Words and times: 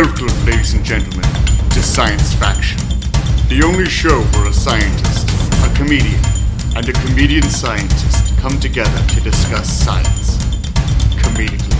Welcome, 0.00 0.28
ladies 0.46 0.74
and 0.74 0.84
gentlemen, 0.84 1.28
to 1.70 1.82
Science 1.82 2.32
Faction, 2.34 2.78
the 3.48 3.64
only 3.66 3.86
show 3.86 4.22
where 4.22 4.46
a 4.46 4.52
scientist, 4.52 5.28
a 5.64 5.74
comedian, 5.74 6.20
and 6.76 6.88
a 6.88 6.92
comedian 6.92 7.42
scientist 7.42 8.38
come 8.38 8.60
together 8.60 9.04
to 9.08 9.20
discuss 9.20 9.68
science 9.68 10.36
comedically. 11.16 11.74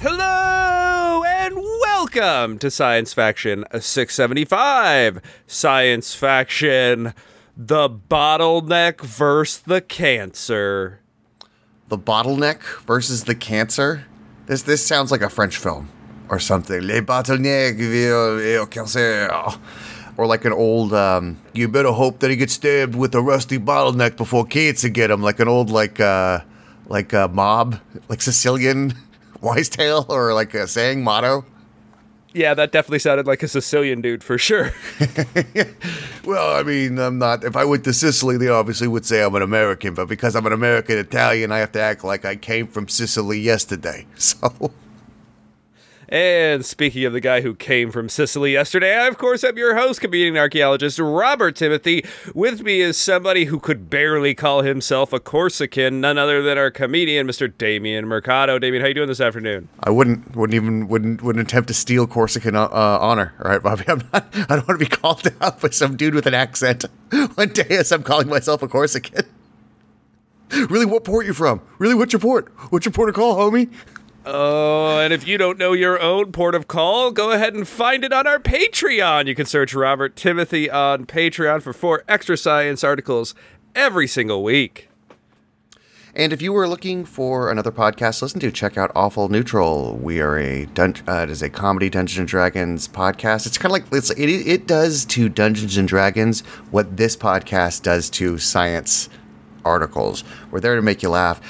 Hello 0.00 1.22
and 1.22 1.54
welcome 1.56 2.58
to 2.58 2.70
Science 2.70 3.12
Faction 3.12 3.66
675. 3.78 5.20
Science 5.46 6.14
Faction, 6.14 7.12
the 7.54 7.90
bottleneck 7.90 9.02
versus 9.02 9.60
the 9.60 9.82
cancer. 9.82 11.00
The 11.88 11.98
bottleneck 11.98 12.62
versus 12.86 13.24
the 13.24 13.34
cancer. 13.34 14.06
This 14.46 14.62
this 14.62 14.86
sounds 14.86 15.10
like 15.10 15.20
a 15.20 15.28
French 15.28 15.58
film 15.58 15.90
or 16.30 16.38
something. 16.38 16.80
Les 16.80 17.02
bottlenecks 17.02 17.78
et 17.80 18.70
cancer. 18.70 19.28
Or 20.16 20.26
like 20.26 20.44
an 20.44 20.52
old. 20.52 20.94
Um, 20.94 21.38
you 21.52 21.68
better 21.68 21.92
hope 21.92 22.20
that 22.20 22.30
he 22.30 22.36
gets 22.36 22.54
stabbed 22.54 22.94
with 22.94 23.14
a 23.14 23.20
rusty 23.20 23.58
bottleneck 23.58 24.16
before 24.16 24.46
cancer 24.46 24.88
get 24.88 25.10
him. 25.10 25.22
Like 25.22 25.40
an 25.40 25.48
old 25.48 25.70
like 25.70 26.00
uh 26.00 26.40
like 26.86 27.12
a 27.12 27.28
mob 27.28 27.78
like 28.08 28.22
Sicilian 28.22 28.94
wise 29.40 29.68
tale 29.68 30.06
or 30.08 30.32
like 30.34 30.54
a 30.54 30.66
saying 30.66 31.04
motto. 31.04 31.44
Yeah, 32.32 32.54
that 32.54 32.70
definitely 32.70 33.00
sounded 33.00 33.26
like 33.26 33.42
a 33.42 33.48
Sicilian 33.48 34.00
dude 34.00 34.22
for 34.22 34.38
sure. 34.38 34.72
Well, 36.24 36.54
I 36.54 36.62
mean, 36.62 36.98
I'm 36.98 37.18
not. 37.18 37.44
If 37.44 37.56
I 37.56 37.64
went 37.64 37.84
to 37.84 37.92
Sicily, 37.92 38.36
they 38.36 38.48
obviously 38.48 38.86
would 38.86 39.04
say 39.06 39.22
I'm 39.22 39.34
an 39.34 39.42
American, 39.42 39.94
but 39.94 40.06
because 40.06 40.36
I'm 40.36 40.46
an 40.46 40.52
American 40.52 40.98
Italian, 40.98 41.50
I 41.50 41.58
have 41.58 41.72
to 41.72 41.80
act 41.80 42.04
like 42.04 42.24
I 42.24 42.36
came 42.36 42.66
from 42.66 42.88
Sicily 42.88 43.40
yesterday. 43.40 44.06
So, 44.20 44.70
and 46.10 46.66
speaking 46.66 47.04
of 47.04 47.12
the 47.12 47.20
guy 47.20 47.40
who 47.40 47.54
came 47.54 47.92
from 47.92 48.08
Sicily 48.08 48.52
yesterday, 48.52 48.96
I, 48.96 49.06
of 49.06 49.16
course, 49.16 49.44
am 49.44 49.56
your 49.56 49.76
host, 49.76 50.00
comedian 50.00 50.36
archaeologist 50.36 50.98
Robert 50.98 51.54
Timothy. 51.54 52.04
With 52.34 52.62
me 52.62 52.80
is 52.80 52.96
somebody 52.96 53.44
who 53.44 53.60
could 53.60 53.88
barely 53.88 54.34
call 54.34 54.62
himself 54.62 55.12
a 55.12 55.20
Corsican, 55.20 56.00
none 56.00 56.18
other 56.18 56.42
than 56.42 56.58
our 56.58 56.72
comedian, 56.72 57.28
Mr. 57.28 57.56
Damien 57.56 58.06
Mercado. 58.06 58.58
Damien, 58.58 58.82
how 58.82 58.88
you 58.88 58.94
doing 58.94 59.06
this 59.06 59.20
afternoon? 59.20 59.68
I 59.84 59.90
wouldn't, 59.90 60.34
wouldn't 60.34 60.54
even, 60.54 60.88
wouldn't, 60.88 61.22
wouldn't 61.22 61.46
attempt 61.46 61.68
to 61.68 61.74
steal 61.74 62.08
Corsican 62.08 62.56
uh, 62.56 62.68
honor. 62.72 63.32
All 63.44 63.50
right, 63.50 63.62
Bobby. 63.62 63.84
I'm 63.88 64.02
not. 64.12 64.26
I 64.34 64.56
don't 64.56 64.66
want 64.66 64.80
to 64.80 64.84
be 64.84 64.86
called 64.86 65.32
out 65.40 65.60
by 65.60 65.70
some 65.70 65.96
dude 65.96 66.16
with 66.16 66.26
an 66.26 66.34
accent 66.34 66.84
one 67.36 67.50
day 67.50 67.66
as 67.70 67.92
I'm 67.92 68.02
calling 68.02 68.28
myself 68.28 68.62
a 68.62 68.68
Corsican. 68.68 69.26
Really, 70.68 70.84
what 70.84 71.04
port 71.04 71.26
you 71.26 71.32
from? 71.32 71.60
Really, 71.78 71.94
what's 71.94 72.12
your 72.12 72.18
port? 72.18 72.52
What's 72.70 72.84
your 72.84 72.92
port 72.92 73.08
of 73.08 73.14
call, 73.14 73.36
homie? 73.36 73.70
Oh, 74.32 75.00
and 75.00 75.12
if 75.12 75.26
you 75.26 75.38
don't 75.38 75.58
know 75.58 75.72
your 75.72 76.00
own 76.00 76.30
port 76.30 76.54
of 76.54 76.68
call, 76.68 77.10
go 77.10 77.32
ahead 77.32 77.52
and 77.52 77.66
find 77.66 78.04
it 78.04 78.12
on 78.12 78.28
our 78.28 78.38
Patreon. 78.38 79.26
You 79.26 79.34
can 79.34 79.44
search 79.44 79.74
Robert 79.74 80.14
Timothy 80.14 80.70
on 80.70 81.04
Patreon 81.04 81.62
for 81.62 81.72
four 81.72 82.04
extra 82.06 82.36
science 82.36 82.84
articles 82.84 83.34
every 83.74 84.06
single 84.06 84.44
week. 84.44 84.88
And 86.14 86.32
if 86.32 86.40
you 86.40 86.52
were 86.52 86.68
looking 86.68 87.04
for 87.04 87.50
another 87.50 87.72
podcast 87.72 88.20
to 88.20 88.26
listen 88.26 88.38
to, 88.40 88.52
check 88.52 88.78
out 88.78 88.92
Awful 88.94 89.28
Neutral. 89.28 89.96
We 89.96 90.20
are 90.20 90.38
a 90.38 90.66
dun- 90.66 90.94
uh, 91.08 91.22
it 91.24 91.30
is 91.30 91.42
a 91.42 91.50
comedy 91.50 91.90
Dungeons 91.90 92.18
and 92.20 92.28
Dragons 92.28 92.86
podcast. 92.86 93.48
It's 93.48 93.58
kind 93.58 93.70
of 93.74 93.82
like 93.82 93.92
it's, 93.92 94.10
it 94.10 94.28
it 94.28 94.66
does 94.68 95.04
to 95.06 95.28
Dungeons 95.28 95.76
and 95.76 95.88
Dragons 95.88 96.42
what 96.70 96.96
this 96.96 97.16
podcast 97.16 97.82
does 97.82 98.08
to 98.10 98.38
science 98.38 99.08
articles. 99.64 100.22
We're 100.52 100.60
there 100.60 100.76
to 100.76 100.82
make 100.82 101.02
you 101.02 101.10
laugh. 101.10 101.40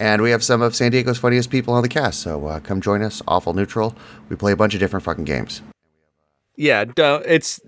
And 0.00 0.22
we 0.22 0.30
have 0.30 0.42
some 0.42 0.62
of 0.62 0.74
San 0.74 0.90
Diego's 0.90 1.18
funniest 1.18 1.50
people 1.50 1.74
on 1.74 1.82
the 1.82 1.88
cast. 1.88 2.20
So 2.20 2.46
uh, 2.46 2.60
come 2.60 2.80
join 2.80 3.02
us, 3.02 3.20
Awful 3.28 3.52
Neutral. 3.52 3.94
We 4.30 4.34
play 4.34 4.50
a 4.50 4.56
bunch 4.56 4.72
of 4.72 4.80
different 4.80 5.04
fucking 5.04 5.24
games. 5.24 5.60
Yeah, 6.56 6.86
it's 6.96 7.60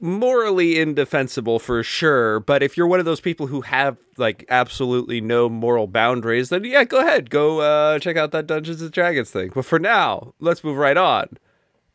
morally 0.00 0.78
indefensible 0.78 1.58
for 1.58 1.82
sure. 1.82 2.38
But 2.38 2.62
if 2.62 2.76
you're 2.76 2.86
one 2.86 3.00
of 3.00 3.04
those 3.04 3.20
people 3.20 3.48
who 3.48 3.62
have 3.62 3.98
like 4.16 4.44
absolutely 4.48 5.20
no 5.20 5.48
moral 5.48 5.88
boundaries, 5.88 6.50
then 6.50 6.64
yeah, 6.64 6.84
go 6.84 7.00
ahead, 7.00 7.30
go 7.30 7.60
uh, 7.60 7.98
check 7.98 8.16
out 8.16 8.30
that 8.30 8.46
Dungeons 8.46 8.80
and 8.80 8.92
Dragons 8.92 9.30
thing. 9.30 9.50
But 9.52 9.64
for 9.64 9.80
now, 9.80 10.34
let's 10.38 10.62
move 10.62 10.76
right 10.76 10.96
on 10.96 11.36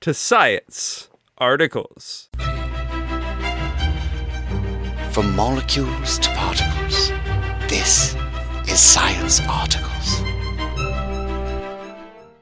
to 0.02 0.14
science 0.14 1.10
articles. 1.38 2.30
From 5.12 5.34
molecules 5.34 6.20
to 6.20 6.30
particles, 6.32 7.10
this 7.70 8.15
is 8.68 8.80
Science 8.80 9.42
Articles. 9.48 10.22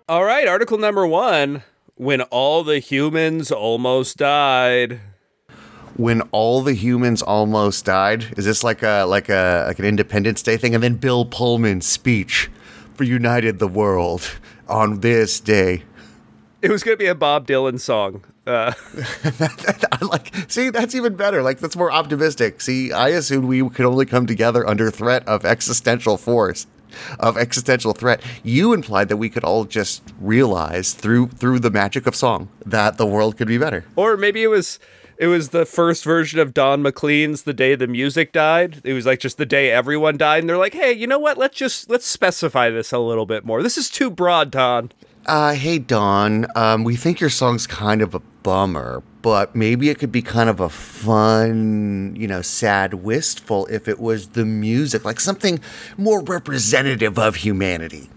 All 0.10 0.24
right, 0.24 0.48
article 0.48 0.78
number 0.78 1.08
one: 1.08 1.64
When 1.96 2.22
all 2.22 2.64
the 2.64 2.80
humans 2.80 3.52
almost 3.52 4.18
died. 4.18 5.00
When 5.96 6.22
all 6.32 6.62
the 6.62 6.74
humans 6.74 7.22
almost 7.22 7.86
died, 7.86 8.34
is 8.36 8.46
this 8.46 8.64
like 8.64 8.82
a 8.82 9.06
like 9.06 9.30
a 9.30 9.66
like 9.68 9.80
an 9.80 9.86
Independence 9.86 10.42
Day 10.42 10.58
thing? 10.58 10.74
And 10.74 10.84
then 10.84 10.96
Bill 10.96 11.26
Pullman's 11.26 11.86
speech 11.86 12.50
for 12.96 13.04
United 13.04 13.60
the 13.60 13.68
World 13.68 14.40
on 14.68 15.02
this 15.02 15.40
day. 15.40 15.84
It 16.62 16.72
was 16.72 16.84
going 16.84 16.98
to 16.98 17.04
be 17.04 17.08
a 17.08 17.16
Bob 17.16 17.46
Dylan 17.46 17.80
song. 17.80 18.24
Uh, 18.46 18.74
like 20.02 20.34
see 20.50 20.70
that's 20.70 20.96
even 20.96 21.16
better. 21.16 21.42
Like 21.42 21.60
that's 21.60 21.76
more 21.76 21.92
optimistic. 21.92 22.62
See, 22.62 22.92
I 22.92 23.10
assumed 23.10 23.46
we 23.46 23.68
could 23.70 23.86
only 23.86 24.06
come 24.06 24.26
together 24.26 24.68
under 24.68 24.92
threat 24.92 25.26
of 25.28 25.46
existential 25.46 26.18
force, 26.18 26.68
of 27.20 27.38
existential 27.38 27.94
threat. 27.94 28.22
You 28.44 28.74
implied 28.74 29.10
that 29.10 29.18
we 29.18 29.30
could 29.30 29.44
all 29.44 29.64
just 29.66 30.04
realize 30.20 30.94
through 30.94 31.28
through 31.30 31.60
the 31.60 31.72
magic 31.72 32.06
of 32.06 32.16
song 32.16 32.50
that 32.66 32.98
the 32.98 33.06
world 33.06 33.38
could 33.38 33.48
be 33.48 33.58
better. 33.58 33.86
or 33.96 34.18
maybe 34.18 34.44
it 34.44 34.48
was 34.48 34.80
it 35.18 35.28
was 35.28 35.50
the 35.50 35.66
first 35.66 36.04
version 36.04 36.40
of 36.40 36.54
Don 36.54 36.82
McLean's 36.82 37.44
"The 37.44 37.54
Day 37.54 37.76
the 37.76 37.88
Music 37.88 38.34
Died." 38.34 38.82
It 38.84 38.94
was 38.94 39.06
like 39.06 39.20
just 39.20 39.38
the 39.38 39.46
day 39.46 39.72
everyone 39.72 40.18
died, 40.18 40.40
and 40.40 40.50
they're 40.50 40.58
like, 40.58 40.74
"Hey, 40.74 40.92
you 40.92 41.08
know 41.08 41.20
what? 41.20 41.38
Let's 41.38 41.56
just 41.56 41.90
let's 41.90 42.06
specify 42.06 42.70
this 42.70 42.92
a 42.92 43.00
little 43.00 43.26
bit 43.26 43.46
more. 43.46 43.64
This 43.64 43.78
is 43.78 43.90
too 43.90 44.10
broad, 44.10 44.52
Don." 44.52 44.92
Uh, 45.26 45.54
hey 45.54 45.80
Don, 45.80 46.46
um, 46.54 46.84
we 46.84 46.98
think 46.98 47.22
your 47.22 47.30
song's 47.30 47.66
kind 47.66 48.02
of 48.02 48.14
a 48.14 48.20
bummer, 48.20 49.02
but 49.22 49.56
maybe 49.56 49.90
it 49.90 49.98
could 49.98 50.12
be 50.12 50.22
kind 50.22 50.50
of 50.50 50.60
a 50.60 50.68
fun, 50.68 52.14
you 52.18 52.28
know, 52.28 52.42
sad, 52.42 52.96
wistful 52.96 53.66
if 53.68 53.88
it 53.88 54.02
was 54.02 54.30
the 54.30 54.44
music, 54.44 55.06
like 55.06 55.22
something 55.22 55.62
more 55.96 56.22
representative 56.22 57.18
of 57.18 57.38
humanity. 57.38 58.10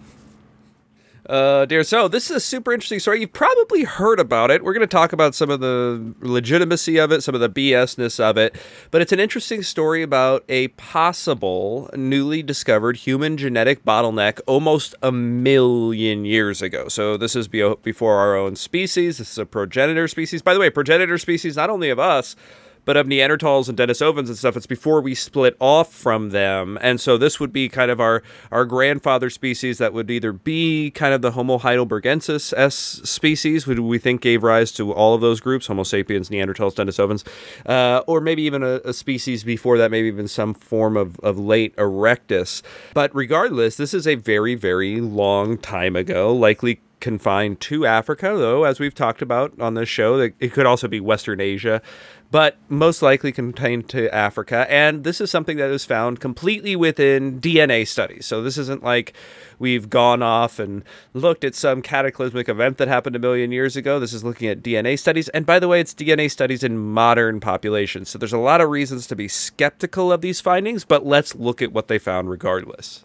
Uh, 1.28 1.64
dear, 1.66 1.82
so 1.82 2.06
this 2.06 2.30
is 2.30 2.36
a 2.36 2.40
super 2.40 2.72
interesting 2.72 3.00
story. 3.00 3.20
You've 3.20 3.32
probably 3.32 3.82
heard 3.82 4.20
about 4.20 4.50
it. 4.52 4.62
We're 4.62 4.72
going 4.72 4.82
to 4.82 4.86
talk 4.86 5.12
about 5.12 5.34
some 5.34 5.50
of 5.50 5.58
the 5.58 6.14
legitimacy 6.20 6.98
of 6.98 7.10
it, 7.10 7.22
some 7.22 7.34
of 7.34 7.40
the 7.40 7.48
BSness 7.48 8.20
of 8.20 8.36
it, 8.36 8.54
but 8.92 9.02
it's 9.02 9.10
an 9.10 9.18
interesting 9.18 9.62
story 9.64 10.02
about 10.02 10.44
a 10.48 10.68
possible 10.68 11.90
newly 11.94 12.44
discovered 12.44 12.98
human 12.98 13.36
genetic 13.36 13.84
bottleneck 13.84 14.40
almost 14.46 14.94
a 15.02 15.10
million 15.10 16.24
years 16.24 16.62
ago. 16.62 16.86
So 16.86 17.16
this 17.16 17.34
is 17.34 17.48
be- 17.48 17.74
before 17.82 18.18
our 18.18 18.36
own 18.36 18.54
species. 18.54 19.18
This 19.18 19.32
is 19.32 19.38
a 19.38 19.46
progenitor 19.46 20.06
species. 20.06 20.42
By 20.42 20.54
the 20.54 20.60
way, 20.60 20.70
progenitor 20.70 21.18
species 21.18 21.56
not 21.56 21.70
only 21.70 21.90
of 21.90 21.98
us, 21.98 22.36
but 22.86 22.96
of 22.96 23.06
Neanderthals 23.06 23.68
and 23.68 23.76
Denisovans 23.76 24.28
and 24.28 24.38
stuff, 24.38 24.56
it's 24.56 24.66
before 24.66 25.02
we 25.02 25.14
split 25.14 25.56
off 25.60 25.92
from 25.92 26.30
them. 26.30 26.78
And 26.80 26.98
so 26.98 27.18
this 27.18 27.38
would 27.38 27.52
be 27.52 27.68
kind 27.68 27.90
of 27.90 28.00
our, 28.00 28.22
our 28.50 28.64
grandfather 28.64 29.28
species 29.28 29.76
that 29.76 29.92
would 29.92 30.10
either 30.10 30.32
be 30.32 30.92
kind 30.92 31.12
of 31.12 31.20
the 31.20 31.32
Homo 31.32 31.58
heidelbergensis 31.58 32.54
S 32.56 32.74
species, 32.74 33.66
which 33.66 33.78
we 33.78 33.98
think 33.98 34.22
gave 34.22 34.42
rise 34.42 34.72
to 34.72 34.92
all 34.92 35.14
of 35.14 35.20
those 35.20 35.40
groups, 35.40 35.66
Homo 35.66 35.82
sapiens, 35.82 36.30
Neanderthals, 36.30 36.74
Denisovans, 36.74 37.26
uh, 37.66 38.02
or 38.06 38.20
maybe 38.20 38.42
even 38.42 38.62
a, 38.62 38.80
a 38.84 38.94
species 38.94 39.44
before 39.44 39.76
that, 39.76 39.90
maybe 39.90 40.08
even 40.08 40.28
some 40.28 40.54
form 40.54 40.96
of, 40.96 41.18
of 41.20 41.38
late 41.38 41.76
erectus. 41.76 42.62
But 42.94 43.14
regardless, 43.14 43.76
this 43.76 43.92
is 43.92 44.06
a 44.06 44.14
very, 44.14 44.54
very 44.54 45.00
long 45.00 45.58
time 45.58 45.96
ago, 45.96 46.32
likely 46.32 46.80
confined 47.00 47.60
to 47.60 47.86
Africa, 47.86 48.34
though, 48.36 48.64
as 48.64 48.80
we've 48.80 48.94
talked 48.94 49.22
about 49.22 49.52
on 49.60 49.74
this 49.74 49.88
show, 49.88 50.18
it 50.18 50.52
could 50.52 50.66
also 50.66 50.88
be 50.88 51.00
Western 51.00 51.40
Asia, 51.40 51.82
but 52.30 52.56
most 52.68 53.02
likely 53.02 53.32
contained 53.32 53.88
to 53.90 54.12
Africa. 54.14 54.66
And 54.70 55.04
this 55.04 55.20
is 55.20 55.30
something 55.30 55.58
that 55.58 55.70
is 55.70 55.84
found 55.84 56.20
completely 56.20 56.74
within 56.74 57.40
DNA 57.40 57.86
studies. 57.86 58.26
So 58.26 58.42
this 58.42 58.58
isn't 58.58 58.82
like 58.82 59.12
we've 59.58 59.88
gone 59.88 60.22
off 60.22 60.58
and 60.58 60.82
looked 61.14 61.44
at 61.44 61.54
some 61.54 61.82
cataclysmic 61.82 62.48
event 62.48 62.78
that 62.78 62.88
happened 62.88 63.16
a 63.16 63.20
million 63.20 63.52
years 63.52 63.76
ago. 63.76 64.00
This 64.00 64.12
is 64.12 64.24
looking 64.24 64.48
at 64.48 64.62
DNA 64.62 64.98
studies. 64.98 65.28
And 65.30 65.46
by 65.46 65.58
the 65.58 65.68
way, 65.68 65.80
it's 65.80 65.94
DNA 65.94 66.30
studies 66.30 66.64
in 66.64 66.78
modern 66.78 67.40
populations. 67.40 68.08
So 68.08 68.18
there's 68.18 68.32
a 68.32 68.38
lot 68.38 68.60
of 68.60 68.70
reasons 68.70 69.06
to 69.08 69.16
be 69.16 69.28
skeptical 69.28 70.10
of 70.12 70.20
these 70.20 70.40
findings, 70.40 70.84
but 70.84 71.06
let's 71.06 71.34
look 71.34 71.62
at 71.62 71.72
what 71.72 71.88
they 71.88 71.98
found 71.98 72.30
regardless. 72.30 73.04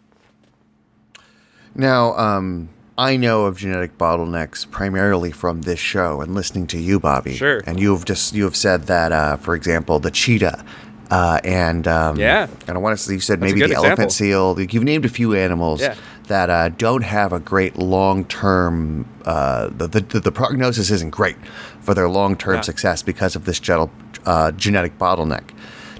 Now, 1.75 2.17
um, 2.17 2.69
I 2.97 3.17
know 3.17 3.45
of 3.45 3.57
genetic 3.57 3.97
bottlenecks 3.97 4.69
primarily 4.69 5.31
from 5.31 5.61
this 5.61 5.79
show 5.79 6.21
and 6.21 6.35
listening 6.35 6.67
to 6.67 6.77
you, 6.79 6.99
Bobby. 6.99 7.35
Sure. 7.35 7.61
And 7.65 7.79
you 7.79 7.93
have 7.95 8.05
just 8.05 8.33
you 8.33 8.43
have 8.43 8.55
said 8.55 8.87
that, 8.87 9.11
uh, 9.11 9.37
for 9.37 9.55
example, 9.55 9.99
the 9.99 10.11
cheetah. 10.11 10.63
Uh, 11.09 11.39
and 11.43 11.87
um, 11.87 12.17
Yeah. 12.17 12.47
and 12.67 12.77
I 12.77 12.79
want 12.79 12.97
to 12.97 13.03
say 13.03 13.13
you 13.13 13.19
said 13.19 13.39
That's 13.41 13.49
maybe 13.51 13.59
the 13.61 13.65
example. 13.67 13.85
elephant 13.87 14.11
seal. 14.11 14.59
You've 14.59 14.83
named 14.83 15.05
a 15.05 15.09
few 15.09 15.33
animals 15.33 15.81
Yeah. 15.81 15.95
that 16.27 16.49
uh, 16.49 16.69
don't 16.69 17.03
have 17.03 17.33
a 17.33 17.39
great 17.39 17.77
long 17.77 18.25
term. 18.25 19.05
Uh, 19.25 19.69
the, 19.75 19.87
the 19.87 20.19
the 20.19 20.31
prognosis 20.31 20.89
isn't 20.91 21.11
great 21.11 21.37
for 21.81 21.93
their 21.93 22.07
long 22.09 22.35
term 22.35 22.55
Yeah. 22.55 22.61
success 22.61 23.01
because 23.01 23.35
of 23.35 23.45
this 23.45 23.59
gen- 23.59 23.89
uh, 24.25 24.51
genetic 24.51 24.97
bottleneck. 24.99 25.49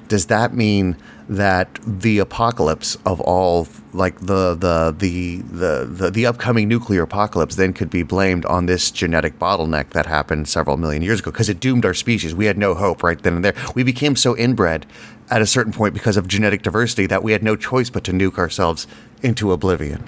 Does 0.08 0.26
that 0.28 0.54
mean 0.54 0.98
that 1.32 1.80
the 1.86 2.20
apocalypse 2.20 2.98
of 3.06 3.22
all, 3.22 3.66
like 3.94 4.20
the 4.20 4.54
the 4.54 4.94
the 4.98 5.42
the 5.42 5.86
the, 5.86 6.12
the 6.12 6.26
upcoming 6.26 6.68
nuclear 6.68 7.04
apocalypse, 7.04 7.56
then 7.56 7.72
could 7.72 7.90
be 7.90 8.04
blamed 8.04 8.46
on 8.46 8.66
this 8.66 8.92
genetic 8.92 9.40
bottleneck 9.40 9.92
that 9.92 10.06
happened 10.06 10.50
several 10.50 10.76
million 10.76 11.02
years 11.02 11.22
ago 11.22 11.32
because 11.32 11.48
it 11.48 11.62
doomed 11.62 11.86
our 11.86 11.94
species. 11.94 12.36
We 12.36 12.46
had 12.46 12.58
no 12.58 12.74
hope 12.74 13.02
right 13.02 13.20
then 13.22 13.36
and 13.36 13.46
there. 13.46 13.56
We 13.74 13.84
became 13.84 14.18
so 14.18 14.36
inbred 14.36 14.86
at 15.30 15.42
a 15.42 15.46
certain 15.46 15.72
point 15.72 15.94
because 15.94 16.18
of 16.18 16.28
genetic 16.28 16.64
diversity 16.64 17.06
that 17.06 17.24
we 17.24 17.32
had 17.32 17.44
no 17.44 17.56
choice 17.56 17.90
but 17.90 18.04
to 18.04 18.12
nuke 18.12 18.38
ourselves 18.38 18.86
into 19.22 19.54
oblivion. 19.54 20.04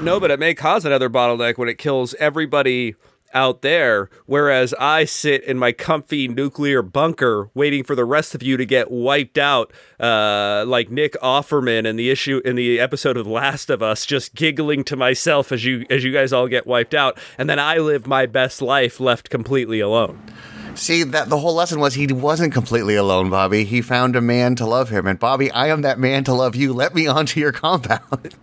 No, 0.00 0.18
but 0.18 0.32
it 0.32 0.40
may 0.40 0.54
cause 0.54 0.84
another 0.84 1.08
bottleneck 1.08 1.56
when 1.56 1.68
it 1.68 1.78
kills 1.78 2.14
everybody 2.14 2.96
out 3.34 3.62
there, 3.62 4.08
whereas 4.26 4.74
I 4.74 5.04
sit 5.04 5.44
in 5.44 5.58
my 5.58 5.72
comfy 5.72 6.28
nuclear 6.28 6.82
bunker 6.82 7.50
waiting 7.54 7.84
for 7.84 7.94
the 7.94 8.04
rest 8.04 8.34
of 8.34 8.42
you 8.42 8.56
to 8.56 8.64
get 8.64 8.90
wiped 8.90 9.38
out, 9.38 9.72
uh, 10.00 10.64
like 10.66 10.90
Nick 10.90 11.14
Offerman 11.22 11.86
in 11.86 11.96
the 11.96 12.10
issue 12.10 12.40
in 12.44 12.56
the 12.56 12.80
episode 12.80 13.16
of 13.16 13.26
The 13.26 13.32
Last 13.32 13.70
of 13.70 13.82
Us, 13.82 14.06
just 14.06 14.34
giggling 14.34 14.84
to 14.84 14.96
myself 14.96 15.52
as 15.52 15.64
you 15.64 15.84
as 15.90 16.04
you 16.04 16.12
guys 16.12 16.32
all 16.32 16.48
get 16.48 16.66
wiped 16.66 16.94
out, 16.94 17.18
and 17.36 17.48
then 17.48 17.58
I 17.58 17.78
live 17.78 18.06
my 18.06 18.26
best 18.26 18.62
life 18.62 19.00
left 19.00 19.30
completely 19.30 19.80
alone. 19.80 20.20
See 20.74 21.02
that 21.02 21.28
the 21.28 21.38
whole 21.38 21.54
lesson 21.54 21.80
was 21.80 21.94
he 21.94 22.06
wasn't 22.06 22.54
completely 22.54 22.94
alone, 22.94 23.30
Bobby. 23.30 23.64
He 23.64 23.82
found 23.82 24.14
a 24.14 24.20
man 24.20 24.54
to 24.56 24.66
love 24.66 24.90
him, 24.90 25.06
and 25.08 25.18
Bobby, 25.18 25.50
I 25.50 25.66
am 25.68 25.82
that 25.82 25.98
man 25.98 26.22
to 26.24 26.32
love 26.32 26.54
you. 26.54 26.72
Let 26.72 26.94
me 26.94 27.06
onto 27.08 27.40
your 27.40 27.52
compound. 27.52 28.36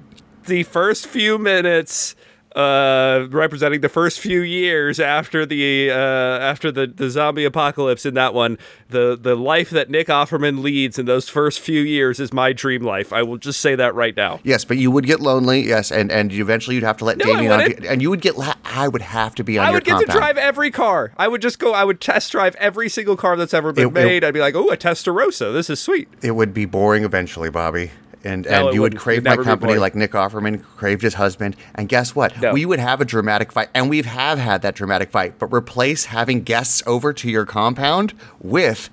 the 0.45 0.63
first 0.63 1.07
few 1.07 1.37
minutes 1.37 2.13
uh 2.55 3.27
representing 3.31 3.81
the 3.81 3.89
first 3.89 4.19
few 4.19 4.41
years 4.41 4.99
after 4.99 5.45
the 5.45 5.89
uh 5.91 5.95
after 5.95 6.71
the 6.71 6.87
the 6.87 7.09
zombie 7.09 7.43
apocalypse 7.43 8.05
in 8.05 8.13
that 8.13 8.33
one 8.33 8.57
the 8.89 9.17
the 9.19 9.35
life 9.35 9.69
that 9.71 9.89
Nick 9.89 10.07
Offerman 10.07 10.61
leads 10.63 10.97
in 10.97 11.05
those 11.05 11.27
first 11.27 11.59
few 11.59 11.81
years 11.81 12.19
is 12.19 12.31
my 12.31 12.53
dream 12.53 12.81
life 12.81 13.11
i 13.11 13.21
will 13.21 13.37
just 13.37 13.59
say 13.59 13.75
that 13.75 13.93
right 13.93 14.15
now 14.15 14.39
yes, 14.43 14.63
but 14.63 14.77
you 14.77 14.89
would 14.91 15.05
get 15.05 15.19
lonely. 15.19 15.61
Yes, 15.67 15.91
and 15.91 16.11
and 16.11 16.31
eventually 16.31 16.75
you'd 16.75 16.83
have 16.83 16.97
to 16.97 17.05
let 17.05 17.17
No, 17.17 17.25
Damien 17.25 17.51
wouldn't. 17.57 17.85
and 17.85 18.01
you 18.01 18.09
would 18.09 18.21
get. 18.21 18.37
la- 18.37 18.53
I 18.63 18.87
would 18.87 19.01
have 19.01 19.35
to 19.35 19.43
be 19.43 19.57
on 19.57 19.65
I 19.65 19.71
would 19.71 19.83
get 19.83 19.91
compound. 19.93 20.11
to 20.11 20.17
drive 20.17 20.37
every 20.37 20.71
car. 20.71 21.11
I 21.17 21.27
would 21.27 21.41
just 21.41 21.59
go. 21.59 21.73
I 21.73 21.83
would 21.83 21.99
test 21.99 22.31
drive 22.31 22.55
every 22.55 22.89
single 22.89 23.15
car 23.17 23.35
that's 23.37 23.53
ever 23.53 23.71
been 23.73 23.85
It- 23.85 23.87
it- 23.87 23.93
made. 24.05 24.23
I'd 24.23 24.33
be 24.33 24.39
like, 24.39 24.55
"Oh, 24.55 24.69
a 24.69 24.77
Testarossa. 24.77 25.51
This 25.53 25.69
is 25.69 25.79
sweet." 25.79 26.07
It 26.21 26.31
would 26.31 26.53
be 26.53 26.65
boring 26.65 27.03
eventually, 27.03 27.49
Bobby. 27.49 27.91
And, 28.25 28.47
and 28.47 28.73
you 28.73 28.81
would 28.81 28.97
crave 28.97 29.23
my 29.23 29.37
company 29.37 29.77
like 29.77 29.93
Nick 29.95 30.11
Offerman 30.11 30.63
craved 30.63 31.03
his 31.03 31.13
husband. 31.13 31.55
And 31.75 31.87
guess 31.87 32.15
what? 32.15 32.39
No. 32.41 32.53
We 32.53 32.65
would 32.65 32.79
have 32.79 32.99
a 32.99 33.05
dramatic 33.05 33.51
fight, 33.51 33.69
and 33.73 33.89
we 33.89 34.01
have 34.01 34.39
had 34.39 34.61
that 34.63 34.75
dramatic 34.75 35.11
fight. 35.11 35.37
But 35.37 35.53
replace 35.53 36.05
having 36.05 36.41
guests 36.41 36.81
over 36.87 37.13
to 37.13 37.29
your 37.29 37.45
compound 37.45 38.13
with 38.41 38.89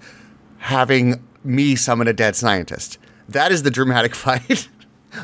having 0.59 1.27
me 1.43 1.75
summon 1.75 2.09
a 2.09 2.13
dead 2.13 2.37
scientist. 2.37 2.99
That 3.29 3.51
is 3.51 3.63
the 3.63 3.71
dramatic 3.71 4.15
fight. 4.25 4.69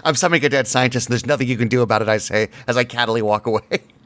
I'm 0.05 0.15
summoning 0.15 0.45
a 0.45 0.49
dead 0.49 0.67
scientist, 0.67 1.07
and 1.07 1.13
there's 1.13 1.27
nothing 1.27 1.49
you 1.49 1.57
can 1.57 1.69
do 1.69 1.83
about 1.83 2.03
it. 2.03 2.09
I 2.09 2.19
say 2.19 2.49
as 2.67 2.77
I 2.77 2.85
cattily 2.85 3.23
walk 3.23 3.47
away. 3.47 3.63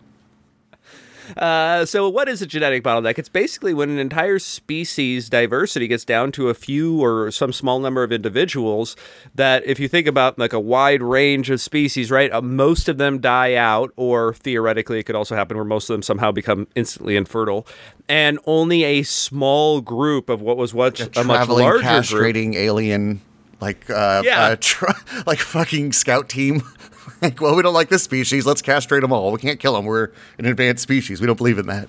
Uh, 1.36 1.84
so, 1.84 2.08
what 2.08 2.28
is 2.28 2.42
a 2.42 2.46
genetic 2.46 2.82
bottleneck? 2.84 3.18
It's 3.18 3.28
basically 3.28 3.74
when 3.74 3.90
an 3.90 3.98
entire 3.98 4.38
species 4.38 5.28
diversity 5.28 5.86
gets 5.88 6.04
down 6.04 6.32
to 6.32 6.48
a 6.48 6.54
few 6.54 7.02
or 7.02 7.30
some 7.30 7.52
small 7.52 7.78
number 7.80 8.02
of 8.02 8.12
individuals. 8.12 8.96
That, 9.34 9.64
if 9.66 9.80
you 9.80 9.88
think 9.88 10.06
about 10.06 10.38
like 10.38 10.52
a 10.52 10.60
wide 10.60 11.02
range 11.02 11.50
of 11.50 11.60
species, 11.60 12.10
right, 12.10 12.32
uh, 12.32 12.42
most 12.42 12.88
of 12.88 12.98
them 12.98 13.20
die 13.20 13.54
out, 13.54 13.92
or 13.96 14.34
theoretically, 14.34 14.98
it 14.98 15.04
could 15.04 15.16
also 15.16 15.34
happen 15.34 15.56
where 15.56 15.64
most 15.64 15.88
of 15.88 15.94
them 15.94 16.02
somehow 16.02 16.32
become 16.32 16.66
instantly 16.74 17.16
infertile, 17.16 17.66
and 18.08 18.38
only 18.46 18.84
a 18.84 19.02
small 19.02 19.80
group 19.80 20.28
of 20.28 20.40
what 20.40 20.56
was 20.56 20.74
what 20.74 21.00
a 21.00 21.24
much 21.24 21.36
Traveling, 21.36 21.64
larger 21.64 21.78
group. 21.82 22.34
castrating 22.36 22.54
alien, 22.54 23.20
like 23.60 23.88
uh, 23.90 24.22
Yeah. 24.24 24.40
uh, 24.42 24.56
tra- 24.60 24.96
like 25.26 25.38
fucking 25.38 25.92
scout 25.92 26.28
team. 26.28 26.62
like, 27.22 27.40
well, 27.40 27.54
we 27.54 27.62
don't 27.62 27.74
like 27.74 27.88
this 27.88 28.02
species. 28.02 28.46
Let's 28.46 28.62
castrate 28.62 29.02
them 29.02 29.12
all. 29.12 29.32
We 29.32 29.38
can't 29.38 29.60
kill 29.60 29.74
them. 29.74 29.84
We're 29.84 30.10
an 30.38 30.46
advanced 30.46 30.82
species. 30.82 31.20
We 31.20 31.26
don't 31.26 31.36
believe 31.38 31.58
in 31.58 31.66
that. 31.66 31.88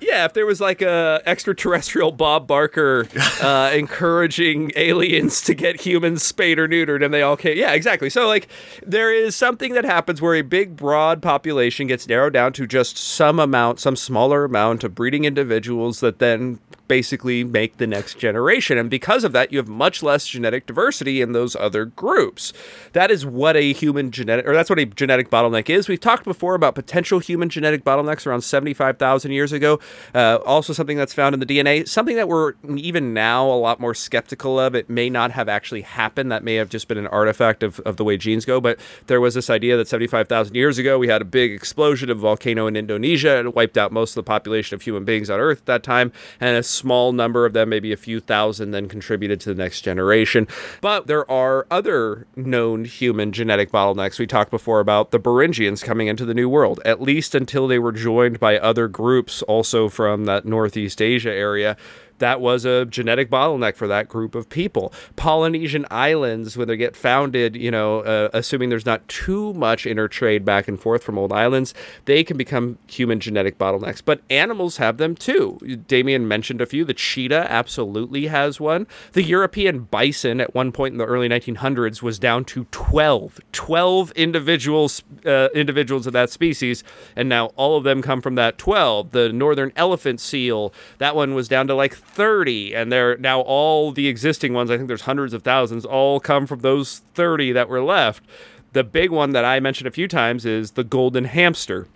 Yeah, 0.00 0.24
if 0.26 0.32
there 0.32 0.46
was 0.46 0.60
like 0.60 0.80
a 0.80 1.20
extraterrestrial 1.26 2.12
Bob 2.12 2.46
Barker 2.46 3.08
uh, 3.42 3.72
encouraging 3.74 4.70
aliens 4.76 5.42
to 5.42 5.54
get 5.54 5.80
humans 5.80 6.22
spayed 6.22 6.58
or 6.58 6.68
neutered, 6.68 7.04
and 7.04 7.12
they 7.12 7.22
all 7.22 7.36
came. 7.36 7.56
Yeah, 7.58 7.72
exactly. 7.72 8.08
So 8.08 8.26
like, 8.26 8.48
there 8.86 9.12
is 9.12 9.34
something 9.34 9.74
that 9.74 9.84
happens 9.84 10.22
where 10.22 10.34
a 10.34 10.42
big, 10.42 10.76
broad 10.76 11.20
population 11.20 11.88
gets 11.88 12.06
narrowed 12.06 12.32
down 12.32 12.52
to 12.54 12.66
just 12.66 12.96
some 12.96 13.40
amount, 13.40 13.80
some 13.80 13.96
smaller 13.96 14.44
amount 14.44 14.84
of 14.84 14.94
breeding 14.94 15.24
individuals 15.24 16.00
that 16.00 16.20
then 16.20 16.60
basically 16.88 17.44
make 17.44 17.76
the 17.76 17.86
next 17.86 18.18
generation. 18.18 18.78
And 18.78 18.90
because 18.90 19.24
of 19.24 19.32
that, 19.32 19.52
you 19.52 19.58
have 19.58 19.68
much 19.68 20.02
less 20.02 20.26
genetic 20.26 20.66
diversity 20.66 21.20
in 21.20 21.32
those 21.32 21.54
other 21.54 21.84
groups. 21.84 22.52
That 22.92 23.10
is 23.10 23.24
what 23.24 23.56
a 23.56 23.72
human 23.72 24.10
genetic, 24.10 24.46
or 24.46 24.54
that's 24.54 24.70
what 24.70 24.78
a 24.78 24.86
genetic 24.86 25.30
bottleneck 25.30 25.70
is. 25.70 25.88
We've 25.88 26.00
talked 26.00 26.24
before 26.24 26.54
about 26.54 26.74
potential 26.74 27.18
human 27.18 27.48
genetic 27.48 27.84
bottlenecks 27.84 28.26
around 28.26 28.40
75,000 28.40 29.30
years 29.30 29.52
ago. 29.52 29.78
Uh, 30.14 30.38
also, 30.46 30.72
something 30.72 30.96
that's 30.96 31.14
found 31.14 31.34
in 31.34 31.40
the 31.40 31.46
DNA, 31.46 31.86
something 31.86 32.16
that 32.16 32.28
we're 32.28 32.54
even 32.76 33.14
now 33.14 33.46
a 33.46 33.58
lot 33.58 33.80
more 33.80 33.94
skeptical 33.94 34.58
of. 34.58 34.74
It 34.74 34.88
may 34.88 35.10
not 35.10 35.32
have 35.32 35.48
actually 35.48 35.82
happened. 35.82 36.32
That 36.32 36.42
may 36.42 36.54
have 36.54 36.68
just 36.68 36.88
been 36.88 36.98
an 36.98 37.06
artifact 37.08 37.62
of, 37.62 37.80
of 37.80 37.96
the 37.96 38.04
way 38.04 38.16
genes 38.16 38.44
go. 38.44 38.60
But 38.60 38.78
there 39.06 39.20
was 39.20 39.34
this 39.34 39.50
idea 39.50 39.76
that 39.76 39.88
75,000 39.88 40.54
years 40.54 40.78
ago, 40.78 40.98
we 40.98 41.08
had 41.08 41.22
a 41.22 41.26
big 41.26 41.52
explosion 41.52 42.10
of 42.10 42.18
volcano 42.18 42.66
in 42.66 42.76
Indonesia 42.76 43.38
and 43.38 43.54
wiped 43.54 43.76
out 43.76 43.92
most 43.92 44.12
of 44.12 44.16
the 44.16 44.22
population 44.22 44.74
of 44.74 44.82
human 44.82 45.04
beings 45.04 45.28
on 45.30 45.38
Earth 45.38 45.58
at 45.58 45.66
that 45.66 45.82
time. 45.82 46.12
And 46.40 46.56
a 46.56 46.62
small 46.78 47.12
number 47.12 47.44
of 47.44 47.52
them, 47.52 47.68
maybe 47.68 47.92
a 47.92 47.96
few 47.96 48.20
thousand, 48.20 48.70
then 48.70 48.88
contributed 48.88 49.40
to 49.40 49.54
the 49.54 49.62
next 49.62 49.82
generation. 49.82 50.46
But 50.80 51.06
there 51.06 51.28
are 51.30 51.66
other 51.70 52.26
known 52.36 52.84
human 52.84 53.32
genetic 53.32 53.70
bottlenecks. 53.70 54.18
We 54.18 54.26
talked 54.26 54.50
before 54.50 54.80
about 54.80 55.10
the 55.10 55.20
Beringians 55.20 55.82
coming 55.82 56.06
into 56.06 56.24
the 56.24 56.34
New 56.34 56.48
World, 56.48 56.80
at 56.84 57.00
least 57.00 57.34
until 57.34 57.66
they 57.66 57.78
were 57.78 57.92
joined 57.92 58.38
by 58.40 58.58
other 58.58 58.88
groups 58.88 59.42
also 59.42 59.88
from 59.88 60.24
that 60.24 60.44
Northeast 60.44 61.02
Asia 61.02 61.32
area. 61.32 61.76
That 62.18 62.40
was 62.40 62.64
a 62.64 62.84
genetic 62.84 63.30
bottleneck 63.30 63.76
for 63.76 63.86
that 63.86 64.08
group 64.08 64.34
of 64.34 64.48
people. 64.48 64.92
Polynesian 65.16 65.86
islands, 65.90 66.56
when 66.56 66.68
they 66.68 66.76
get 66.76 66.96
founded, 66.96 67.56
you 67.56 67.70
know, 67.70 68.00
uh, 68.00 68.28
assuming 68.32 68.68
there's 68.68 68.86
not 68.86 69.06
too 69.08 69.52
much 69.54 69.84
intertrade 69.84 70.44
back 70.44 70.68
and 70.68 70.80
forth 70.80 71.02
from 71.02 71.18
old 71.18 71.32
islands, 71.32 71.74
they 72.04 72.24
can 72.24 72.36
become 72.36 72.78
human 72.86 73.20
genetic 73.20 73.58
bottlenecks. 73.58 74.02
But 74.04 74.20
animals 74.30 74.78
have 74.78 74.96
them 74.98 75.14
too. 75.14 75.58
Damien 75.86 76.26
mentioned 76.26 76.60
a 76.60 76.66
few. 76.66 76.84
The 76.84 76.94
cheetah 76.94 77.50
absolutely 77.50 78.26
has 78.26 78.60
one. 78.60 78.86
The 79.12 79.22
European 79.22 79.80
bison 79.80 80.40
at 80.40 80.54
one 80.54 80.72
point 80.72 80.92
in 80.92 80.98
the 80.98 81.06
early 81.06 81.28
1900s 81.28 82.02
was 82.02 82.18
down 82.18 82.44
to 82.46 82.64
12. 82.70 83.40
12 83.52 84.12
individuals, 84.12 85.02
uh, 85.24 85.48
individuals 85.54 86.06
of 86.06 86.12
that 86.12 86.30
species, 86.30 86.84
and 87.16 87.28
now 87.28 87.46
all 87.56 87.76
of 87.76 87.84
them 87.84 88.02
come 88.02 88.20
from 88.20 88.34
that 88.36 88.58
12. 88.58 89.12
The 89.12 89.32
northern 89.32 89.72
elephant 89.76 90.20
seal, 90.20 90.72
that 90.98 91.14
one 91.14 91.34
was 91.34 91.48
down 91.48 91.66
to 91.68 91.74
like 91.74 91.94
30, 92.10 92.74
and 92.74 92.92
they're 92.92 93.16
now 93.18 93.40
all 93.40 93.92
the 93.92 94.08
existing 94.08 94.52
ones, 94.52 94.70
I 94.70 94.76
think 94.76 94.88
there's 94.88 95.02
hundreds 95.02 95.32
of 95.32 95.42
thousands, 95.42 95.84
all 95.84 96.20
come 96.20 96.46
from 96.46 96.60
those 96.60 97.02
30 97.14 97.52
that 97.52 97.68
were 97.68 97.82
left. 97.82 98.24
The 98.72 98.84
big 98.84 99.10
one 99.10 99.30
that 99.30 99.44
I 99.44 99.60
mentioned 99.60 99.88
a 99.88 99.92
few 99.92 100.08
times 100.08 100.44
is 100.44 100.72
the 100.72 100.84
golden 100.84 101.24
hamster 101.24 101.88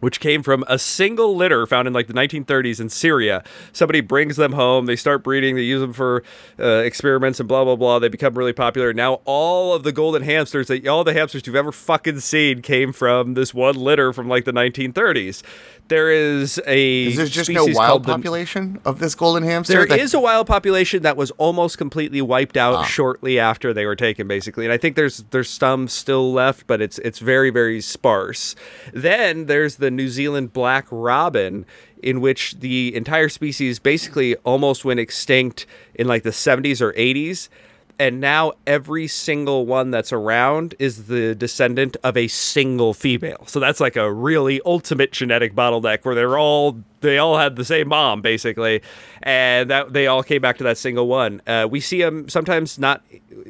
which 0.00 0.20
came 0.20 0.42
from 0.42 0.64
a 0.68 0.78
single 0.78 1.34
litter 1.36 1.66
found 1.66 1.88
in 1.88 1.94
like 1.94 2.06
the 2.06 2.12
1930s 2.12 2.80
in 2.80 2.88
Syria. 2.88 3.42
Somebody 3.72 4.00
brings 4.00 4.36
them 4.36 4.52
home, 4.52 4.86
they 4.86 4.96
start 4.96 5.24
breeding, 5.24 5.56
they 5.56 5.62
use 5.62 5.80
them 5.80 5.92
for 5.92 6.22
uh, 6.58 6.82
experiments 6.84 7.40
and 7.40 7.48
blah 7.48 7.64
blah 7.64 7.76
blah. 7.76 7.98
They 7.98 8.08
become 8.08 8.34
really 8.34 8.52
popular. 8.52 8.92
Now 8.92 9.20
all 9.24 9.74
of 9.74 9.82
the 9.82 9.92
golden 9.92 10.22
hamsters, 10.22 10.68
that 10.68 10.86
all 10.86 11.04
the 11.04 11.14
hamsters 11.14 11.46
you've 11.46 11.56
ever 11.56 11.72
fucking 11.72 12.20
seen, 12.20 12.62
came 12.62 12.92
from 12.92 13.34
this 13.34 13.54
one 13.54 13.76
litter 13.76 14.12
from 14.12 14.28
like 14.28 14.44
the 14.44 14.52
1930s. 14.52 15.42
There 15.88 16.10
is 16.10 16.60
a 16.66 17.04
Is 17.06 17.16
there 17.16 17.26
just 17.26 17.48
no 17.48 17.62
species 17.62 17.76
wild 17.76 17.88
called 17.90 18.04
the- 18.06 18.12
population 18.12 18.80
of 18.84 18.98
this 18.98 19.14
golden 19.14 19.44
hamster? 19.44 19.72
there 19.74 19.86
that- 19.86 20.00
is 20.00 20.14
a 20.14 20.20
wild 20.20 20.46
population 20.48 21.02
that 21.04 21.16
was 21.16 21.30
almost 21.32 21.78
completely 21.78 22.20
wiped 22.20 22.56
out 22.56 22.74
Ah. 22.74 22.82
shortly 22.82 23.38
after 23.38 23.72
they 23.72 23.86
were 23.86 23.94
taken, 23.94 24.26
basically. 24.26 24.64
And 24.64 24.72
I 24.72 24.78
think 24.78 24.96
there's 24.96 25.24
there's 25.30 25.48
some 25.48 25.86
still 25.86 26.32
left, 26.32 26.66
but 26.66 26.80
it's 26.82 26.98
it's 27.00 27.20
very 27.20 27.50
very 27.50 27.80
sparse. 27.80 28.56
Then 28.92 29.46
there's 29.46 29.76
the 29.76 29.90
New 29.92 30.08
Zealand 30.08 30.52
black 30.52 30.86
robin, 30.90 31.64
in 32.02 32.20
which 32.20 32.56
the 32.58 32.94
entire 32.94 33.28
species 33.28 33.78
basically 33.78 34.34
almost 34.44 34.84
went 34.84 34.98
extinct 34.98 35.66
in 35.94 36.08
like 36.08 36.24
the 36.24 36.32
70s 36.32 36.80
or 36.82 36.92
80s. 36.94 37.48
And 37.98 38.20
now 38.20 38.52
every 38.66 39.06
single 39.06 39.64
one 39.66 39.90
that's 39.90 40.12
around 40.12 40.74
is 40.78 41.06
the 41.06 41.34
descendant 41.34 41.96
of 42.04 42.16
a 42.16 42.28
single 42.28 42.92
female. 42.92 43.44
So 43.46 43.58
that's 43.58 43.80
like 43.80 43.96
a 43.96 44.12
really 44.12 44.60
ultimate 44.64 45.12
genetic 45.12 45.54
bottleneck 45.54 46.04
where 46.04 46.14
they're 46.14 46.38
all 46.38 46.78
they 47.00 47.18
all 47.18 47.38
had 47.38 47.56
the 47.56 47.64
same 47.64 47.88
mom 47.88 48.20
basically, 48.20 48.82
and 49.22 49.70
that 49.70 49.92
they 49.92 50.06
all 50.06 50.22
came 50.22 50.42
back 50.42 50.58
to 50.58 50.64
that 50.64 50.78
single 50.78 51.06
one. 51.06 51.40
Uh, 51.46 51.66
we 51.70 51.80
see 51.80 52.02
them 52.02 52.28
sometimes 52.28 52.78
not 52.78 53.02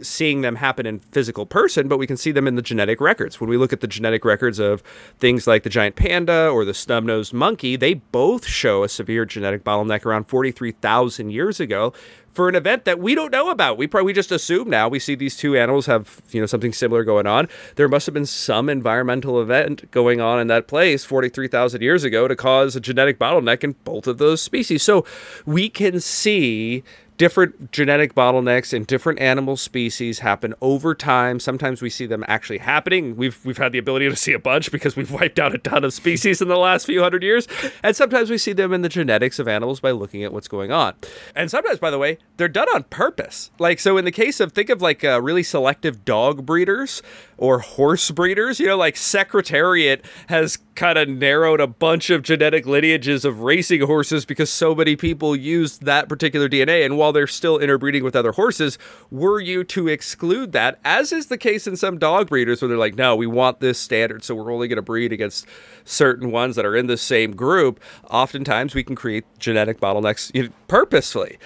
seeing 0.03 0.43
them 0.43 0.57
happen 0.57 0.85
in 0.85 0.99
physical 0.99 1.47
person, 1.47 1.89
but 1.89 1.99
we 1.99 2.07
can 2.07 2.17
see 2.17 2.33
them 2.33 2.47
in 2.47 2.57
the 2.57 2.63
genetic 2.63 3.01
records. 3.01 3.41
When 3.41 3.49
we 3.49 3.57
look 3.57 3.73
at 3.73 3.81
the 3.81 3.87
genetic 3.87 4.25
records 4.25 4.59
of 4.59 4.83
things 5.19 5.47
like 5.47 5.63
the 5.63 5.71
giant 5.71 5.97
panda 5.97 6.49
or 6.49 6.65
the 6.65 6.75
snub-nosed 6.75 7.33
monkey, 7.33 7.77
they 7.77 7.95
both 7.95 8.47
show 8.47 8.83
a 8.83 8.89
severe 8.89 9.25
genetic 9.25 9.65
bottleneck 9.65 10.05
around 10.05 10.25
43,000 10.25 11.31
years 11.31 11.61
ago 11.61 11.93
for 12.37 12.51
an 12.51 12.55
event 12.55 12.85
that 12.85 12.99
we 12.99 13.15
don't 13.15 13.33
know 13.33 13.49
about. 13.49 13.79
We 13.79 13.87
probably 13.87 14.13
just 14.13 14.31
assume 14.31 14.69
now 14.69 14.91
we 14.91 14.99
see 14.99 15.15
these 15.15 15.39
two 15.39 15.57
animals 15.57 15.87
have 15.87 16.21
you 16.31 16.41
know 16.41 16.47
something 16.47 16.75
similar 16.75 17.03
going 17.03 17.27
on. 17.27 17.49
There 17.77 17.89
must 17.89 18.05
have 18.05 18.13
been 18.13 18.27
some 18.27 18.69
environmental 18.69 19.41
event 19.41 19.91
going 19.91 20.21
on 20.21 20.39
in 20.39 20.47
that 20.49 20.69
place 20.69 21.03
43,000 21.03 21.81
years 21.81 22.05
ago 22.05 22.29
to 22.29 22.37
cause 22.37 22.77
a 22.77 22.81
genetic 22.81 23.19
bottleneck 23.19 23.65
in 23.65 23.75
both 23.85 24.07
of 24.07 24.19
those 24.19 24.43
species. 24.43 24.83
So 24.83 25.07
we 25.47 25.71
can 25.71 25.99
see 25.99 26.85
different 27.17 27.73
genetic 27.73 28.15
bottlenecks 28.15 28.73
in 28.73 28.85
different 28.85 29.19
animal 29.21 29.57
species 29.57 30.21
happen 30.21 30.55
over 30.61 30.95
time. 30.95 31.41
Sometimes 31.41 31.83
we 31.83 31.91
see 31.91 32.07
them 32.07 32.25
actually 32.29 32.59
happening. 32.59 33.17
We've 33.17 33.39
we've 33.45 33.59
had 33.59 33.73
the 33.73 33.79
ability 33.79 34.09
to 34.09 34.17
see 34.17 34.33
a 34.33 34.39
bunch 34.39 34.71
because 34.71 34.97
we've 34.97 35.11
wiped 35.11 35.39
out 35.39 35.55
a 35.55 35.59
ton 35.59 35.85
of 35.85 35.93
species 35.93 36.41
in 36.41 36.49
the 36.49 36.57
last 36.57 36.87
few 36.87 37.03
hundred 37.03 37.23
years. 37.23 37.49
And 37.83 37.97
sometimes 37.97 38.31
we 38.31 38.39
see 38.39 38.53
them 38.53 38.73
in 38.73 38.83
the 38.83 38.89
genetics 38.89 39.39
of 39.39 39.49
animals 39.49 39.81
by 39.81 39.91
looking 39.91 40.25
at 40.25 40.33
what's 40.33 40.49
going 40.49 40.73
on. 40.73 40.95
And 41.35 41.51
sometimes, 41.51 41.79
by 41.79 41.91
the 41.91 41.99
way, 41.99 42.19
they're 42.37 42.49
done 42.49 42.69
on 42.75 42.85
purpose. 42.85 43.51
Like 43.59 43.79
so, 43.79 43.97
in 43.97 44.05
the 44.05 44.13
case 44.13 44.41
of 44.41 44.53
think 44.53 44.71
of 44.71 44.83
like 44.83 45.05
uh, 45.05 45.21
really 45.23 45.43
selective 45.43 46.05
dog 46.05 46.45
breeders 46.47 47.03
or 47.39 47.61
horse 47.61 48.11
breeders. 48.11 48.61
You 48.61 48.67
know, 48.67 48.77
like 48.77 48.97
Secretariat 48.97 50.05
has 50.29 50.59
kind 50.75 50.99
of 50.99 51.09
narrowed 51.09 51.61
a 51.61 51.67
bunch 51.67 52.11
of 52.11 52.23
genetic 52.23 52.67
lineages 52.67 53.25
of 53.25 53.41
racing 53.41 53.83
horses 53.83 54.25
because 54.25 54.51
so 54.51 54.75
many 54.75 54.97
people 54.97 55.35
used 55.35 55.83
that 55.85 56.09
particular 56.09 56.49
DNA. 56.49 56.85
And 56.85 56.99
while 56.99 57.06
they're 57.13 57.27
still 57.27 57.59
interbreeding 57.59 58.05
with 58.05 58.17
other 58.17 58.33
horses, 58.33 58.79
were 59.11 59.41
you 59.41 59.65
to 59.65 59.89
exclude 59.89 60.53
that, 60.53 60.79
as 60.85 61.13
is 61.13 61.27
the 61.27 61.39
case 61.39 61.67
in 61.67 61.77
some 61.77 61.99
dog 61.99 62.29
breeders 62.29 62.61
where 62.61 62.69
they're 62.69 62.79
like, 62.79 62.97
no, 62.97 63.17
we 63.17 63.27
want 63.27 63.61
this 63.61 63.79
standard, 63.79 64.25
so 64.25 64.35
we're 64.35 64.53
only 64.53 64.69
going 64.69 64.77
to 64.77 64.83
breed 64.83 65.13
against 65.13 65.47
certain 65.85 66.31
ones 66.31 66.57
that 66.57 66.65
are 66.65 66.77
in 66.77 66.87
the 66.87 66.97
same 66.97 67.35
group, 67.35 67.81
oftentimes 68.11 68.75
we 68.75 68.85
can 68.85 68.97
create 68.97 69.25
genetic 69.39 69.81
bottlenecks 69.81 70.51
purposefully. 70.69 71.39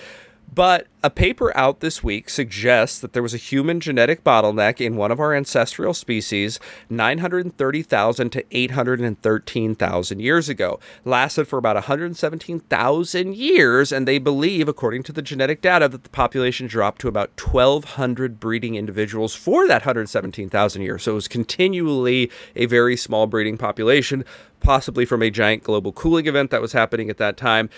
But 0.52 0.88
a 1.04 1.10
paper 1.10 1.56
out 1.56 1.78
this 1.78 2.02
week 2.02 2.28
suggests 2.28 2.98
that 2.98 3.12
there 3.12 3.22
was 3.22 3.34
a 3.34 3.38
human 3.38 3.78
genetic 3.78 4.24
bottleneck 4.24 4.84
in 4.84 4.96
one 4.96 5.12
of 5.12 5.20
our 5.20 5.32
ancestral 5.32 5.94
species 5.94 6.58
930,000 6.88 8.30
to 8.30 8.44
813,000 8.50 10.20
years 10.20 10.48
ago. 10.48 10.80
Lasted 11.04 11.46
for 11.46 11.56
about 11.56 11.76
117,000 11.76 13.36
years, 13.36 13.92
and 13.92 14.08
they 14.08 14.18
believe, 14.18 14.68
according 14.68 15.04
to 15.04 15.12
the 15.12 15.22
genetic 15.22 15.62
data, 15.62 15.88
that 15.88 16.02
the 16.02 16.10
population 16.10 16.66
dropped 16.66 17.00
to 17.02 17.08
about 17.08 17.30
1,200 17.40 18.40
breeding 18.40 18.74
individuals 18.74 19.36
for 19.36 19.68
that 19.68 19.82
117,000 19.82 20.82
years. 20.82 21.04
So 21.04 21.12
it 21.12 21.14
was 21.14 21.28
continually 21.28 22.28
a 22.56 22.66
very 22.66 22.96
small 22.96 23.28
breeding 23.28 23.56
population, 23.56 24.24
possibly 24.58 25.04
from 25.04 25.22
a 25.22 25.30
giant 25.30 25.62
global 25.62 25.92
cooling 25.92 26.26
event 26.26 26.50
that 26.50 26.60
was 26.60 26.72
happening 26.72 27.08
at 27.08 27.18
that 27.18 27.36
time. 27.36 27.70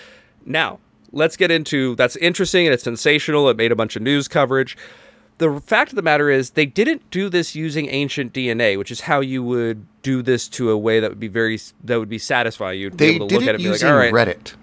Now, 0.46 0.80
let's 1.12 1.37
get 1.37 1.50
into 1.50 1.95
that's 1.97 2.16
interesting 2.16 2.66
and 2.66 2.75
it's 2.75 2.85
sensational. 2.85 3.49
It 3.49 3.57
made 3.57 3.73
a 3.73 3.76
bunch 3.76 3.97
of 3.97 4.02
news 4.02 4.28
coverage. 4.28 4.76
The 5.38 5.61
fact 5.61 5.90
of 5.90 5.97
the 5.97 6.02
matter 6.02 6.31
is, 6.31 6.50
they 6.50 6.66
didn't 6.66 7.11
do 7.11 7.28
this 7.28 7.54
using 7.54 7.88
ancient 7.88 8.33
DNA, 8.33 8.78
which 8.78 8.90
is 8.90 9.02
how 9.02 9.21
you 9.21 9.42
would 9.42 9.87
do 10.02 10.23
this 10.23 10.49
to 10.50 10.71
a 10.71 10.78
way 10.78 11.00
that 11.00 11.11
would 11.11 11.21
be 11.21 11.28
very 11.28 11.59
that 11.85 11.99
would 11.99 12.09
be 12.09 12.19
satisfying. 12.19 12.78
You'd 12.78 12.99
They 12.99 13.11
be 13.11 13.16
able 13.16 13.28
to 13.28 13.35
look 13.35 13.42
at 13.45 13.50
it 13.50 13.54
and 13.57 13.64
be 13.64 13.71
like, 13.71 13.83
"All 13.85 13.97
right, 13.97 14.12
Reddit. 14.12 14.54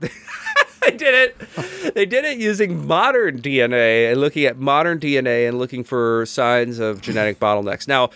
they 0.00 0.90
did 0.90 1.14
it. 1.14 1.94
They 1.94 2.06
did 2.06 2.24
it 2.24 2.38
using 2.38 2.86
modern 2.86 3.40
DNA 3.40 4.10
and 4.10 4.20
looking 4.20 4.44
at 4.44 4.58
modern 4.58 4.98
DNA 4.98 5.48
and 5.48 5.58
looking 5.58 5.84
for 5.84 6.26
signs 6.26 6.78
of 6.78 7.00
genetic 7.00 7.38
bottlenecks. 7.38 7.86
Now, 7.86 8.10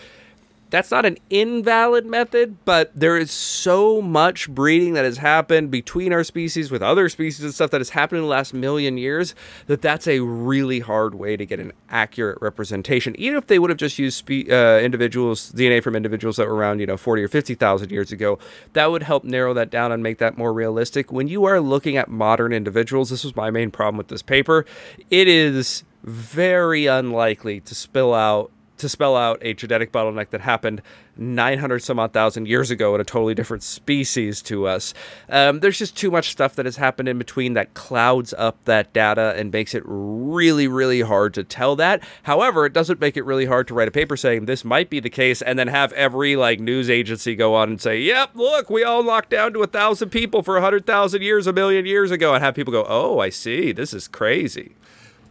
that's 0.70 0.90
not 0.90 1.06
an 1.06 1.18
invalid 1.30 2.04
method, 2.06 2.64
but 2.64 2.90
there 2.94 3.16
is 3.16 3.30
so 3.30 4.02
much 4.02 4.48
breeding 4.48 4.94
that 4.94 5.04
has 5.04 5.18
happened 5.18 5.70
between 5.70 6.12
our 6.12 6.25
species 6.25 6.70
with 6.70 6.82
other 6.82 7.08
species 7.08 7.44
and 7.44 7.54
stuff 7.54 7.70
that 7.70 7.80
has 7.80 7.90
happened 7.90 8.18
in 8.18 8.25
the 8.25 8.30
last 8.30 8.52
million 8.52 8.98
years 8.98 9.34
that 9.66 9.82
that's 9.82 10.06
a 10.06 10.20
really 10.20 10.80
hard 10.80 11.14
way 11.14 11.37
to 11.37 11.46
get 11.46 11.60
an 11.60 11.72
accurate 11.88 12.38
representation. 12.40 13.14
Even 13.18 13.38
if 13.38 13.46
they 13.46 13.58
would 13.58 13.70
have 13.70 13.78
just 13.78 13.98
used 13.98 14.18
spe- 14.18 14.50
uh, 14.50 14.80
individuals 14.82 15.52
DNA 15.52 15.82
from 15.82 15.96
individuals 15.96 16.37
that 16.37 16.46
were 16.46 16.54
around, 16.54 16.80
you 16.80 16.87
know, 16.87 16.96
40 16.96 17.22
or 17.22 17.28
50,000 17.28 17.90
years 17.90 18.12
ago, 18.12 18.38
that 18.75 18.90
would 18.90 19.02
help 19.02 19.25
narrow 19.25 19.54
that 19.54 19.70
down 19.70 19.92
and 19.92 20.02
make 20.02 20.18
that 20.18 20.37
more 20.37 20.52
realistic. 20.52 21.10
When 21.10 21.28
you 21.28 21.44
are 21.44 21.60
looking 21.60 21.96
at 21.96 22.08
modern 22.08 22.52
individuals, 22.52 23.10
this 23.10 23.25
was 23.25 23.34
my 23.34 23.50
main 23.50 23.70
problem 23.70 23.96
with 23.96 24.08
this 24.08 24.22
paper. 24.22 24.66
It 25.10 25.28
is 25.28 25.84
very 26.04 26.87
unlikely 26.87 27.60
to 27.60 27.75
spill 27.75 28.14
out 28.14 28.50
to 28.78 28.88
spell 28.88 29.16
out 29.16 29.38
a 29.42 29.54
genetic 29.54 29.92
bottleneck 29.92 30.30
that 30.30 30.40
happened 30.40 30.82
900 31.16 31.80
some 31.80 31.99
odd 31.99 32.12
thousand 32.12 32.47
years 32.47 32.70
ago 32.70 32.94
in 32.94 33.00
a 33.00 33.04
totally 33.04 33.35
different 33.35 33.62
species 33.62 34.40
to 34.42 34.66
us. 34.66 34.94
Um, 35.28 35.61
there's 35.61 35.78
just 35.78 35.97
too 35.97 36.11
much 36.11 36.30
stuff 36.30 36.54
that 36.54 36.64
has 36.64 36.76
happened 36.76 37.08
in 37.08 37.18
between 37.18 37.54
that 37.54 37.75
clouds 37.75 38.32
up 38.38 38.64
that 38.64 38.92
data 38.92 39.35
and 39.37 39.52
makes 39.52 39.75
it 39.75 39.82
really, 39.87 40.68
really 40.68 41.00
hard 41.00 41.35
to 41.35 41.44
tell 41.44 41.76
that. 41.76 42.02
However, 42.23 42.66
it 42.66 42.73
doesn't 42.73 43.00
make 43.00 43.16
it 43.16 43.25
really 43.25 43.47
hard 43.47 43.66
to 43.68 43.75
write 43.75 43.88
a 43.88 43.92
paper 43.92 44.16
saying 44.16 44.47
this 44.47 44.64
might 44.64 44.90
be 44.90 45.00
the 45.00 45.11
case 45.11 45.42
and 45.42 45.58
then 45.58 45.68
have 45.68 45.92
every 45.94 46.37
like 46.37 46.61
news 46.61 46.88
agency 46.88 47.35
go 47.35 47.54
on 47.54 47.70
and 47.70 47.80
say, 47.80 48.00
yep, 48.00 48.30
look, 48.35 48.70
we 48.70 48.85
all 48.85 49.02
locked 49.02 49.30
down 49.30 49.52
to 49.52 49.62
a 49.62 49.66
thousand 49.66 50.11
people 50.11 50.42
for 50.42 50.56
a 50.56 50.61
hundred 50.61 50.87
thousand 50.87 51.23
years, 51.23 51.47
a 51.47 51.52
million 51.52 51.87
years 51.87 52.11
ago, 52.11 52.35
and 52.35 52.44
have 52.44 52.54
people 52.54 52.73
go, 52.73 52.87
oh, 52.88 53.18
I 53.18 53.30
see, 53.30 53.73
this 53.73 53.92
is 53.92 54.06
crazy. 54.06 54.76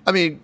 I 0.06 0.12
mean, 0.12 0.42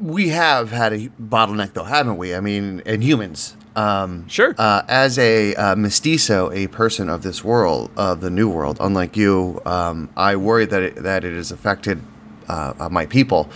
we 0.00 0.28
have 0.28 0.70
had 0.70 0.92
a 0.92 1.08
bottleneck, 1.20 1.72
though, 1.74 1.84
haven't 1.84 2.16
we? 2.16 2.34
I 2.34 2.40
mean, 2.40 2.80
in 2.86 3.00
humans. 3.02 3.56
Um, 3.76 4.28
Sure. 4.28 4.54
Uh, 4.58 4.82
as 4.88 5.18
a 5.18 5.54
uh, 5.54 5.76
mestizo, 5.76 6.50
a 6.50 6.66
person 6.68 7.08
of 7.08 7.22
this 7.22 7.44
world, 7.44 7.90
of 7.96 8.20
the 8.20 8.30
new 8.30 8.48
world, 8.48 8.78
unlike 8.80 9.16
you, 9.16 9.60
um, 9.64 10.08
I 10.16 10.36
worry 10.36 10.66
that 10.66 10.82
it, 10.82 10.96
that 10.96 11.24
it 11.24 11.34
has 11.34 11.52
affected 11.52 12.02
uh, 12.48 12.88
my 12.90 13.06
people. 13.06 13.48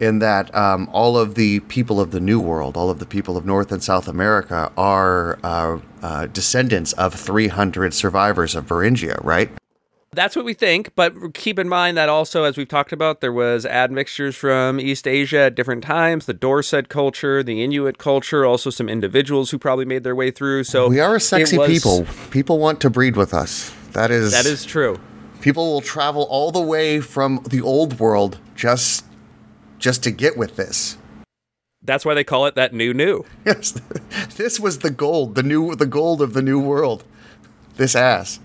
In 0.00 0.18
that 0.20 0.54
um, 0.54 0.88
all 0.92 1.18
of 1.18 1.34
the 1.34 1.60
people 1.60 2.00
of 2.00 2.10
the 2.10 2.20
New 2.20 2.40
World, 2.40 2.74
all 2.74 2.88
of 2.88 3.00
the 3.00 3.06
people 3.06 3.36
of 3.36 3.44
North 3.44 3.70
and 3.70 3.82
South 3.82 4.08
America, 4.08 4.72
are 4.74 5.38
uh, 5.44 5.78
uh, 6.02 6.24
descendants 6.26 6.94
of 6.94 7.12
300 7.12 7.92
survivors 7.92 8.54
of 8.54 8.66
Beringia, 8.66 9.22
right? 9.22 9.50
That's 10.12 10.34
what 10.34 10.44
we 10.44 10.54
think, 10.54 10.92
but 10.96 11.34
keep 11.34 11.56
in 11.56 11.68
mind 11.68 11.96
that 11.96 12.08
also, 12.08 12.42
as 12.42 12.56
we've 12.56 12.66
talked 12.66 12.92
about, 12.92 13.20
there 13.20 13.32
was 13.32 13.64
admixtures 13.64 14.34
from 14.34 14.80
East 14.80 15.06
Asia 15.06 15.38
at 15.42 15.54
different 15.54 15.84
times. 15.84 16.26
The 16.26 16.34
Dorset 16.34 16.88
culture, 16.88 17.44
the 17.44 17.62
Inuit 17.62 17.96
culture, 17.98 18.44
also 18.44 18.70
some 18.70 18.88
individuals 18.88 19.52
who 19.52 19.58
probably 19.58 19.84
made 19.84 20.02
their 20.02 20.16
way 20.16 20.32
through. 20.32 20.64
So 20.64 20.88
We 20.88 20.98
are 20.98 21.14
a 21.14 21.20
sexy 21.20 21.56
was- 21.56 21.68
people. 21.70 22.06
People 22.32 22.58
want 22.58 22.80
to 22.80 22.90
breed 22.90 23.14
with 23.16 23.32
us. 23.32 23.72
That 23.92 24.10
is 24.10 24.32
That 24.32 24.46
is 24.46 24.64
true. 24.64 24.98
people 25.40 25.72
will 25.72 25.80
travel 25.80 26.24
all 26.28 26.50
the 26.50 26.60
way 26.60 27.00
from 27.00 27.44
the 27.48 27.60
old 27.60 28.00
world 28.00 28.38
just 28.56 29.04
just 29.78 30.02
to 30.02 30.10
get 30.10 30.36
with 30.36 30.56
this. 30.56 30.96
That's 31.82 32.04
why 32.04 32.14
they 32.14 32.24
call 32.24 32.46
it 32.46 32.56
that 32.56 32.74
new 32.74 32.92
new. 32.92 33.24
Yes, 33.46 33.80
this 34.36 34.58
was 34.58 34.78
the 34.80 34.90
gold, 34.90 35.36
the 35.36 35.42
new, 35.44 35.74
the 35.76 35.86
gold 35.86 36.20
of 36.20 36.32
the 36.34 36.42
new 36.42 36.58
world. 36.60 37.04
This 37.76 37.94
ass. 37.96 38.40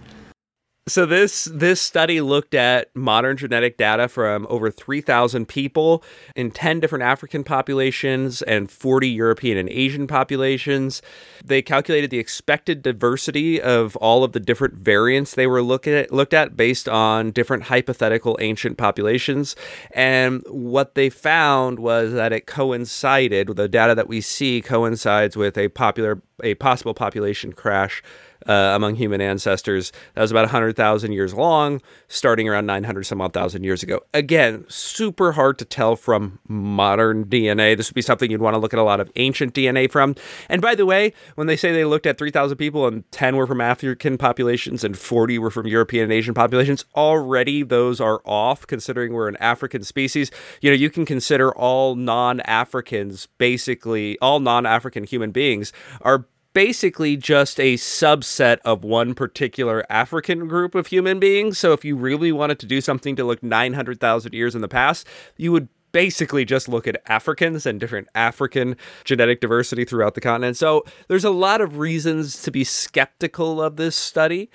So 0.87 1.07
this 1.07 1.45
this 1.45 1.81
study 1.81 2.21
looked 2.21 2.53
at 2.53 2.95
modern 2.95 3.37
genetic 3.37 3.75
data 3.75 4.07
from 4.07 4.45
over 4.51 4.69
3000 4.69 5.47
people 5.47 6.03
in 6.35 6.51
10 6.51 6.79
different 6.79 7.03
African 7.03 7.43
populations 7.43 8.43
and 8.43 8.69
40 8.69 9.09
European 9.09 9.57
and 9.57 9.67
Asian 9.69 10.05
populations. 10.05 11.01
They 11.43 11.63
calculated 11.63 12.11
the 12.11 12.19
expected 12.19 12.83
diversity 12.83 13.59
of 13.59 13.95
all 13.95 14.23
of 14.23 14.33
the 14.33 14.39
different 14.39 14.75
variants 14.75 15.33
they 15.33 15.47
were 15.47 15.63
look 15.63 15.87
at, 15.87 16.11
looked 16.13 16.35
at 16.35 16.55
based 16.55 16.87
on 16.87 17.31
different 17.31 17.63
hypothetical 17.63 18.37
ancient 18.39 18.77
populations 18.77 19.55
and 19.89 20.43
what 20.49 20.93
they 20.93 21.09
found 21.09 21.79
was 21.79 22.13
that 22.13 22.31
it 22.31 22.45
coincided 22.45 23.47
with 23.47 23.57
the 23.57 23.67
data 23.67 23.95
that 23.95 24.07
we 24.07 24.21
see 24.21 24.61
coincides 24.61 25.35
with 25.35 25.57
a 25.57 25.67
popular 25.69 26.21
a 26.43 26.53
possible 26.55 26.93
population 26.93 27.53
crash 27.53 28.03
uh, 28.47 28.73
among 28.75 28.95
human 28.95 29.21
ancestors 29.21 29.91
that 30.13 30.21
was 30.21 30.31
about 30.31 30.41
100,000 30.41 31.11
years 31.11 31.33
long, 31.33 31.81
starting 32.07 32.47
around 32.47 32.65
900 32.65 33.03
some 33.03 33.21
odd 33.21 33.33
thousand 33.33 33.63
years 33.63 33.83
ago. 33.83 34.01
Again, 34.13 34.65
super 34.67 35.33
hard 35.33 35.57
to 35.59 35.65
tell 35.65 35.95
from 35.95 36.39
modern 36.47 37.25
DNA. 37.25 37.75
This 37.75 37.89
would 37.89 37.95
be 37.95 38.01
something 38.01 38.29
you'd 38.29 38.41
want 38.41 38.53
to 38.53 38.59
look 38.59 38.73
at 38.73 38.79
a 38.79 38.83
lot 38.83 38.99
of 38.99 39.11
ancient 39.15 39.53
DNA 39.53 39.89
from. 39.89 40.15
And 40.49 40.61
by 40.61 40.75
the 40.75 40.85
way, 40.85 41.13
when 41.35 41.47
they 41.47 41.55
say 41.55 41.71
they 41.71 41.85
looked 41.85 42.05
at 42.05 42.17
3,000 42.17 42.57
people 42.57 42.87
and 42.87 43.09
10 43.11 43.35
were 43.35 43.47
from 43.47 43.61
African 43.61 44.17
populations 44.17 44.83
and 44.83 44.97
40 44.97 45.39
were 45.39 45.51
from 45.51 45.67
European 45.67 46.03
and 46.03 46.13
Asian 46.13 46.33
populations, 46.33 46.85
already 46.95 47.63
those 47.63 47.99
are 47.99 48.21
off 48.25 48.67
considering 48.67 49.13
we're 49.13 49.27
an 49.27 49.37
African 49.37 49.83
species. 49.83 50.31
You 50.61 50.69
know, 50.69 50.75
you 50.75 50.89
can 50.89 51.05
consider 51.05 51.53
all 51.55 51.95
non 51.95 52.41
Africans 52.41 53.27
basically, 53.37 54.17
all 54.19 54.39
non 54.39 54.65
African 54.65 55.03
human 55.03 55.31
beings 55.31 55.73
are 56.01 56.25
basically 56.55 57.17
just 57.17 57.59
a 57.59 57.75
subset 57.75 58.59
of 58.63 58.85
one 58.85 59.13
particular 59.13 59.85
African 59.89 60.47
group 60.47 60.73
of 60.73 60.87
human 60.87 61.19
beings. 61.19 61.59
So 61.59 61.73
if 61.73 61.83
you 61.83 61.97
really 61.97 62.31
wanted 62.31 62.59
to 62.59 62.65
do 62.65 62.79
something 62.79 63.17
to 63.17 63.25
look 63.25 63.43
900,000 63.43 64.33
years 64.33 64.55
in 64.55 64.61
the 64.61 64.69
past, 64.69 65.05
you 65.35 65.51
would 65.51 65.67
basically 65.91 66.45
just 66.45 66.69
look 66.69 66.87
at 66.87 67.01
Africans 67.07 67.65
and 67.65 67.77
different 67.77 68.07
African 68.15 68.77
genetic 69.03 69.41
diversity 69.41 69.83
throughout 69.83 70.15
the 70.15 70.21
continent. 70.21 70.55
So 70.55 70.85
there's 71.09 71.25
a 71.25 71.29
lot 71.29 71.59
of 71.59 71.77
reasons 71.77 72.41
to 72.43 72.51
be 72.51 72.63
skeptical 72.63 73.61
of 73.61 73.75
this 73.75 73.97
study. 73.97 74.49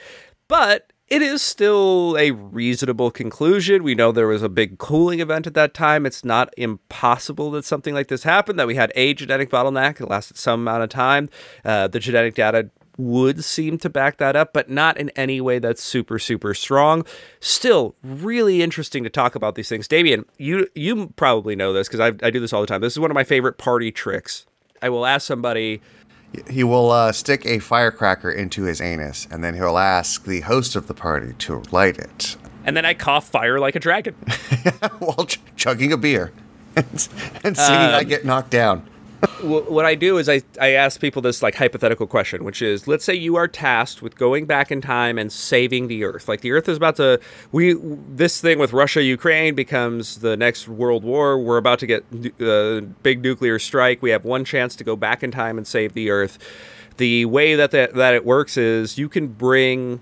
But 0.49 0.95
it 1.11 1.23
is 1.23 1.43
still 1.43 2.17
a 2.17 2.31
reasonable 2.31 3.11
conclusion. 3.11 3.83
We 3.83 3.97
know 3.97 4.12
there 4.12 4.29
was 4.29 4.45
a 4.45 4.49
big 4.49 4.79
cooling 4.79 5.19
event 5.19 5.49
at 5.49 5.55
that 5.55 5.75
time. 5.75 6.07
It's 6.07 6.25
not 6.25 6.55
impossible 6.57 7.50
that 7.50 7.64
something 7.64 7.95
like 7.95 8.07
this 8.07 8.23
happened, 8.23 8.61
that 8.61 8.69
we 8.69 8.76
had 8.76 8.93
a 8.95 9.12
genetic 9.12 9.50
bottleneck 9.50 9.99
that 9.99 10.09
lasted 10.09 10.37
some 10.37 10.61
amount 10.61 10.85
of 10.85 10.88
time. 10.88 11.29
Uh, 11.64 11.88
the 11.88 11.99
genetic 11.99 12.35
data 12.35 12.71
would 12.97 13.43
seem 13.43 13.76
to 13.79 13.90
back 13.90 14.19
that 14.19 14.37
up, 14.37 14.52
but 14.52 14.71
not 14.71 14.99
in 14.99 15.11
any 15.11 15.40
way 15.40 15.59
that's 15.59 15.83
super, 15.83 16.19
super 16.19 16.55
strong. 16.55 17.05
Still, 17.40 17.97
really 18.05 18.62
interesting 18.62 19.02
to 19.02 19.11
talk 19.11 19.35
about 19.35 19.57
these 19.57 19.69
things. 19.69 19.88
Damien, 19.88 20.25
you 20.38 20.69
you 20.76 21.09
probably 21.17 21.57
know 21.57 21.73
this 21.73 21.88
because 21.88 22.00
I, 22.00 22.26
I 22.26 22.31
do 22.31 22.38
this 22.38 22.52
all 22.52 22.61
the 22.61 22.67
time. 22.69 22.83
This 22.83 22.93
is 22.93 23.00
one 23.00 23.11
of 23.11 23.17
my 23.17 23.25
favorite 23.25 23.59
party 23.59 23.90
tricks. 23.90 24.47
I 24.83 24.88
will 24.88 25.07
ask 25.07 25.26
somebody 25.26 25.81
He 26.49 26.62
will 26.62 26.90
uh, 26.90 27.12
stick 27.12 27.44
a 27.44 27.58
firecracker 27.58 28.30
into 28.30 28.62
his 28.62 28.80
anus, 28.80 29.26
and 29.30 29.42
then 29.42 29.54
he'll 29.54 29.78
ask 29.78 30.25
the 30.25 30.42
host 30.42 30.76
of 30.76 30.87
the 30.87 30.94
party 30.94 31.34
to 31.38 31.62
light 31.72 31.99
it 31.99 32.37
and 32.64 32.76
then 32.76 32.84
I 32.84 32.94
cough 32.94 33.28
fire 33.28 33.58
like 33.58 33.75
a 33.75 33.80
dragon. 33.80 34.14
while 34.99 35.26
ch- 35.26 35.40
chugging 35.56 35.92
a 35.92 35.96
beer 35.96 36.32
and, 36.76 36.87
and 37.44 37.56
singing 37.56 37.80
"I 37.80 38.04
Get 38.04 38.25
Knocked 38.25 38.50
Down." 38.50 38.88
Wh- 39.41 39.71
what 39.71 39.85
I 39.85 39.95
do 39.95 40.19
is 40.19 40.29
I, 40.29 40.43
I 40.61 40.71
ask 40.71 41.00
people 41.00 41.21
this 41.21 41.43
like 41.43 41.55
hypothetical 41.55 42.07
question, 42.07 42.45
which 42.45 42.62
is 42.62 42.89
let's 42.89 43.05
say 43.05 43.15
you 43.15 43.37
are 43.37 43.49
tasked 43.49 44.03
with 44.03 44.17
going 44.17 44.47
back 44.47 44.71
in 44.71 44.81
time 44.81 45.19
and 45.19 45.31
saving 45.31 45.89
the 45.89 46.05
Earth. 46.05 46.29
Like 46.29 46.41
the 46.41 46.53
Earth 46.53 46.69
is 46.69 46.77
about 46.77 46.97
to 46.97 47.21
we 47.53 47.75
this 48.09 48.41
thing 48.41 48.59
with 48.59 48.73
Russia 48.73 49.03
Ukraine 49.03 49.55
becomes 49.55 50.21
the 50.21 50.37
next 50.37 50.69
world 50.69 51.05
war. 51.05 51.39
We're 51.39 51.59
about 51.59 51.79
to 51.81 51.87
get 51.87 52.05
a 52.41 52.79
uh, 52.79 52.81
big 53.03 53.23
nuclear 53.23 53.59
strike. 53.59 54.00
We 54.03 54.11
have 54.11 54.25
one 54.25 54.45
chance 54.45 54.75
to 54.77 54.85
go 54.85 54.97
back 54.97 55.23
in 55.23 55.31
time 55.31 55.59
and 55.59 55.67
save 55.67 55.93
the 55.93 56.11
Earth. 56.11 56.39
The 56.97 57.25
way 57.27 57.55
that 57.57 57.71
that, 57.73 57.95
that 57.95 58.15
it 58.15 58.25
works 58.25 58.57
is 58.57 58.99
you 58.99 59.09
can 59.09 59.29
bring 59.29 60.00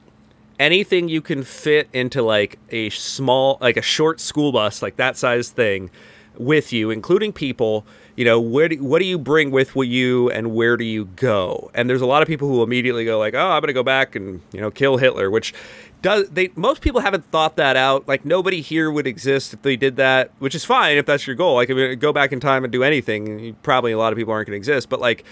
anything 0.59 1.09
you 1.09 1.23
can 1.23 1.43
fit 1.43 1.89
into 1.93 2.23
like 2.23 2.59
a 2.71 2.91
small 2.91 3.59
like 3.61 3.77
a 3.77 3.83
short 3.83 4.21
school 4.21 4.53
bus 4.53 4.83
like 4.83 4.97
that 4.97 5.17
size 5.17 5.51
thing 5.51 5.89
with 6.37 6.73
you 6.73 6.91
including 6.91 7.33
people 7.33 7.87
you 8.19 8.25
know 8.25 8.41
where 8.41 8.69
do, 8.69 8.83
what 8.83 8.99
do 8.99 9.05
you 9.05 9.17
bring 9.17 9.53
with 9.53 9.77
you 9.77 10.29
and 10.31 10.53
where 10.53 10.77
do 10.77 10.85
you 10.85 11.05
go? 11.05 11.71
And 11.73 11.89
there's 11.89 12.01
a 12.01 12.07
lot 12.07 12.21
of 12.21 12.27
people 12.27 12.49
who 12.49 12.65
immediately 12.65 13.05
go 13.05 13.17
like 13.17 13.35
oh 13.35 13.51
i'm 13.51 13.61
going 13.61 13.69
to 13.69 13.73
go 13.73 13.85
back 13.85 14.17
and 14.17 14.43
you 14.53 14.61
know 14.61 14.73
kill 14.73 14.97
hitler 14.97 15.31
which 15.31 15.55
does 16.03 16.29
they 16.29 16.51
most 16.57 16.83
people 16.83 17.01
haven't 17.01 17.25
thought 17.31 17.55
that 17.57 17.77
out. 17.77 18.09
Like 18.09 18.25
nobody 18.25 18.61
here 18.61 18.91
would 18.91 19.07
exist 19.07 19.55
if 19.55 19.63
they 19.63 19.77
did 19.77 19.95
that 19.97 20.33
which 20.41 20.57
is 20.57 20.65
fine 20.65 20.97
if 20.97 21.07
that's 21.07 21.29
your 21.29 21.37
goal. 21.37 21.55
Like 21.55 21.71
if 21.71 21.77
you 21.77 21.95
go 21.95 22.13
back 22.13 22.33
in 22.33 22.41
time 22.41 22.65
and 22.65 22.73
do 22.73 22.83
anything 22.83 23.57
probably 23.63 23.93
a 23.93 23.99
lot 23.99 24.13
of 24.13 24.17
people 24.17 24.33
aren't 24.33 24.49
going 24.49 24.55
to 24.55 24.59
exist. 24.59 24.89
But 24.89 25.01
like 25.01 25.25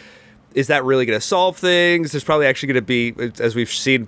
is 0.55 0.69
that 0.69 0.85
really 0.85 1.07
going 1.07 1.19
to 1.19 1.27
solve 1.27 1.57
things? 1.57 2.13
There's 2.13 2.25
probably 2.25 2.47
actually 2.47 2.73
going 2.73 2.87
to 2.87 3.35
be 3.35 3.43
as 3.43 3.57
we've 3.57 3.69
seen 3.69 4.07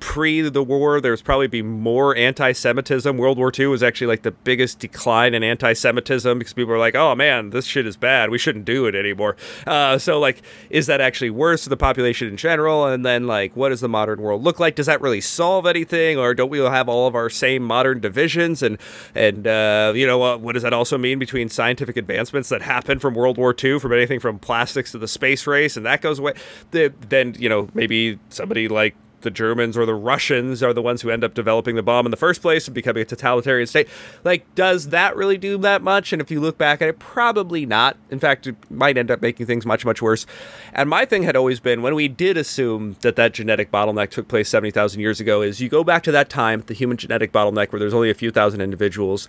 pre 0.00 0.40
the 0.42 0.62
war, 0.62 1.00
there 1.00 1.10
was 1.10 1.22
probably 1.22 1.46
be 1.46 1.62
more 1.62 2.16
anti-Semitism. 2.16 3.16
World 3.16 3.38
War 3.38 3.52
II 3.56 3.66
was 3.66 3.82
actually 3.82 4.06
like 4.06 4.22
the 4.22 4.30
biggest 4.30 4.78
decline 4.78 5.34
in 5.34 5.42
anti-Semitism 5.42 6.38
because 6.38 6.52
people 6.52 6.70
were 6.72 6.78
like, 6.78 6.94
"Oh 6.94 7.14
man, 7.14 7.50
this 7.50 7.64
shit 7.64 7.86
is 7.86 7.96
bad. 7.96 8.30
We 8.30 8.38
shouldn't 8.38 8.64
do 8.64 8.86
it 8.86 8.94
anymore." 8.94 9.36
Uh, 9.66 9.98
so, 9.98 10.18
like, 10.18 10.42
is 10.70 10.86
that 10.86 11.00
actually 11.00 11.30
worse 11.30 11.64
to 11.64 11.70
the 11.70 11.76
population 11.76 12.28
in 12.28 12.36
general? 12.36 12.86
And 12.86 13.04
then, 13.04 13.26
like, 13.26 13.56
what 13.56 13.70
does 13.70 13.80
the 13.80 13.88
modern 13.88 14.20
world 14.20 14.42
look 14.42 14.60
like? 14.60 14.74
Does 14.74 14.86
that 14.86 15.00
really 15.00 15.20
solve 15.20 15.66
anything, 15.66 16.18
or 16.18 16.34
don't 16.34 16.50
we 16.50 16.58
have 16.58 16.88
all 16.88 17.06
of 17.06 17.14
our 17.14 17.30
same 17.30 17.62
modern 17.62 18.00
divisions? 18.00 18.62
And 18.62 18.78
and 19.14 19.46
uh, 19.46 19.92
you 19.94 20.06
know, 20.06 20.38
what 20.38 20.52
does 20.52 20.62
that 20.62 20.72
also 20.72 20.98
mean 20.98 21.18
between 21.18 21.48
scientific 21.48 21.96
advancements 21.96 22.48
that 22.50 22.62
happened 22.62 23.00
from 23.00 23.14
World 23.14 23.38
War 23.38 23.54
II, 23.62 23.78
from 23.78 23.92
anything 23.92 24.20
from 24.20 24.38
plastics 24.38 24.92
to 24.92 24.98
the 24.98 25.08
space 25.08 25.46
race, 25.46 25.76
and 25.76 25.84
that 25.86 26.00
goes 26.00 26.18
away? 26.18 26.34
The, 26.70 26.92
then 27.08 27.34
you 27.38 27.48
know, 27.48 27.68
maybe 27.74 28.18
somebody 28.28 28.68
like 28.68 28.94
the 29.20 29.30
Germans 29.30 29.76
or 29.76 29.84
the 29.84 29.94
Russians 29.94 30.62
are 30.62 30.72
the 30.72 30.82
ones 30.82 31.02
who 31.02 31.10
end 31.10 31.24
up 31.24 31.34
developing 31.34 31.76
the 31.76 31.82
bomb 31.82 32.06
in 32.06 32.10
the 32.10 32.16
first 32.16 32.40
place 32.40 32.66
and 32.66 32.74
becoming 32.74 33.02
a 33.02 33.04
totalitarian 33.04 33.66
state. 33.66 33.88
Like, 34.24 34.52
does 34.54 34.88
that 34.88 35.16
really 35.16 35.38
do 35.38 35.58
that 35.58 35.82
much? 35.82 36.12
And 36.12 36.22
if 36.22 36.30
you 36.30 36.40
look 36.40 36.58
back 36.58 36.80
at 36.80 36.88
it, 36.88 36.98
probably 36.98 37.66
not. 37.66 37.96
In 38.10 38.18
fact, 38.18 38.46
it 38.46 38.56
might 38.70 38.96
end 38.96 39.10
up 39.10 39.20
making 39.20 39.46
things 39.46 39.66
much, 39.66 39.84
much 39.84 40.00
worse. 40.00 40.26
And 40.72 40.88
my 40.88 41.04
thing 41.04 41.22
had 41.22 41.36
always 41.36 41.60
been 41.60 41.82
when 41.82 41.94
we 41.94 42.08
did 42.08 42.36
assume 42.36 42.96
that 43.00 43.16
that 43.16 43.34
genetic 43.34 43.70
bottleneck 43.70 44.10
took 44.10 44.28
place 44.28 44.48
70,000 44.48 45.00
years 45.00 45.20
ago, 45.20 45.42
is 45.42 45.60
you 45.60 45.68
go 45.68 45.84
back 45.84 46.02
to 46.04 46.12
that 46.12 46.30
time, 46.30 46.62
the 46.66 46.74
human 46.74 46.96
genetic 46.96 47.32
bottleneck, 47.32 47.72
where 47.72 47.80
there's 47.80 47.94
only 47.94 48.10
a 48.10 48.14
few 48.14 48.30
thousand 48.30 48.60
individuals. 48.60 49.28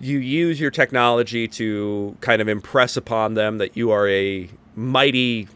You 0.00 0.18
use 0.18 0.60
your 0.60 0.70
technology 0.70 1.48
to 1.48 2.16
kind 2.20 2.42
of 2.42 2.48
impress 2.48 2.96
upon 2.96 3.34
them 3.34 3.58
that 3.58 3.76
you 3.76 3.90
are 3.90 4.08
a 4.08 4.48
mighty, 4.74 5.48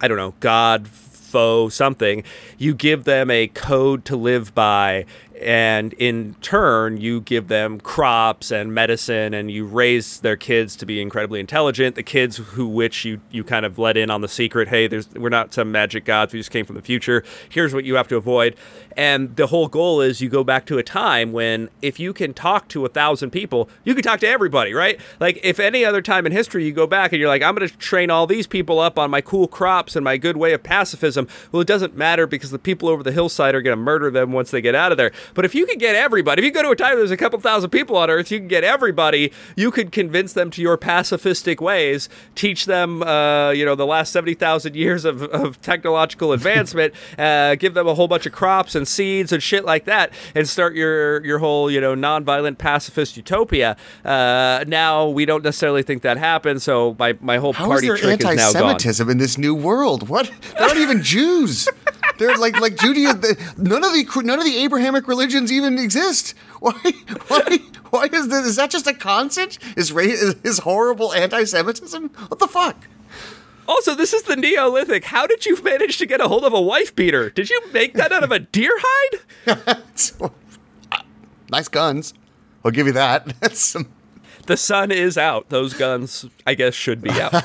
I 0.00 0.08
don't 0.08 0.18
know, 0.18 0.34
God, 0.40 0.88
foe, 1.26 1.68
something, 1.68 2.22
you 2.56 2.74
give 2.74 3.04
them 3.04 3.30
a 3.30 3.48
code 3.48 4.04
to 4.06 4.16
live 4.16 4.54
by 4.54 5.04
and 5.40 5.92
in 5.94 6.34
turn 6.40 6.96
you 6.96 7.20
give 7.20 7.48
them 7.48 7.80
crops 7.80 8.50
and 8.50 8.74
medicine 8.74 9.34
and 9.34 9.50
you 9.50 9.64
raise 9.64 10.20
their 10.20 10.36
kids 10.36 10.76
to 10.76 10.86
be 10.86 11.00
incredibly 11.00 11.40
intelligent. 11.40 11.94
The 11.94 12.02
kids 12.02 12.36
who 12.36 12.66
which 12.66 13.04
you 13.04 13.20
you 13.30 13.44
kind 13.44 13.66
of 13.66 13.78
let 13.78 13.96
in 13.96 14.10
on 14.10 14.20
the 14.20 14.28
secret 14.28 14.68
hey 14.68 14.86
there's 14.86 15.08
we're 15.14 15.28
not 15.28 15.54
some 15.54 15.72
magic 15.72 16.04
gods 16.04 16.32
we 16.32 16.40
just 16.40 16.50
came 16.50 16.66
from 16.66 16.76
the 16.76 16.82
future. 16.82 17.24
Here's 17.48 17.74
what 17.74 17.84
you 17.84 17.94
have 17.96 18.08
to 18.08 18.16
avoid. 18.16 18.56
And 18.96 19.36
the 19.36 19.48
whole 19.48 19.68
goal 19.68 20.00
is 20.00 20.20
you 20.20 20.28
go 20.28 20.44
back 20.44 20.66
to 20.66 20.78
a 20.78 20.82
time 20.82 21.32
when 21.32 21.68
if 21.82 22.00
you 22.00 22.12
can 22.12 22.34
talk 22.34 22.68
to 22.68 22.84
a 22.84 22.88
thousand 22.88 23.30
people 23.30 23.68
you 23.84 23.94
can 23.94 24.02
talk 24.02 24.20
to 24.20 24.28
everybody 24.28 24.72
right? 24.74 25.00
Like 25.20 25.40
if 25.42 25.60
any 25.60 25.84
other 25.84 26.02
time 26.02 26.26
in 26.26 26.32
history 26.32 26.64
you 26.64 26.72
go 26.72 26.86
back 26.86 27.12
and 27.12 27.20
you're 27.20 27.28
like 27.28 27.42
i'm 27.42 27.54
going 27.54 27.68
to 27.68 27.76
train 27.78 28.10
all 28.10 28.26
these 28.26 28.46
people 28.46 28.78
up 28.78 28.98
on 28.98 29.10
my 29.10 29.20
cool 29.20 29.48
crops 29.48 29.96
and 29.96 30.04
my 30.04 30.16
good 30.16 30.36
way 30.36 30.52
of 30.52 30.62
pacifism 30.62 31.26
well 31.52 31.60
it 31.60 31.66
doesn't 31.66 31.96
matter 31.96 32.26
because 32.26 32.50
the 32.50 32.58
people 32.58 32.88
over 32.88 33.02
the 33.02 33.12
hillside 33.12 33.54
are 33.54 33.62
going 33.62 33.76
to 33.76 33.82
murder 33.82 34.10
them 34.10 34.32
once 34.32 34.50
they 34.50 34.60
get 34.60 34.74
out 34.74 34.92
of 34.92 34.98
there 34.98 35.12
but 35.34 35.44
if 35.44 35.54
you 35.54 35.66
could 35.66 35.78
get 35.78 35.94
everybody, 35.94 36.42
if 36.42 36.44
you 36.46 36.52
go 36.52 36.62
to 36.62 36.70
a 36.70 36.76
time 36.76 36.90
where 36.90 36.98
there's 36.98 37.10
a 37.10 37.16
couple 37.16 37.38
thousand 37.40 37.70
people 37.70 37.96
on 37.96 38.10
Earth, 38.10 38.30
you 38.30 38.38
can 38.38 38.48
get 38.48 38.64
everybody. 38.64 39.32
You 39.56 39.70
could 39.70 39.92
convince 39.92 40.32
them 40.32 40.50
to 40.50 40.62
your 40.62 40.76
pacifistic 40.78 41.60
ways, 41.60 42.08
teach 42.34 42.66
them, 42.66 43.02
uh, 43.02 43.50
you 43.50 43.64
know, 43.64 43.74
the 43.74 43.86
last 43.86 44.12
seventy 44.12 44.34
thousand 44.34 44.76
years 44.76 45.04
of, 45.04 45.22
of 45.22 45.60
technological 45.62 46.32
advancement, 46.32 46.94
uh, 47.18 47.54
give 47.56 47.74
them 47.74 47.86
a 47.86 47.94
whole 47.94 48.08
bunch 48.08 48.26
of 48.26 48.32
crops 48.32 48.74
and 48.74 48.86
seeds 48.86 49.32
and 49.32 49.42
shit 49.42 49.64
like 49.64 49.84
that, 49.84 50.12
and 50.34 50.48
start 50.48 50.74
your 50.74 51.24
your 51.24 51.38
whole, 51.38 51.70
you 51.70 51.80
know, 51.80 51.94
nonviolent 51.94 52.58
pacifist 52.58 53.16
utopia. 53.16 53.76
Uh, 54.04 54.64
now 54.66 55.08
we 55.08 55.24
don't 55.24 55.44
necessarily 55.44 55.82
think 55.82 56.02
that 56.02 56.16
happened, 56.18 56.62
so 56.62 56.96
my 56.98 57.16
my 57.20 57.38
whole 57.38 57.52
How 57.52 57.66
party 57.66 57.88
is 57.88 58.00
there 58.00 58.16
trick 58.16 58.20
is 58.20 58.24
now 58.24 58.52
gone. 58.52 58.70
anti-Semitism 58.70 59.10
in 59.10 59.18
this 59.18 59.38
new 59.38 59.54
world? 59.54 60.08
What? 60.08 60.30
They're 60.58 60.68
not 60.68 60.76
even 60.76 61.02
Jews. 61.02 61.68
They're 62.18 62.36
like 62.36 62.58
like 62.60 62.76
Judaism. 62.78 63.20
None 63.58 63.84
of 63.84 63.92
the 63.92 64.22
none 64.24 64.38
of 64.38 64.44
the 64.44 64.56
Abrahamic 64.58 65.06
religions 65.16 65.50
even 65.50 65.78
exist. 65.78 66.34
Why? 66.60 66.72
Why? 67.28 67.58
Why 67.90 68.08
is 68.12 68.28
this? 68.28 68.46
Is 68.46 68.56
that 68.56 68.70
just 68.70 68.86
a 68.86 68.94
constant? 68.94 69.58
Is 69.76 69.92
ra- 69.92 70.02
is, 70.02 70.34
is 70.42 70.58
horrible 70.58 71.12
anti-Semitism? 71.14 72.08
What 72.28 72.38
the 72.38 72.48
fuck? 72.48 72.88
Also, 73.68 73.94
this 73.94 74.12
is 74.12 74.22
the 74.24 74.36
Neolithic. 74.36 75.04
How 75.04 75.26
did 75.26 75.46
you 75.46 75.60
manage 75.62 75.98
to 75.98 76.06
get 76.06 76.20
a 76.20 76.28
hold 76.28 76.44
of 76.44 76.52
a 76.52 76.60
wife 76.60 76.94
beater? 76.94 77.30
Did 77.30 77.50
you 77.50 77.60
make 77.72 77.94
that 77.94 78.12
out 78.12 78.22
of 78.22 78.30
a 78.30 78.38
deer 78.38 78.72
hide? 78.78 79.82
nice 81.50 81.68
guns. 81.68 82.14
I'll 82.64 82.70
give 82.70 82.86
you 82.86 82.92
that. 82.92 83.26
That's 83.40 83.60
some. 83.60 83.88
The 84.46 84.56
sun 84.56 84.90
is 84.92 85.18
out. 85.18 85.48
Those 85.48 85.74
guns, 85.74 86.26
I 86.46 86.54
guess, 86.54 86.74
should 86.74 87.00
be 87.02 87.10
out. 87.10 87.42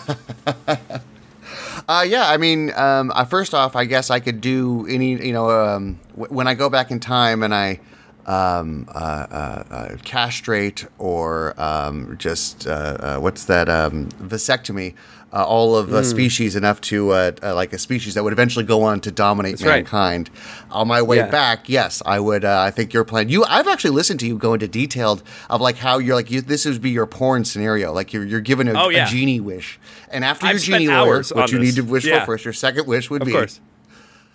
Uh, 1.88 2.06
yeah, 2.08 2.30
I 2.30 2.38
mean, 2.38 2.72
um, 2.76 3.12
uh, 3.14 3.26
first 3.26 3.54
off, 3.54 3.76
I 3.76 3.86
guess 3.86 4.10
I 4.10 4.20
could 4.20 4.40
do 4.42 4.86
any, 4.88 5.12
you 5.26 5.34
know, 5.34 5.50
um, 5.50 6.00
w- 6.16 6.34
when 6.34 6.48
I 6.48 6.54
go 6.54 6.70
back 6.70 6.92
in 6.92 7.00
time 7.00 7.44
and 7.44 7.54
I 7.54 7.80
um, 8.26 8.88
uh, 8.94 8.98
uh, 8.98 9.64
uh, 9.70 9.98
castrate 10.04 10.86
or 11.00 11.60
um, 11.60 12.16
just 12.18 12.68
uh, 12.68 12.72
uh, 13.00 13.20
what's 13.20 13.46
that 13.46 13.68
um, 13.68 14.10
vasectomy 14.22 14.94
uh, 15.34 15.44
all 15.46 15.78
of 15.78 15.94
uh, 15.94 16.04
species 16.04 16.56
enough 16.56 16.82
to 16.82 17.12
uh, 17.12 17.32
uh, 17.42 17.56
like 17.56 17.72
a 17.74 17.78
species 17.78 18.16
that 18.16 18.24
would 18.24 18.34
eventually 18.34 18.66
go 18.66 18.84
on 18.84 19.00
to 19.02 19.12
dominate 19.12 19.54
That's 19.54 19.64
right. 19.64 19.76
mankind. 19.86 20.30
On 20.72 20.88
my 20.88 21.02
way 21.02 21.18
Yeah. 21.18 21.28
back, 21.30 21.70
yes, 21.70 22.02
I 22.06 22.20
would. 22.20 22.44
Uh, 22.44 22.60
I 22.62 22.72
think 22.72 22.92
your 22.94 23.04
plan. 23.06 23.30
You, 23.30 23.46
I've 23.46 23.68
actually 23.68 23.92
listened 23.92 24.20
to 24.22 24.28
you 24.28 24.38
go 24.38 24.54
into 24.54 24.68
detailed 24.68 25.24
of 25.50 25.62
like 25.62 25.78
how 25.78 26.00
you're 26.00 26.16
like 26.16 26.30
you, 26.30 26.42
this 26.42 26.66
would 26.66 26.82
be 26.82 26.90
your 26.92 27.06
porn 27.08 27.46
scenario. 27.46 27.94
Like 27.94 28.12
you're 28.14 28.26
you're 28.26 28.42
given 28.42 28.68
a, 28.68 28.74
Oh, 28.74 28.90
yeah. 28.90 29.08
a 29.08 29.10
genie 29.10 29.40
wish, 29.40 29.80
and 30.10 30.26
after 30.26 30.48
I've 30.48 30.54
your 30.66 30.78
genie 30.78 30.90
hours 30.90 31.32
wish, 31.32 31.36
what 31.38 31.52
you 31.52 31.60
this. 31.60 31.76
need 31.78 31.82
to 31.86 31.90
wish 31.90 32.04
Yeah. 32.06 32.20
for 32.26 32.34
first, 32.34 32.46
your 32.46 32.54
second 32.54 32.88
wish 32.88 33.10
would 33.10 33.22
Of 33.22 33.26
be 33.28 33.32
course. 33.32 33.60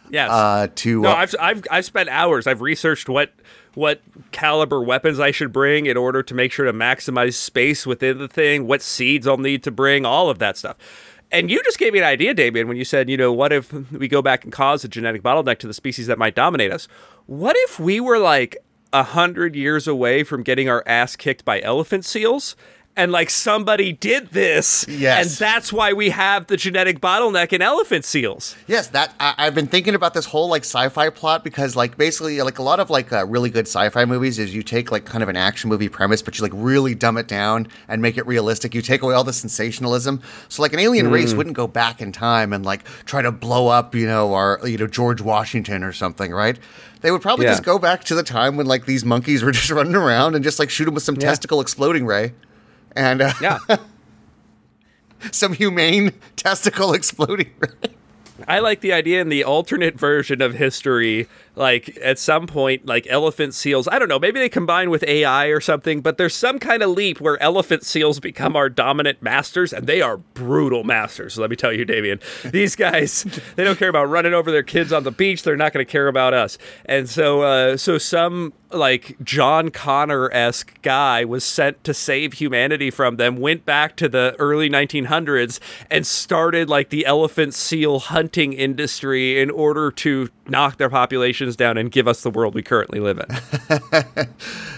Yes. 0.09 0.30
uh, 0.30 0.68
to 0.76 1.02
no, 1.02 1.09
uh, 1.11 1.14
I've, 1.14 1.35
I've 1.40 1.62
I've 1.70 1.85
spent 1.85 2.09
hours. 2.09 2.46
I've 2.46 2.61
researched 2.61 3.09
what 3.09 3.32
what 3.76 4.00
caliber 4.32 4.82
weapons 4.82 5.20
I 5.20 5.30
should 5.30 5.52
bring 5.52 5.84
in 5.84 5.98
order 5.98 6.22
to 6.22 6.34
make 6.34 6.50
sure 6.50 6.64
to 6.64 6.72
maximize 6.72 7.34
space 7.34 7.86
within 7.86 8.16
the 8.16 8.26
thing. 8.26 8.66
What 8.66 8.80
seeds 8.80 9.28
I'll 9.28 9.36
need 9.36 9.62
to 9.64 9.70
bring. 9.70 10.06
All 10.06 10.30
of 10.30 10.38
that 10.38 10.56
stuff. 10.56 10.78
And 11.30 11.50
you 11.50 11.62
just 11.62 11.78
gave 11.78 11.92
me 11.92 11.98
an 11.98 12.04
idea, 12.04 12.32
Damien, 12.32 12.68
when 12.68 12.78
you 12.78 12.84
said, 12.84 13.10
you 13.10 13.16
know, 13.16 13.32
what 13.32 13.52
if 13.52 13.72
we 13.92 14.08
go 14.08 14.22
back 14.22 14.44
and 14.44 14.52
cause 14.52 14.82
a 14.82 14.88
genetic 14.88 15.22
bottleneck 15.22 15.58
to 15.58 15.66
the 15.66 15.74
species 15.74 16.06
that 16.06 16.18
might 16.18 16.34
dominate 16.34 16.72
us? 16.72 16.88
What 17.26 17.54
if 17.58 17.78
we 17.78 18.00
were 18.00 18.18
like 18.18 18.56
a 18.92 19.02
hundred 19.02 19.54
years 19.54 19.86
away 19.86 20.22
from 20.22 20.42
getting 20.42 20.70
our 20.70 20.82
ass 20.86 21.14
kicked 21.14 21.44
by 21.44 21.60
elephant 21.60 22.06
seals? 22.06 22.56
And 22.98 23.12
like 23.12 23.28
somebody 23.28 23.92
did 23.92 24.28
this, 24.30 24.87
Yes. 24.88 25.20
and 25.26 25.30
that's 25.38 25.70
why 25.70 25.92
we 25.92 26.09
have 26.09 26.46
the 26.46 26.56
genetic 26.56 26.98
bottleneck 26.98 27.52
in 27.52 27.61
elephant 27.61 28.06
seals. 28.06 28.56
Yes, 28.66 28.87
that 28.88 29.12
I, 29.20 29.35
I've 29.37 29.54
been 29.54 29.66
thinking 29.66 29.94
about 29.94 30.14
this 30.14 30.24
whole 30.24 30.48
like 30.48 30.62
sci-fi 30.62 31.11
plot 31.11 31.44
because 31.44 31.76
like 31.76 31.98
basically 31.98 32.40
like 32.40 32.59
a 32.59 32.62
lot 32.62 32.80
of 32.80 32.88
like 32.88 33.12
uh, 33.12 33.26
really 33.26 33.50
good 33.50 33.66
sci-fi 33.68 34.06
movies 34.06 34.38
is 34.38 34.54
you 34.54 34.62
take 34.62 34.90
like 34.90 35.04
kind 35.04 35.22
of 35.22 35.28
an 35.28 35.37
action 35.37 35.68
movie 35.68 35.90
premise 35.90 36.22
but 36.22 36.38
you 36.38 36.42
like 36.42 36.52
really 36.54 36.94
dumb 36.94 37.18
it 37.18 37.28
down 37.28 37.68
and 37.87 38.00
make 38.00 38.16
it 38.16 38.26
realistic. 38.26 38.74
You 38.74 38.80
take 38.80 39.02
away 39.02 39.12
all 39.14 39.24
the 39.24 39.32
sensationalism. 39.35 40.22
So 40.48 40.62
like 40.62 40.72
an 40.72 40.78
alien 40.78 41.11
race 41.11 41.35
wouldn't 41.35 41.54
go 41.56 41.66
back 41.66 42.00
in 42.00 42.12
time 42.12 42.54
and 42.54 42.64
like 42.64 42.85
try 43.04 43.20
to 43.20 43.30
blow 43.30 43.68
up 43.68 43.94
you 43.94 44.06
know 44.06 44.32
our 44.32 44.59
you 44.64 44.78
know 44.78 44.87
George 44.87 45.20
Washington 45.20 45.85
or 45.85 45.92
something, 45.92 46.32
right? 46.32 46.59
They 47.02 47.11
would 47.11 47.20
probably 47.20 47.44
Yeah. 47.44 47.52
just 47.52 47.62
go 47.62 47.78
back 47.78 48.04
to 48.04 48.14
the 48.14 48.22
time 48.22 48.56
when 48.56 48.64
like 48.66 48.87
these 48.87 49.04
monkeys 49.04 49.42
were 49.42 49.52
just 49.61 49.68
running 49.70 49.94
around 49.94 50.35
and 50.35 50.42
just 50.42 50.59
like 50.59 50.70
shoot 50.70 50.87
them 50.87 50.94
with 50.94 51.02
some 51.04 51.16
testicle 51.16 51.61
exploding 51.61 52.06
ray, 52.06 52.32
and 52.96 53.22
uh, 53.22 53.32
Yeah. 53.40 53.59
some 55.32 55.52
humane 55.52 56.12
testicle 56.37 56.92
exploding. 56.94 57.50
I 58.46 58.59
like 58.59 58.80
the 58.80 58.92
idea 58.92 59.20
in 59.20 59.28
the 59.28 59.44
alternate 59.44 59.98
version 59.98 60.42
of 60.42 60.54
history, 60.54 61.26
like 61.57 61.99
at 62.03 62.19
some 62.19 62.47
point, 62.47 62.87
like 62.87 63.07
elephant 63.09 63.55
seals. 63.55 63.88
I 63.88 63.99
don't 63.99 64.09
know, 64.09 64.19
maybe 64.19 64.38
they 64.38 64.49
combine 64.49 64.90
with 64.90 65.03
AI 65.05 65.47
or 65.47 65.61
something, 65.61 66.03
but 66.03 66.19
there's 66.19 66.35
some 66.35 66.59
kind 66.59 66.83
of 66.83 66.90
leap 66.90 67.21
where 67.21 67.42
elephant 67.42 67.85
seals 67.85 68.21
become 68.21 68.55
our 68.55 68.69
dominant 68.69 69.23
masters, 69.23 69.73
and 69.73 69.87
they 69.87 70.03
are 70.03 70.19
brutal 70.19 70.85
masters. 70.85 71.38
Let 71.38 71.51
me 71.51 71.57
tell 71.57 71.73
you, 71.73 71.85
Damien, 71.85 72.21
these 72.45 72.77
guys, 72.77 73.25
they 73.57 73.64
don't 73.64 73.79
care 73.79 73.88
about 73.88 74.09
running 74.11 74.35
over 74.35 74.51
their 74.51 74.62
kids 74.62 74.92
on 74.92 75.05
the 75.05 75.11
beach. 75.11 75.42
They're 75.42 75.57
not 75.57 75.73
going 75.73 75.85
to 75.85 75.90
care 75.90 76.09
about 76.09 76.35
us. 76.35 76.59
And 76.85 77.09
so, 77.09 77.42
uh, 77.42 77.77
so 77.77 77.99
some 77.99 78.53
like 78.73 79.16
John 79.23 79.71
Connor 79.71 80.31
esque 80.33 80.81
guy 80.83 81.25
was 81.25 81.45
sent 81.45 81.83
to 81.85 81.95
save 81.95 82.35
humanity 82.35 82.90
from 82.90 83.16
them, 83.16 83.37
went 83.37 83.64
back 83.64 83.97
to 83.97 84.09
the 84.09 84.35
early 84.38 84.69
1900s 84.69 85.61
and 85.90 86.07
started 86.07 86.69
like 86.69 86.90
the 86.90 87.07
elephant 87.07 87.55
seal 87.55 87.99
hunting 88.01 88.53
industry 88.53 89.40
in 89.40 89.51
order 89.51 89.90
to 89.90 90.29
knock 90.49 90.79
their 90.79 90.90
populations 91.46 91.56
down 91.56 91.76
and 91.78 91.90
give 91.90 92.09
us 92.09 92.22
the 92.22 92.30
world 92.30 92.54
we 92.54 92.62
currently 92.62 93.00
live 93.00 93.18
in. 93.18 94.26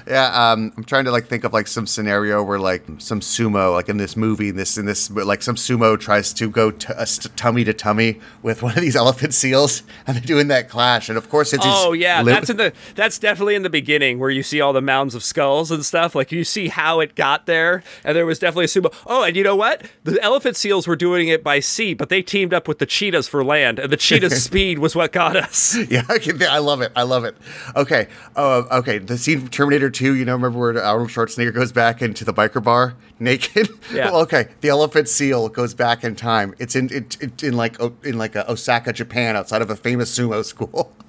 Yeah, 0.09 0.53
um, 0.53 0.73
I'm 0.75 0.85
trying 0.85 1.05
to 1.05 1.11
like 1.11 1.27
think 1.27 1.45
of 1.45 1.53
like 1.53 1.67
some 1.67 1.87
scenario 1.87 2.43
where 2.43 2.59
like 2.59 2.83
some 2.97 3.21
sumo, 3.21 3.75
like 3.75 3.91
in 3.91 3.99
this 3.99 4.17
movie, 4.17 4.51
this 4.51 4.79
in 4.79 4.87
this 4.87 5.11
like 5.11 5.43
some 5.43 5.55
sumo 5.55 6.01
tries 6.01 6.33
to 6.33 6.49
go 6.49 6.71
t- 6.71 6.91
uh, 6.97 7.05
tummy 7.37 7.63
to 7.65 7.75
tummy 7.75 8.19
with 8.43 8.63
one 8.63 8.73
of 8.75 8.81
these 8.81 8.97
elephant 9.05 9.35
seals, 9.35 9.83
and 10.07 10.17
they're 10.17 10.25
doing 10.25 10.49
that 10.49 10.71
clash, 10.71 11.11
and 11.11 11.19
of 11.19 11.29
course 11.29 11.53
it's 11.53 11.63
Oh 11.67 11.93
yeah, 11.93 12.23
lip- 12.23 12.37
that's 12.37 12.49
in 12.49 12.57
the 12.57 12.73
that's 12.95 13.19
definitely 13.19 13.55
in 13.55 13.65
the 13.65 13.69
beginning 13.71 14.19
where 14.19 14.31
you 14.31 14.43
see 14.43 14.63
all 14.63 14.73
the 14.73 14.81
mounds 14.81 15.15
of 15.15 15.23
skulls 15.23 15.71
and 15.71 15.85
stuff. 15.85 16.15
Like 16.15 16.33
you 16.33 16.43
see 16.43 16.69
how 16.69 17.01
it 17.01 17.15
got 17.15 17.45
there, 17.45 17.83
and 18.03 18.17
there 18.17 18.25
was 18.25 18.39
definitely 18.39 18.65
a 18.65 18.69
sumo. 18.69 18.95
Oh, 19.07 19.25
and 19.25 19.37
you 19.37 19.45
know 19.45 19.57
what? 19.57 19.83
The 20.05 20.19
elephant 20.23 20.57
seals 20.57 20.87
were 20.89 20.97
doing 20.97 21.29
it 21.29 21.45
by 21.45 21.61
sea, 21.61 21.93
but 21.93 22.09
they 22.09 22.23
teamed 22.23 22.55
up 22.55 22.67
with 22.67 22.79
the 22.79 22.87
cheetahs 22.87 23.29
for 23.29 23.45
land, 23.45 23.79
and 23.79 23.93
the 23.93 23.97
cheetah's 23.99 24.43
speed 24.43 24.79
was 24.79 24.97
what 24.97 25.13
got 25.13 25.37
us. 25.37 25.77
yeah, 25.91 26.05
I 26.09 26.19
can- 26.19 26.43
I 26.45 26.58
love 26.59 26.81
it. 26.81 26.93
I 26.97 27.03
love 27.03 27.25
it. 27.25 27.37
Okay, 27.77 28.09
uh, 28.37 28.63
okay. 28.71 28.99
The 28.99 29.19
scene 29.19 29.41
from 29.41 29.49
Terminator 29.49 29.91
2, 29.91 30.15
you 30.15 30.25
know, 30.25 30.33
remember 30.35 30.59
where 30.59 30.83
Arnold 30.83 31.11
Schwarzenegger 31.11 31.55
goes 31.55 31.73
back 31.73 32.01
into 32.03 32.25
the 32.25 32.33
biker 32.33 32.63
bar 32.63 32.95
naked? 33.19 33.69
Yeah. 33.93 34.11
well, 34.11 34.21
okay. 34.23 34.49
The 34.61 34.69
elephant 34.69 35.09
seal 35.09 35.49
goes 35.49 35.73
back 35.75 36.05
in 36.05 36.15
time. 36.15 36.55
It's 36.59 36.77
in 36.77 36.93
it, 36.93 37.17
it, 37.23 37.43
in 37.43 37.57
like 37.57 37.77
in 38.05 38.19
like 38.19 38.37
uh, 38.37 38.45
Osaka, 38.49 38.93
Japan, 38.93 39.35
outside 39.37 39.63
of 39.63 39.71
a 39.71 39.77
famous 39.77 40.17
sumo 40.17 40.45
school. 40.45 40.93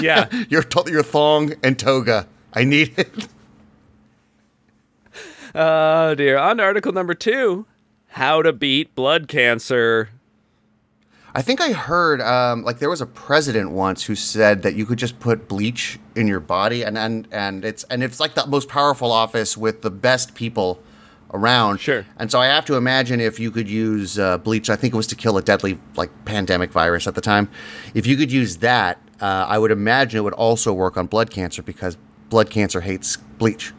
Yeah. 0.00 0.28
your 0.48 0.64
your 0.86 1.02
thong 1.02 1.52
and 1.62 1.78
toga. 1.78 2.26
I 2.54 2.64
need 2.64 2.98
it. 2.98 3.28
Oh 5.54 6.14
dear. 6.14 6.38
On 6.38 6.56
to 6.56 6.62
article 6.62 6.92
number 6.92 7.14
two: 7.14 7.66
How 8.08 8.40
to 8.42 8.52
beat 8.52 8.94
blood 8.94 9.28
cancer. 9.28 10.08
I 11.34 11.40
think 11.40 11.60
I 11.62 11.72
heard 11.72 12.20
um, 12.20 12.62
like 12.62 12.78
there 12.78 12.90
was 12.90 13.00
a 13.00 13.06
president 13.06 13.70
once 13.70 14.04
who 14.04 14.14
said 14.14 14.62
that 14.62 14.74
you 14.74 14.84
could 14.84 14.98
just 14.98 15.18
put 15.18 15.48
bleach 15.48 15.98
in 16.14 16.26
your 16.26 16.40
body 16.40 16.82
and 16.82 16.98
and 16.98 17.26
and 17.32 17.64
it's 17.64 17.84
and 17.84 18.02
it's 18.02 18.20
like 18.20 18.34
the 18.34 18.46
most 18.46 18.68
powerful 18.68 19.10
office 19.10 19.56
with 19.56 19.80
the 19.80 19.90
best 19.90 20.34
people 20.34 20.82
around. 21.32 21.78
Sure. 21.78 22.04
And 22.18 22.30
so 22.30 22.38
I 22.38 22.46
have 22.46 22.66
to 22.66 22.74
imagine 22.74 23.18
if 23.18 23.40
you 23.40 23.50
could 23.50 23.68
use 23.68 24.18
uh, 24.18 24.36
bleach, 24.38 24.68
I 24.68 24.76
think 24.76 24.92
it 24.92 24.96
was 24.96 25.06
to 25.08 25.16
kill 25.16 25.38
a 25.38 25.42
deadly 25.42 25.78
like 25.96 26.10
pandemic 26.26 26.70
virus 26.70 27.06
at 27.06 27.14
the 27.14 27.22
time. 27.22 27.48
If 27.94 28.06
you 28.06 28.16
could 28.18 28.30
use 28.30 28.58
that, 28.58 29.00
uh, 29.20 29.46
I 29.48 29.58
would 29.58 29.70
imagine 29.70 30.18
it 30.18 30.22
would 30.24 30.34
also 30.34 30.74
work 30.74 30.98
on 30.98 31.06
blood 31.06 31.30
cancer 31.30 31.62
because 31.62 31.96
blood 32.28 32.50
cancer 32.50 32.82
hates 32.82 33.16
bleach. 33.16 33.72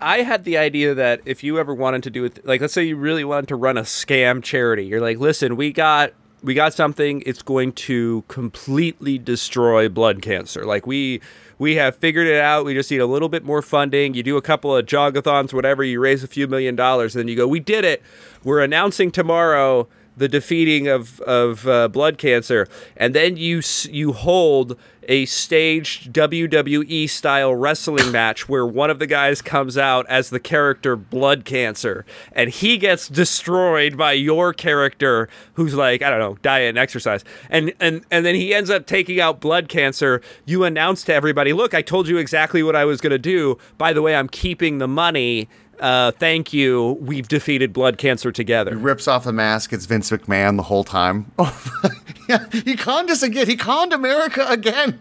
I 0.00 0.22
had 0.22 0.44
the 0.44 0.58
idea 0.58 0.94
that 0.94 1.20
if 1.24 1.44
you 1.44 1.58
ever 1.58 1.72
wanted 1.72 2.02
to 2.02 2.10
do 2.10 2.24
it, 2.24 2.44
like 2.44 2.60
let's 2.60 2.74
say 2.74 2.82
you 2.82 2.96
really 2.96 3.24
wanted 3.24 3.48
to 3.48 3.56
run 3.56 3.78
a 3.78 3.82
scam 3.82 4.42
charity, 4.42 4.84
you're 4.84 5.00
like, 5.00 5.18
listen, 5.18 5.54
we 5.54 5.72
got 5.72 6.12
we 6.42 6.54
got 6.54 6.74
something. 6.74 7.22
It's 7.26 7.42
going 7.42 7.72
to 7.72 8.24
completely 8.28 9.18
destroy 9.18 9.88
blood 9.88 10.22
cancer. 10.22 10.64
Like 10.64 10.86
we 10.86 11.20
we 11.58 11.76
have 11.76 11.96
figured 11.96 12.26
it 12.26 12.40
out. 12.40 12.64
We 12.64 12.74
just 12.74 12.90
need 12.90 13.00
a 13.00 13.06
little 13.06 13.28
bit 13.28 13.44
more 13.44 13.62
funding. 13.62 14.14
You 14.14 14.22
do 14.22 14.36
a 14.36 14.42
couple 14.42 14.76
of 14.76 14.86
jogathons, 14.86 15.52
whatever. 15.52 15.82
You 15.82 16.00
raise 16.00 16.22
a 16.22 16.28
few 16.28 16.46
million 16.46 16.76
dollars, 16.76 17.14
and 17.14 17.20
then 17.20 17.28
you 17.28 17.36
go, 17.36 17.48
we 17.48 17.60
did 17.60 17.84
it. 17.84 18.02
We're 18.44 18.60
announcing 18.62 19.10
tomorrow 19.10 19.88
the 20.16 20.28
defeating 20.28 20.88
of 20.88 21.20
of 21.20 21.66
uh, 21.66 21.88
blood 21.88 22.18
cancer, 22.18 22.68
and 22.96 23.14
then 23.14 23.36
you 23.36 23.62
you 23.90 24.12
hold 24.12 24.78
a 25.08 25.26
staged 25.26 26.12
WWE 26.12 27.08
style 27.08 27.54
wrestling 27.54 28.10
match 28.12 28.48
where 28.48 28.66
one 28.66 28.90
of 28.90 28.98
the 28.98 29.06
guys 29.06 29.40
comes 29.40 29.78
out 29.78 30.06
as 30.08 30.30
the 30.30 30.40
character 30.40 30.96
Blood 30.96 31.44
Cancer, 31.44 32.04
and 32.32 32.50
he 32.50 32.76
gets 32.76 33.08
destroyed 33.08 33.96
by 33.96 34.12
your 34.12 34.52
character, 34.52 35.28
who's 35.54 35.74
like 35.74 36.02
I 36.02 36.10
don't 36.10 36.18
know 36.18 36.36
diet 36.42 36.70
and 36.70 36.78
exercise, 36.78 37.24
and 37.48 37.72
and 37.80 38.04
and 38.10 38.26
then 38.26 38.34
he 38.34 38.54
ends 38.54 38.70
up 38.70 38.86
taking 38.86 39.20
out 39.20 39.40
Blood 39.40 39.68
Cancer. 39.68 40.20
You 40.44 40.64
announce 40.64 41.04
to 41.04 41.14
everybody, 41.14 41.52
look, 41.52 41.74
I 41.74 41.82
told 41.82 42.08
you 42.08 42.18
exactly 42.18 42.62
what 42.62 42.76
I 42.76 42.84
was 42.84 43.00
gonna 43.00 43.18
do. 43.18 43.58
By 43.78 43.92
the 43.92 44.02
way, 44.02 44.16
I'm 44.16 44.28
keeping 44.28 44.78
the 44.78 44.88
money. 44.88 45.48
Uh, 45.80 46.10
thank 46.12 46.52
you. 46.52 46.96
We've 47.00 47.28
defeated 47.28 47.72
blood 47.72 47.98
cancer 47.98 48.32
together. 48.32 48.70
He 48.70 48.76
rips 48.76 49.06
off 49.06 49.24
the 49.24 49.32
mask. 49.32 49.72
It's 49.72 49.86
Vince 49.86 50.10
McMahon 50.10 50.56
the 50.56 50.64
whole 50.64 50.84
time. 50.84 51.32
Oh, 51.38 51.90
yeah, 52.28 52.44
he 52.50 52.74
conned 52.74 53.08
us 53.08 53.22
again. 53.22 53.46
He 53.46 53.54
conned 53.56 53.92
America 53.92 54.44
again. 54.48 54.98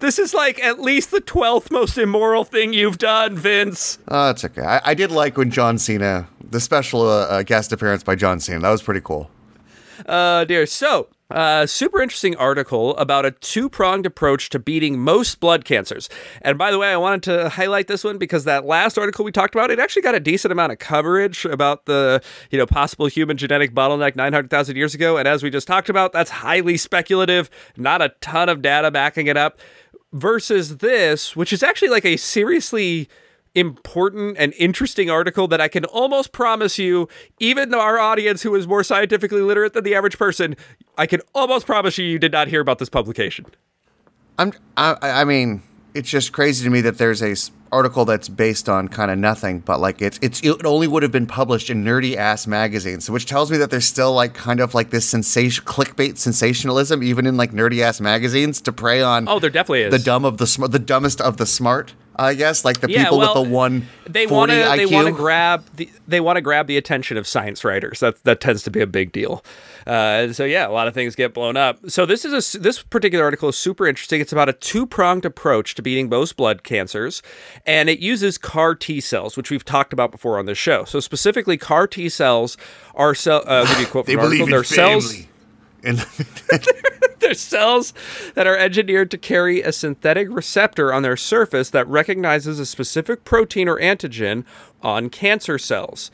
This 0.00 0.18
is 0.18 0.34
like 0.34 0.58
at 0.60 0.80
least 0.80 1.12
the 1.12 1.20
12th 1.20 1.70
most 1.70 1.96
immoral 1.96 2.42
thing 2.44 2.72
you've 2.72 2.98
done, 2.98 3.36
Vince. 3.36 3.98
Oh, 4.08 4.30
it's 4.30 4.44
okay. 4.44 4.62
I, 4.62 4.80
I 4.84 4.94
did 4.94 5.12
like 5.12 5.36
when 5.36 5.50
John 5.52 5.78
Cena, 5.78 6.26
the 6.50 6.58
special 6.58 7.02
uh, 7.02 7.26
uh, 7.26 7.42
guest 7.44 7.72
appearance 7.72 8.02
by 8.02 8.16
John 8.16 8.40
Cena. 8.40 8.58
That 8.58 8.70
was 8.70 8.82
pretty 8.82 9.02
cool. 9.02 9.30
Uh, 10.04 10.44
dear. 10.44 10.66
So, 10.66 11.06
uh, 11.34 11.66
super 11.66 12.00
interesting 12.00 12.36
article 12.36 12.96
about 12.96 13.26
a 13.26 13.32
two 13.32 13.68
pronged 13.68 14.06
approach 14.06 14.50
to 14.50 14.58
beating 14.60 15.00
most 15.00 15.40
blood 15.40 15.64
cancers. 15.64 16.08
And 16.40 16.56
by 16.56 16.70
the 16.70 16.78
way, 16.78 16.92
I 16.92 16.96
wanted 16.96 17.24
to 17.24 17.48
highlight 17.48 17.88
this 17.88 18.04
one 18.04 18.18
because 18.18 18.44
that 18.44 18.64
last 18.64 18.96
article 18.96 19.24
we 19.24 19.32
talked 19.32 19.54
about, 19.54 19.72
it 19.72 19.80
actually 19.80 20.02
got 20.02 20.14
a 20.14 20.20
decent 20.20 20.52
amount 20.52 20.70
of 20.70 20.78
coverage 20.78 21.44
about 21.44 21.86
the, 21.86 22.22
you 22.52 22.58
know, 22.58 22.66
possible 22.66 23.06
human 23.06 23.36
genetic 23.36 23.74
bottleneck 23.74 24.14
900,000 24.14 24.76
years 24.76 24.94
ago. 24.94 25.16
And 25.16 25.26
as 25.26 25.42
we 25.42 25.50
just 25.50 25.66
talked 25.66 25.88
about, 25.88 26.12
that's 26.12 26.30
highly 26.30 26.76
speculative, 26.76 27.50
not 27.76 28.00
a 28.00 28.10
ton 28.20 28.48
of 28.48 28.62
data 28.62 28.92
backing 28.92 29.26
it 29.26 29.36
up. 29.36 29.58
Versus 30.12 30.76
this, 30.76 31.34
which 31.34 31.52
is 31.52 31.64
actually 31.64 31.88
like 31.88 32.04
a 32.04 32.16
seriously 32.16 33.08
important 33.54 34.36
and 34.38 34.52
interesting 34.58 35.10
article 35.10 35.46
that 35.48 35.60
I 35.60 35.68
can 35.68 35.84
almost 35.86 36.32
promise 36.32 36.78
you, 36.78 37.08
even 37.38 37.72
our 37.74 37.98
audience 37.98 38.42
who 38.42 38.54
is 38.54 38.66
more 38.66 38.82
scientifically 38.84 39.40
literate 39.42 39.72
than 39.72 39.84
the 39.84 39.94
average 39.94 40.18
person, 40.18 40.56
I 40.98 41.06
can 41.06 41.20
almost 41.34 41.66
promise 41.66 41.98
you 41.98 42.04
you 42.04 42.18
did 42.18 42.32
not 42.32 42.48
hear 42.48 42.60
about 42.60 42.78
this 42.78 42.88
publication. 42.88 43.46
I'm. 44.38 44.52
I, 44.76 44.96
I 45.02 45.24
mean, 45.24 45.62
it's 45.94 46.10
just 46.10 46.32
crazy 46.32 46.64
to 46.64 46.70
me 46.70 46.80
that 46.80 46.98
there's 46.98 47.22
a 47.22 47.34
article 47.70 48.04
that's 48.04 48.28
based 48.28 48.68
on 48.68 48.86
kind 48.88 49.10
of 49.10 49.18
nothing, 49.18 49.60
but 49.60 49.80
like 49.80 50.00
it's 50.02 50.18
it's 50.22 50.42
it 50.44 50.64
only 50.64 50.86
would 50.88 51.02
have 51.02 51.12
been 51.12 51.26
published 51.26 51.70
in 51.70 51.84
nerdy 51.84 52.16
ass 52.16 52.46
magazines, 52.46 53.08
which 53.10 53.26
tells 53.26 53.50
me 53.50 53.56
that 53.58 53.70
there's 53.70 53.84
still 53.84 54.12
like 54.12 54.34
kind 54.34 54.60
of 54.60 54.74
like 54.74 54.90
this 54.90 55.08
sensation 55.08 55.64
clickbait 55.64 56.16
sensationalism 56.18 57.02
even 57.02 57.26
in 57.26 57.36
like 57.36 57.52
nerdy 57.52 57.80
ass 57.80 58.00
magazines 58.00 58.60
to 58.60 58.72
prey 58.72 59.02
on 59.02 59.28
Oh, 59.28 59.38
there 59.38 59.50
definitely 59.50 59.82
is. 59.82 59.90
the 59.92 59.98
dumb 59.98 60.24
of 60.24 60.38
the 60.38 60.46
smart, 60.46 60.72
the 60.72 60.78
dumbest 60.80 61.20
of 61.20 61.36
the 61.36 61.46
smart. 61.46 61.94
I 62.16 62.34
guess 62.34 62.64
like 62.64 62.80
the 62.80 62.90
Yeah, 62.90 63.04
people 63.04 63.18
well, 63.18 63.34
with 63.34 63.48
the 63.48 63.54
one 63.54 63.88
they 64.06 64.26
want 64.26 64.50
to 64.50 64.72
they 64.76 64.86
want 64.86 65.08
to 65.08 65.12
grab 65.12 65.64
the 65.74 65.90
they 66.06 66.20
want 66.20 66.36
to 66.36 66.40
grab 66.40 66.66
the 66.66 66.76
attention 66.76 67.16
of 67.16 67.26
science 67.26 67.64
writers. 67.64 68.00
That 68.00 68.22
that 68.24 68.40
tends 68.40 68.62
to 68.64 68.70
be 68.70 68.80
a 68.80 68.86
big 68.86 69.12
deal. 69.12 69.44
Uh, 69.86 70.32
so 70.32 70.44
yeah, 70.44 70.66
a 70.66 70.70
lot 70.70 70.88
of 70.88 70.94
things 70.94 71.14
get 71.14 71.34
blown 71.34 71.56
up. 71.56 71.78
So 71.90 72.06
this 72.06 72.24
is 72.24 72.54
a 72.54 72.58
this 72.58 72.82
particular 72.82 73.24
article 73.24 73.48
is 73.48 73.56
super 73.56 73.86
interesting. 73.86 74.20
It's 74.20 74.32
about 74.32 74.48
a 74.48 74.52
two 74.52 74.86
pronged 74.86 75.24
approach 75.24 75.74
to 75.74 75.82
beating 75.82 76.08
most 76.08 76.36
blood 76.36 76.62
cancers, 76.62 77.22
and 77.66 77.88
it 77.88 77.98
uses 77.98 78.38
CAR 78.38 78.74
T 78.74 79.00
cells, 79.00 79.36
which 79.36 79.50
we've 79.50 79.64
talked 79.64 79.92
about 79.92 80.10
before 80.10 80.38
on 80.38 80.46
this 80.46 80.58
show. 80.58 80.84
So 80.84 81.00
specifically, 81.00 81.56
CAR 81.56 81.86
T 81.86 82.08
cells 82.08 82.56
are 82.94 83.14
cell. 83.14 83.42
Uh, 83.46 83.50
I'll 83.50 83.66
give 83.66 83.80
you 83.80 83.86
a 83.86 83.88
quote 83.88 84.06
they 84.06 84.14
from 84.14 84.24
the 84.24 84.28
believe 84.28 84.52
article. 84.52 84.56
They're 84.56 84.64
cells. 84.64 85.26
And 85.84 85.98
They're 87.24 87.34
cells 87.34 87.94
that 88.34 88.46
are 88.46 88.56
engineered 88.56 89.10
to 89.12 89.18
carry 89.18 89.62
a 89.62 89.72
synthetic 89.72 90.28
receptor 90.30 90.92
on 90.92 91.02
their 91.02 91.16
surface 91.16 91.70
that 91.70 91.88
recognizes 91.88 92.58
a 92.58 92.66
specific 92.66 93.24
protein 93.24 93.66
or 93.66 93.78
antigen 93.78 94.44
on 94.82 95.08
cancer 95.08 95.58
cells. 95.58 96.10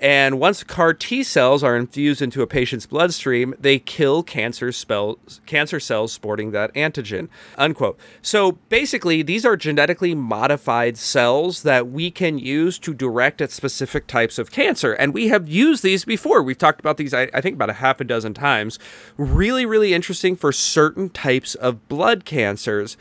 And 0.00 0.38
once 0.38 0.62
CAR 0.62 0.92
T 0.94 1.22
cells 1.22 1.62
are 1.62 1.76
infused 1.76 2.20
into 2.20 2.42
a 2.42 2.46
patient's 2.46 2.86
bloodstream, 2.86 3.54
they 3.58 3.78
kill 3.78 4.22
cancer, 4.22 4.72
spells, 4.72 5.40
cancer 5.46 5.80
cells 5.80 6.12
sporting 6.12 6.50
that 6.50 6.72
antigen. 6.74 7.28
Unquote. 7.56 7.98
So 8.20 8.52
basically, 8.68 9.22
these 9.22 9.44
are 9.44 9.56
genetically 9.56 10.14
modified 10.14 10.98
cells 10.98 11.62
that 11.62 11.88
we 11.88 12.10
can 12.10 12.38
use 12.38 12.78
to 12.80 12.92
direct 12.92 13.40
at 13.40 13.50
specific 13.50 14.06
types 14.06 14.38
of 14.38 14.50
cancer. 14.50 14.92
And 14.92 15.14
we 15.14 15.28
have 15.28 15.48
used 15.48 15.82
these 15.82 16.04
before. 16.04 16.42
We've 16.42 16.58
talked 16.58 16.80
about 16.80 16.96
these, 16.96 17.14
I, 17.14 17.28
I 17.32 17.40
think, 17.40 17.54
about 17.54 17.70
a 17.70 17.74
half 17.74 18.00
a 18.00 18.04
dozen 18.04 18.34
times. 18.34 18.78
Really, 19.16 19.64
really 19.64 19.94
interesting 19.94 20.36
for 20.36 20.52
certain 20.52 21.08
types 21.10 21.54
of 21.54 21.88
blood 21.88 22.24
cancers 22.24 22.96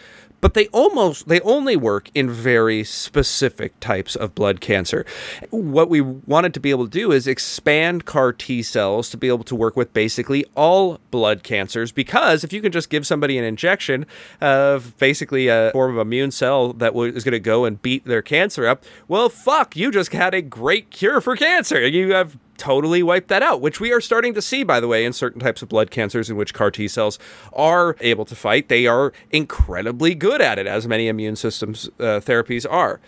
but 0.46 0.54
they 0.54 0.68
almost 0.68 1.28
they 1.28 1.42
only 1.42 1.76
work 1.76 2.12
in 2.14 2.30
very 2.30 2.84
specific 2.84 3.80
types 3.80 4.16
of 4.16 4.36
blood 4.36 4.62
cancer. 4.62 5.04
What 5.50 5.90
we 5.90 6.02
wanted 6.02 6.54
to 6.54 6.60
be 6.60 6.70
able 6.70 6.84
to 6.86 6.92
do 6.92 7.12
is 7.12 7.26
expand 7.26 8.06
CAR 8.06 8.32
T 8.32 8.62
cells 8.62 9.10
to 9.10 9.18
be 9.18 9.28
able 9.28 9.44
to 9.44 9.56
work 9.56 9.76
with 9.76 9.92
basically 9.92 10.46
all 10.56 11.00
blood 11.10 11.42
cancers 11.42 11.92
because 11.92 12.44
if 12.44 12.54
you 12.54 12.62
can 12.62 12.72
just 12.72 12.92
give 12.92 13.08
somebody 13.08 13.40
an 13.40 13.44
injection 13.44 14.06
of 14.40 14.96
basically 15.00 15.48
a 15.48 15.72
form 15.72 15.98
of 15.98 15.98
immune 15.98 16.30
cell 16.30 16.74
that 16.74 16.96
is 16.96 17.24
going 17.24 17.32
to 17.32 17.40
go 17.40 17.66
and 17.66 17.82
beat 17.82 18.06
their 18.06 18.22
cancer 18.22 18.68
up, 18.68 18.86
well 19.08 19.30
fuck, 19.30 19.76
you 19.76 19.90
just 19.90 20.12
had 20.12 20.36
a 20.36 20.44
great 20.44 20.92
cure 20.92 21.22
for 21.22 21.36
cancer. 21.36 21.88
You 21.88 22.14
have 22.14 22.38
totally 22.58 23.04
wipe 23.04 23.28
that 23.28 23.44
out, 23.44 23.62
which 23.62 23.80
we 23.80 23.92
are 23.92 24.02
starting 24.02 24.34
to 24.34 24.42
see, 24.42 24.64
by 24.64 24.80
the 24.80 24.88
way, 24.88 25.06
in 25.06 25.14
certain 25.14 25.40
types 25.42 25.62
of 25.62 25.70
blood 25.70 25.92
cancers 25.92 26.30
in 26.30 26.38
which 26.38 26.54
CAR 26.54 26.72
T 26.72 26.88
cells 26.88 27.20
are 27.54 27.96
able 28.00 28.26
to 28.26 28.36
fight. 28.36 28.70
They 28.70 28.88
are 28.88 29.12
incredibly 29.32 30.16
good 30.16 30.42
at 30.42 30.58
it, 30.60 30.68
as 30.68 30.88
many 30.88 31.08
immune 31.08 31.36
systems 31.36 31.90
uh, 32.00 32.20
therapies 32.22 32.66
are. 32.70 33.00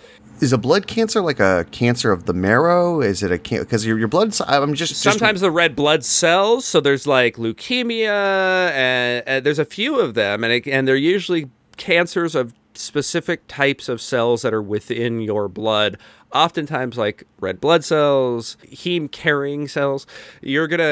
is 0.42 0.54
a 0.54 0.58
blood 0.58 0.86
cancer 0.88 1.22
like 1.22 1.40
a 1.40 1.66
cancer 1.72 2.12
of 2.12 2.26
the 2.26 2.34
marrow? 2.34 3.02
Is 3.02 3.24
it 3.24 3.32
a 3.32 3.38
cancer? 3.40 3.66
because 3.66 3.86
your 3.86 3.98
your 3.98 4.08
blood? 4.08 4.36
I'm 4.48 4.74
just 4.74 4.92
just- 4.92 5.02
Sometimes 5.04 5.42
the 5.42 5.52
red 5.52 5.76
blood 5.76 6.04
cells, 6.04 6.66
so 6.66 6.80
there's 6.80 7.08
like 7.08 7.36
leukemia, 7.38 8.72
and, 8.72 9.24
and 9.28 9.46
there's 9.46 9.60
a 9.60 9.66
few 9.66 10.00
of 10.00 10.14
them, 10.14 10.44
and, 10.44 10.54
it, 10.54 10.68
and 10.68 10.88
they're 10.88 10.96
usually 10.96 11.50
cancers 11.78 12.36
of 12.36 12.54
specific 12.74 13.42
types 13.48 13.90
of 13.90 14.00
cells 14.00 14.44
that 14.44 14.54
are 14.54 14.62
within 14.62 15.20
your 15.22 15.48
blood. 15.48 15.98
Oftentimes, 16.34 16.98
like 16.98 17.24
red 17.40 17.60
blood 17.62 17.84
cells, 17.84 18.58
heme 18.70 19.12
carrying 19.12 19.68
cells. 19.68 20.06
You're 20.42 20.68
gonna 20.68 20.84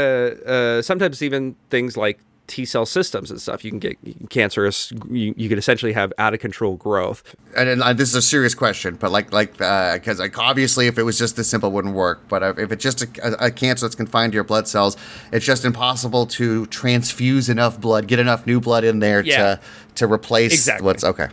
uh, 0.46 0.82
sometimes 0.82 1.22
even 1.22 1.56
things 1.70 1.98
like 1.98 2.20
T 2.48 2.64
cell 2.64 2.86
systems 2.86 3.32
and 3.32 3.42
stuff. 3.42 3.66
You 3.66 3.72
can 3.72 3.80
get 3.80 3.98
cancerous. 4.30 4.94
You, 5.10 5.34
you 5.36 5.50
can 5.50 5.58
essentially 5.58 5.94
have 5.94 6.14
out 6.20 6.34
of 6.34 6.40
control 6.40 6.76
growth. 6.78 7.36
and, 7.58 7.68
and 7.68 7.82
uh, 7.82 7.92
this 7.92 8.08
is 8.10 8.16
a 8.16 8.22
serious 8.22 8.56
question, 8.56 8.96
but 8.96 9.12
like 9.12 9.34
like 9.34 9.54
because 9.54 10.20
like 10.20 10.38
obviously 10.40 10.88
if 10.88 10.98
it 10.98 11.04
was 11.04 11.18
just 11.18 11.36
this 11.36 11.50
simple, 11.50 11.70
it 11.70 11.74
wouldn't 11.74 11.96
work. 11.96 12.22
But 12.30 12.42
if 12.44 12.60
if 12.60 12.72
it's 12.72 12.84
just 12.84 13.02
a, 13.02 13.08
a, 13.44 13.48
a 13.48 13.52
cancer 13.52 13.86
that's 13.86 13.96
confined 13.96 14.32
to 14.32 14.36
your 14.36 14.44
blood 14.46 14.68
cells, 14.68 14.96
it's 15.34 15.46
just 15.46 15.66
impossible 15.66 16.28
to 16.28 16.66
transfuse 16.68 17.50
enough 17.50 17.82
blood, 17.82 18.08
get 18.08 18.20
enough 18.20 18.46
new 18.48 18.62
blood 18.62 18.84
in 18.84 19.00
there 19.00 19.22
Yeah. 19.22 19.56
to 19.56 19.62
to 19.96 20.08
replace 20.12 20.54
Exactly. 20.54 20.86
what's 20.86 21.04
okay. 21.04 21.28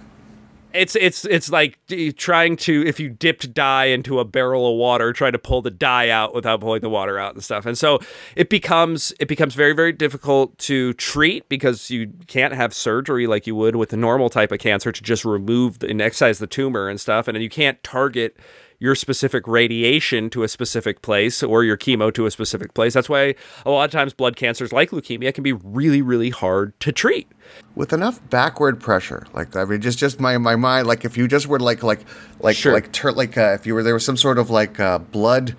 It's 0.74 0.96
it's 0.96 1.24
it's 1.24 1.50
like 1.50 1.78
trying 2.16 2.56
to 2.58 2.86
if 2.86 2.98
you 2.98 3.08
dipped 3.10 3.52
dye 3.54 3.86
into 3.86 4.18
a 4.18 4.24
barrel 4.24 4.70
of 4.70 4.76
water, 4.76 5.12
trying 5.12 5.32
to 5.32 5.38
pull 5.38 5.62
the 5.62 5.70
dye 5.70 6.08
out 6.08 6.34
without 6.34 6.60
pulling 6.60 6.80
the 6.80 6.88
water 6.88 7.18
out 7.18 7.34
and 7.34 7.42
stuff. 7.42 7.66
And 7.66 7.76
so 7.76 8.00
it 8.36 8.48
becomes 8.48 9.12
it 9.20 9.28
becomes 9.28 9.54
very 9.54 9.72
very 9.72 9.92
difficult 9.92 10.56
to 10.58 10.92
treat 10.94 11.48
because 11.48 11.90
you 11.90 12.12
can't 12.26 12.54
have 12.54 12.74
surgery 12.74 13.26
like 13.26 13.46
you 13.46 13.54
would 13.54 13.76
with 13.76 13.90
the 13.90 13.96
normal 13.96 14.30
type 14.30 14.52
of 14.52 14.58
cancer 14.58 14.92
to 14.92 15.02
just 15.02 15.24
remove 15.24 15.80
the, 15.80 15.88
and 15.88 16.00
excise 16.00 16.38
the 16.38 16.46
tumor 16.46 16.88
and 16.88 17.00
stuff, 17.00 17.28
and 17.28 17.40
you 17.42 17.50
can't 17.50 17.82
target 17.82 18.36
your 18.82 18.96
specific 18.96 19.46
radiation 19.46 20.28
to 20.30 20.42
a 20.42 20.48
specific 20.48 21.02
place 21.02 21.40
or 21.42 21.62
your 21.62 21.76
chemo 21.76 22.12
to 22.12 22.26
a 22.26 22.30
specific 22.32 22.74
place. 22.74 22.92
That's 22.94 23.08
why 23.08 23.34
a 23.64 23.70
lot 23.70 23.84
of 23.84 23.92
times 23.92 24.12
blood 24.12 24.34
cancers 24.34 24.72
like 24.72 24.90
leukemia 24.90 25.32
can 25.32 25.44
be 25.44 25.52
really 25.52 26.02
really 26.02 26.30
hard 26.30 26.78
to 26.80 26.90
treat. 26.90 27.28
with 27.76 27.92
enough 27.92 28.16
backward 28.30 28.80
pressure 28.80 29.22
like 29.34 29.54
i 29.56 29.64
mean 29.64 29.80
just 29.80 29.98
just 29.98 30.18
my 30.20 30.36
my 30.38 30.56
mind 30.56 30.86
like 30.86 31.04
if 31.04 31.16
you 31.18 31.28
just 31.28 31.46
were 31.46 31.60
like 31.60 31.82
like 31.82 32.00
like 32.40 32.56
Sure. 32.56 32.72
like 32.72 32.90
tur- 32.92 33.12
like 33.12 33.36
uh, 33.38 33.52
if 33.58 33.66
you 33.66 33.74
were 33.74 33.82
there 33.82 33.94
was 33.94 34.04
some 34.04 34.16
sort 34.16 34.38
of 34.38 34.50
like 34.50 34.80
uh, 34.80 34.98
blood 34.98 35.54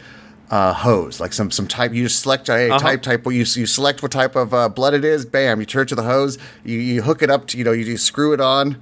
uh, 0.52 0.74
hose 0.74 1.20
like 1.20 1.34
some 1.34 1.50
some 1.52 1.68
type 1.68 1.94
you 1.94 2.04
just 2.04 2.20
select 2.22 2.50
a 2.50 2.70
Uh-huh. 2.70 2.80
type 2.80 3.02
type 3.02 3.26
you 3.28 3.32
you 3.62 3.66
select 3.66 4.02
what 4.04 4.12
type 4.12 4.36
of 4.36 4.54
uh, 4.54 4.68
blood 4.70 4.94
it 4.94 5.06
is 5.06 5.26
bam 5.26 5.60
you 5.62 5.66
turn 5.66 5.84
it 5.84 5.90
to 5.90 5.96
the 5.96 6.04
hose 6.14 6.38
you, 6.66 6.78
you 6.78 7.02
hook 7.04 7.22
it 7.22 7.30
up 7.30 7.48
to 7.48 7.58
you 7.58 7.64
know 7.64 7.72
you, 7.72 7.86
you 7.86 7.98
screw 7.98 8.34
it 8.34 8.42
on 8.42 8.78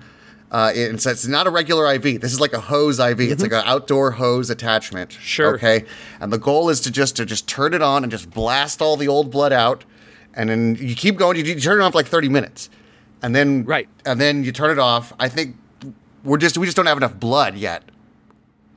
uh, 0.51 0.71
it, 0.75 0.93
it's, 0.95 1.05
it's 1.05 1.25
not 1.27 1.47
a 1.47 1.49
regular 1.49 1.91
IV. 1.93 2.19
This 2.21 2.33
is 2.33 2.39
like 2.41 2.53
a 2.53 2.59
hose 2.59 2.99
IV. 2.99 3.19
It's 3.21 3.41
like 3.41 3.53
an 3.53 3.63
outdoor 3.65 4.11
hose 4.11 4.49
attachment. 4.49 5.11
Mm-hmm. 5.11 5.21
Sure. 5.21 5.55
Okay. 5.55 5.85
And 6.19 6.31
the 6.31 6.37
goal 6.37 6.69
is 6.69 6.81
to 6.81 6.91
just 6.91 7.15
to 7.15 7.25
just 7.25 7.47
turn 7.47 7.73
it 7.73 7.81
on 7.81 8.03
and 8.03 8.11
just 8.11 8.29
blast 8.29 8.81
all 8.81 8.97
the 8.97 9.07
old 9.07 9.31
blood 9.31 9.53
out, 9.53 9.85
and 10.33 10.49
then 10.49 10.75
you 10.79 10.93
keep 10.95 11.15
going. 11.15 11.37
You, 11.37 11.43
you 11.45 11.59
turn 11.59 11.79
it 11.79 11.83
on 11.83 11.91
for 11.91 11.97
like 11.99 12.07
thirty 12.07 12.29
minutes, 12.29 12.69
and 13.21 13.35
then 13.35 13.63
Right. 13.65 13.87
and 14.05 14.19
then 14.19 14.43
you 14.43 14.51
turn 14.51 14.71
it 14.71 14.79
off. 14.79 15.13
I 15.19 15.29
think 15.29 15.55
we're 16.23 16.37
just 16.37 16.57
we 16.57 16.65
just 16.67 16.75
don't 16.77 16.85
have 16.85 16.97
enough 16.97 17.17
blood 17.19 17.55
yet 17.55 17.83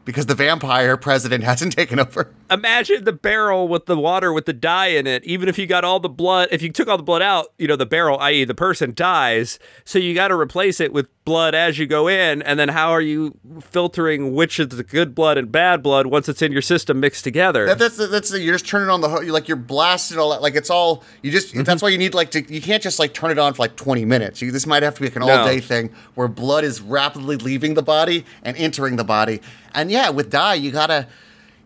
because 0.04 0.26
the 0.26 0.34
vampire 0.34 0.96
president 0.96 1.42
hasn't 1.50 1.72
taken 1.74 1.98
over. 1.98 2.30
imagine 2.50 3.04
the 3.04 3.12
barrel 3.12 3.68
with 3.68 3.87
the 3.87 3.96
water 3.96 4.32
with 4.32 4.44
the 4.46 4.52
dye 4.52 4.88
in 4.88 5.06
it. 5.06 5.24
Even 5.24 5.48
if 5.48 5.58
you 5.58 5.66
got 5.66 5.82
all 5.84 5.98
the 5.98 6.08
blood, 6.08 6.48
if 6.52 6.62
you 6.62 6.70
took 6.70 6.88
all 6.88 6.96
the 6.98 7.02
blood 7.02 7.22
out, 7.22 7.46
you 7.58 7.66
know, 7.66 7.76
the 7.76 7.87
barrel, 7.87 8.18
i.e., 8.18 8.44
the 8.44 8.54
person 8.54 8.92
dies. 8.94 9.58
So 9.84 9.98
you 9.98 10.14
got 10.14 10.28
to 10.28 10.34
replace 10.38 10.78
it 10.80 10.92
with 10.92 11.06
blood 11.24 11.54
as 11.54 11.78
you 11.78 11.87
go 11.87 12.08
in. 12.08 12.42
And 12.42 12.58
then 12.58 12.68
how 12.68 12.90
are 12.90 13.00
you 13.00 13.37
filtering 13.60 14.34
which 14.34 14.60
is 14.60 14.68
the 14.68 14.82
good 14.84 15.14
blood 15.14 15.38
and 15.38 15.50
bad 15.50 15.82
blood 15.82 16.06
once 16.06 16.28
it's 16.28 16.42
in 16.42 16.52
your 16.52 16.62
system 16.62 17.00
mixed 17.00 17.24
together? 17.24 17.66
That, 17.66 17.78
that's 17.78 17.96
that's 17.96 18.32
you're 18.38 18.54
just 18.54 18.66
turning 18.66 18.90
on 18.90 19.00
the 19.00 19.08
hose. 19.08 19.24
Like 19.28 19.48
you're 19.48 19.56
blasting 19.56 20.18
all 20.18 20.30
that. 20.30 20.42
Like 20.42 20.54
it's 20.54 20.70
all 20.70 21.02
you 21.22 21.30
just. 21.30 21.48
Mm-hmm. 21.54 21.62
That's 21.64 21.82
why 21.82 21.88
you 21.88 21.98
need 21.98 22.14
like 22.14 22.30
to. 22.32 22.42
You 22.52 22.60
can't 22.60 22.82
just 22.82 22.98
like 22.98 23.14
turn 23.14 23.30
it 23.30 23.38
on 23.38 23.54
for 23.54 23.62
like 23.62 23.76
20 23.76 24.04
minutes. 24.04 24.42
You, 24.42 24.50
this 24.50 24.66
might 24.66 24.82
have 24.82 24.94
to 24.96 25.00
be 25.00 25.06
like 25.08 25.16
an 25.16 25.22
No. 25.22 25.38
all 25.40 25.46
day 25.46 25.60
thing 25.60 25.90
where 26.14 26.28
blood 26.28 26.64
is 26.64 26.80
rapidly 26.80 27.37
leaving 27.37 27.74
the 27.74 27.82
body 27.82 28.24
and 28.42 28.56
entering 28.56 28.96
the 28.96 29.04
body. 29.04 29.40
And 29.74 29.90
yeah, 29.90 30.10
with 30.10 30.30
dye, 30.30 30.54
you 30.54 30.70
gotta. 30.70 31.06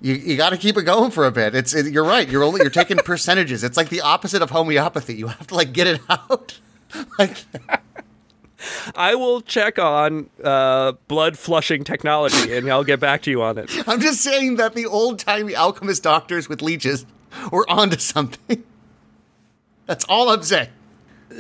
You, 0.01 0.15
you 0.15 0.37
got 0.37 0.51
to 0.51 0.57
keep 0.57 0.77
it 0.77 0.85
going 0.85 1.11
for 1.11 1.27
a 1.27 1.33
bit. 1.33 1.57
It's 1.57 1.75
it, 1.75 1.93
you're 1.93 2.05
right. 2.05 2.29
You're 2.29 2.45
only 2.45 2.61
you're 2.61 2.71
taking 2.71 2.99
percentages. 2.99 3.65
It's 3.65 3.77
like 3.77 3.89
the 3.89 4.01
opposite 4.03 4.43
of 4.43 4.51
homeopathy. 4.51 5.17
You 5.17 5.27
have 5.27 5.49
to 5.49 5.57
like 5.57 5.73
get 5.73 5.89
it 5.89 6.01
out. 6.09 6.61
like 7.19 7.37
I 8.95 9.15
will 9.15 9.41
check 9.41 9.79
on 9.79 10.31
uh, 10.43 10.93
blood 11.09 11.39
flushing 11.39 11.85
technology 11.85 12.57
and 12.57 12.71
I'll 12.71 12.85
get 12.85 13.01
back 13.01 13.23
to 13.23 13.31
you 13.31 13.43
on 13.43 13.59
it. 13.59 13.71
I'm 13.89 14.01
just 14.01 14.21
saying 14.21 14.57
that 14.57 14.75
the 14.75 14.87
old 14.87 15.19
timey 15.19 15.55
alchemist 15.55 16.03
doctors 16.03 16.49
with 16.49 16.63
leeches 16.63 17.07
were 17.51 17.69
onto 17.71 17.99
something. 17.99 18.65
That's 19.87 20.05
all 20.05 20.29
I'm 20.31 20.43
saying. 20.43 20.69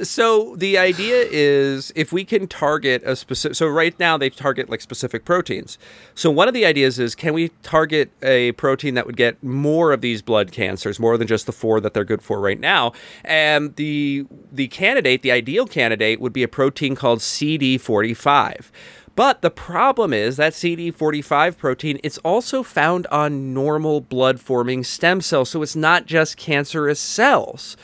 So 0.03 0.55
the 0.57 0.77
idea 0.77 1.27
is 1.31 1.93
if 1.97 2.13
we 2.13 2.25
can 2.25 2.47
target 2.47 3.03
a 3.05 3.17
specific 3.17 3.57
so 3.57 3.67
right 3.67 3.99
now 3.99 4.19
they 4.19 4.29
target 4.29 4.69
like 4.69 4.81
specific 4.81 5.25
proteins. 5.25 5.79
So 6.15 6.31
one 6.31 6.47
of 6.47 6.55
the 6.55 6.67
ideas 6.67 6.99
is 6.99 7.15
can 7.15 7.33
we 7.33 7.49
target 7.63 8.11
a 8.23 8.53
protein 8.53 8.95
that 8.95 9.07
would 9.07 9.17
get 9.17 9.43
more 9.43 9.93
of 9.93 10.01
these 10.01 10.21
blood 10.21 10.53
cancers, 10.53 11.01
more 11.01 11.17
than 11.17 11.27
just 11.27 11.47
the 11.47 11.53
four 11.53 11.81
that 11.81 11.95
they're 11.95 12.05
good 12.05 12.23
for 12.23 12.39
right 12.39 12.61
now? 12.61 12.93
And 13.25 13.77
the 13.77 14.27
the 14.53 14.69
candidate, 14.69 15.23
the 15.23 15.33
ideal 15.33 15.67
candidate 15.67 16.21
would 16.21 16.33
be 16.33 16.43
a 16.43 16.49
protein 16.49 16.95
called 16.95 17.21
CD45. 17.21 18.71
But 19.19 19.43
the 19.43 19.51
problem 19.51 20.13
is 20.13 20.37
that 20.37 20.53
CD45 20.53 21.57
protein, 21.57 21.99
it's 22.05 22.19
also 22.19 22.63
found 22.63 23.09
on 23.09 23.53
normal 23.53 24.01
blood 24.01 24.39
forming 24.39 24.85
stem 24.85 25.21
cells. 25.23 25.51
So 25.51 25.61
it's 25.61 25.75
not 25.75 26.07
just 26.07 26.37
cancerous 26.37 27.01
cells. 27.01 27.77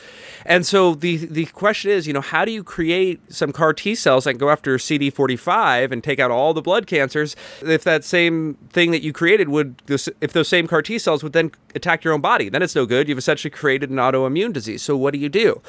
And 0.45 0.65
so 0.65 0.93
the 0.93 1.17
the 1.17 1.45
question 1.45 1.91
is, 1.91 2.05
you 2.05 2.13
know, 2.13 2.21
how 2.21 2.45
do 2.45 2.51
you 2.51 2.63
create 2.63 3.19
some 3.33 3.51
CAR 3.51 3.73
T 3.73 3.95
cells 3.95 4.25
that 4.25 4.35
go 4.35 4.49
after 4.49 4.77
CD45 4.77 5.91
and 5.91 6.03
take 6.03 6.19
out 6.19 6.29
all 6.29 6.53
the 6.53 6.61
blood 6.61 6.85
cancers 6.85 7.35
if 7.61 7.83
that 7.83 8.03
same 8.03 8.55
thing 8.69 8.91
that 8.91 9.01
you 9.01 9.11
created 9.11 9.49
would 9.49 9.81
if 9.87 10.33
those 10.33 10.47
same 10.47 10.67
CAR 10.67 10.83
T 10.83 10.99
cells 10.99 11.23
would 11.23 11.33
then 11.33 11.51
attack 11.73 12.03
your 12.03 12.13
own 12.13 12.21
body? 12.21 12.49
Then 12.49 12.61
it's 12.61 12.75
no 12.75 12.85
good. 12.85 13.09
You've 13.09 13.17
essentially 13.17 13.51
created 13.51 13.89
an 13.89 13.97
autoimmune 13.97 14.53
disease. 14.53 14.83
So 14.83 14.95
what 14.95 15.13
do 15.13 15.19
you 15.19 15.29
do? 15.29 15.61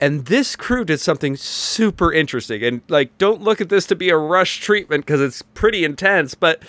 And 0.00 0.26
this 0.26 0.54
crew 0.54 0.84
did 0.84 1.00
something 1.00 1.34
super 1.34 2.12
interesting. 2.12 2.62
And 2.62 2.82
like, 2.88 3.16
don't 3.18 3.42
look 3.42 3.60
at 3.60 3.68
this 3.68 3.86
to 3.86 3.96
be 3.96 4.10
a 4.10 4.16
rush 4.16 4.60
treatment 4.60 5.06
because 5.06 5.20
it's 5.20 5.42
pretty 5.42 5.84
intense, 5.84 6.34
but 6.34 6.62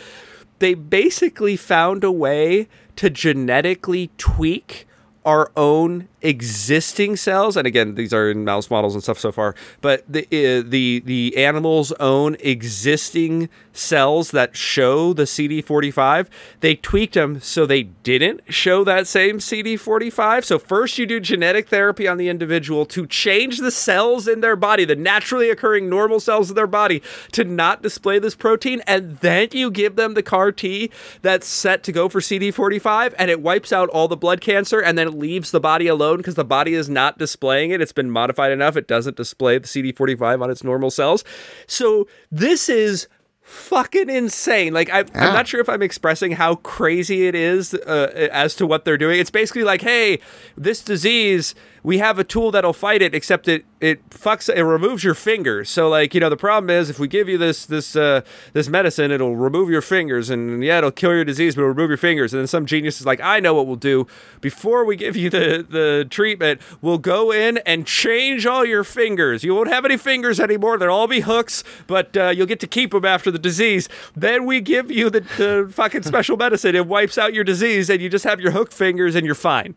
they 0.59 0.73
basically 0.73 1.55
found 1.55 2.03
a 2.03 2.11
way 2.11 2.67
to 2.95 3.09
genetically 3.09 4.09
tweak 4.17 4.87
our 5.25 5.51
own 5.55 6.07
existing 6.21 7.15
cells 7.15 7.55
and 7.55 7.65
again 7.65 7.95
these 7.95 8.13
are 8.13 8.29
in 8.29 8.43
mouse 8.43 8.69
models 8.69 8.93
and 8.93 9.01
stuff 9.01 9.17
so 9.17 9.32
far 9.32 9.55
but 9.79 10.03
the 10.08 10.23
uh, 10.25 10.63
the 10.67 11.01
the 11.05 11.38
animal's 11.38 11.93
own 11.93 12.36
existing 12.41 13.47
cells 13.71 14.32
that 14.32 14.55
show 14.55 15.13
the 15.13 15.23
CD45 15.23 16.27
they 16.60 16.75
tweaked 16.75 17.13
them 17.13 17.39
so 17.39 17.65
they 17.65 17.84
didn't 17.84 18.41
show 18.53 18.84
that 18.84 19.08
same 19.08 19.39
CD45 19.39 20.43
so 20.43 20.60
first 20.60 20.97
you 20.97 21.05
do 21.05 21.21
genetic 21.21 21.69
therapy 21.69 22.05
on 22.05 22.17
the 22.17 22.27
individual 22.27 22.86
to 22.86 23.08
change 23.08 23.60
the 23.60 23.71
cells 23.71 24.27
in 24.27 24.41
their 24.41 24.58
body 24.58 24.84
the 24.84 24.97
naturally 24.97 25.49
occurring 25.49 25.89
normal 25.89 26.19
cells 26.19 26.49
in 26.49 26.55
their 26.55 26.67
body 26.67 27.01
to 27.32 27.45
not 27.45 27.82
display 27.82 28.19
this 28.19 28.36
protein 28.36 28.82
and 28.86 29.19
then 29.19 29.47
you 29.53 29.71
give 29.71 29.95
them 29.95 30.15
the 30.15 30.23
CAR 30.23 30.51
T 30.51 30.91
that's 31.21 31.47
set 31.47 31.82
to 31.84 31.93
go 31.93 32.10
for 32.10 32.19
CD45 32.19 33.13
and 33.17 33.32
it 33.32 33.41
wipes 33.41 33.71
out 33.71 33.88
all 33.89 34.10
the 34.10 34.17
blood 34.17 34.41
cancer 34.41 34.82
and 34.82 34.97
then 34.97 35.08
it 35.08 35.13
leaves 35.13 35.51
the 35.51 35.62
body 35.62 35.88
alone 35.88 36.08
because 36.17 36.35
the 36.35 36.45
body 36.45 36.73
is 36.73 36.89
not 36.89 37.17
displaying 37.17 37.71
it. 37.71 37.81
It's 37.81 37.93
been 37.93 38.11
modified 38.11 38.51
enough. 38.51 38.75
It 38.75 38.87
doesn't 38.87 39.17
display 39.17 39.57
the 39.57 39.67
CD45 39.67 40.41
on 40.41 40.49
its 40.49 40.63
normal 40.63 40.91
cells. 40.91 41.23
So 41.67 42.07
this 42.31 42.69
is 42.69 43.07
fucking 43.49 44.09
insane. 44.09 44.73
Like 44.73 44.89
I, 44.91 44.99
am 44.99 45.33
not 45.33 45.47
sure 45.47 45.59
if 45.59 45.67
I'm 45.67 45.81
expressing 45.81 46.33
how 46.33 46.55
crazy 46.55 47.27
it 47.27 47.33
is 47.33 47.73
uh, 47.73 48.29
as 48.31 48.55
to 48.55 48.67
what 48.67 48.85
they're 48.85 48.97
doing. 48.97 49.19
It's 49.19 49.31
basically 49.31 49.63
like, 49.63 49.81
hey, 49.81 50.19
this 50.55 50.81
disease 50.83 51.55
we 51.83 51.97
have 51.99 52.19
a 52.19 52.23
tool 52.23 52.51
that'll 52.51 52.73
fight 52.73 53.01
it, 53.01 53.13
except 53.15 53.47
it 53.47 53.65
it 53.81 54.09
fucks 54.09 54.53
it 54.53 54.61
removes 54.63 55.03
your 55.03 55.13
fingers. 55.13 55.69
So 55.69 55.87
like 55.89 56.13
you 56.13 56.19
know 56.19 56.29
the 56.29 56.37
problem 56.37 56.69
is 56.69 56.89
if 56.89 56.99
we 56.99 57.07
give 57.07 57.29
you 57.29 57.37
this 57.37 57.65
this 57.65 57.95
uh, 57.95 58.21
this 58.53 58.67
medicine, 58.67 59.11
it'll 59.11 59.35
remove 59.35 59.69
your 59.69 59.81
fingers, 59.81 60.29
and 60.29 60.63
yeah, 60.63 60.79
it'll 60.79 60.91
kill 60.91 61.13
your 61.13 61.25
disease, 61.25 61.55
but 61.55 61.61
it'll 61.61 61.73
remove 61.73 61.89
your 61.89 61.97
fingers. 61.97 62.33
And 62.33 62.41
then 62.41 62.47
some 62.47 62.65
genius 62.65 62.99
is 62.99 63.05
like, 63.05 63.21
I 63.21 63.39
know 63.39 63.53
what 63.53 63.67
we'll 63.67 63.75
do. 63.75 64.07
Before 64.41 64.83
we 64.85 64.95
give 64.95 65.15
you 65.15 65.29
the 65.29 65.65
the 65.67 66.07
treatment, 66.09 66.61
we'll 66.81 66.97
go 66.97 67.31
in 67.31 67.57
and 67.59 67.85
change 67.85 68.45
all 68.45 68.65
your 68.65 68.83
fingers. 68.83 69.43
You 69.43 69.55
won't 69.55 69.69
have 69.69 69.85
any 69.85 69.97
fingers 69.97 70.39
anymore. 70.39 70.77
They'll 70.77 70.91
all 70.91 71.07
be 71.07 71.21
hooks, 71.21 71.63
but 71.87 72.15
uh, 72.17 72.29
you'll 72.29 72.47
get 72.47 72.59
to 72.61 72.67
keep 72.67 72.91
them 72.91 73.05
after 73.05 73.31
the 73.31 73.39
disease. 73.39 73.87
Then 74.15 74.45
we 74.45 74.61
give 74.61 74.91
you 74.91 75.09
the, 75.09 75.21
the 75.21 75.71
fucking 75.73 76.03
special 76.03 76.37
medicine. 76.37 76.75
It 76.75 76.87
wipes 76.87 77.17
out 77.17 77.33
your 77.33 77.43
disease, 77.43 77.89
and 77.89 78.01
you 78.01 78.09
just 78.09 78.25
have 78.25 78.39
your 78.39 78.51
hook 78.51 78.71
fingers, 78.71 79.15
and 79.15 79.25
you're 79.25 79.35
fine. 79.35 79.75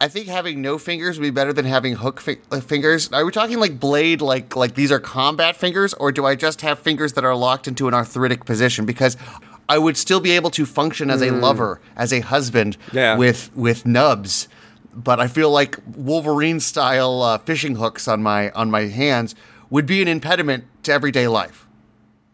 I 0.00 0.08
think 0.08 0.28
having 0.28 0.62
no 0.62 0.78
fingers 0.78 1.18
would 1.18 1.24
be 1.24 1.30
better 1.30 1.52
than 1.52 1.66
having 1.66 1.94
hook 1.94 2.20
fi- 2.20 2.38
uh, 2.50 2.60
fingers. 2.60 3.12
Are 3.12 3.24
we 3.24 3.30
talking 3.30 3.60
like 3.60 3.78
blade, 3.78 4.22
like 4.22 4.56
like 4.56 4.74
these 4.74 4.90
are 4.90 4.98
combat 4.98 5.56
fingers, 5.56 5.92
or 5.94 6.10
do 6.10 6.24
I 6.24 6.36
just 6.36 6.62
have 6.62 6.78
fingers 6.78 7.12
that 7.12 7.24
are 7.24 7.36
locked 7.36 7.68
into 7.68 7.86
an 7.86 7.92
arthritic 7.92 8.46
position? 8.46 8.86
Because 8.86 9.18
I 9.68 9.76
would 9.76 9.98
still 9.98 10.20
be 10.20 10.30
able 10.32 10.50
to 10.52 10.64
function 10.64 11.10
as 11.10 11.20
a 11.20 11.28
hmm. 11.28 11.40
lover, 11.40 11.80
as 11.96 12.14
a 12.14 12.20
husband, 12.20 12.78
yeah. 12.92 13.16
with 13.16 13.54
with 13.54 13.84
nubs. 13.84 14.48
But 14.94 15.20
I 15.20 15.28
feel 15.28 15.50
like 15.50 15.78
Wolverine 15.94 16.60
style 16.60 17.20
uh, 17.20 17.38
fishing 17.38 17.76
hooks 17.76 18.08
on 18.08 18.22
my 18.22 18.50
on 18.52 18.70
my 18.70 18.86
hands 18.86 19.34
would 19.68 19.84
be 19.84 20.00
an 20.00 20.08
impediment 20.08 20.64
to 20.84 20.92
everyday 20.92 21.28
life. 21.28 21.66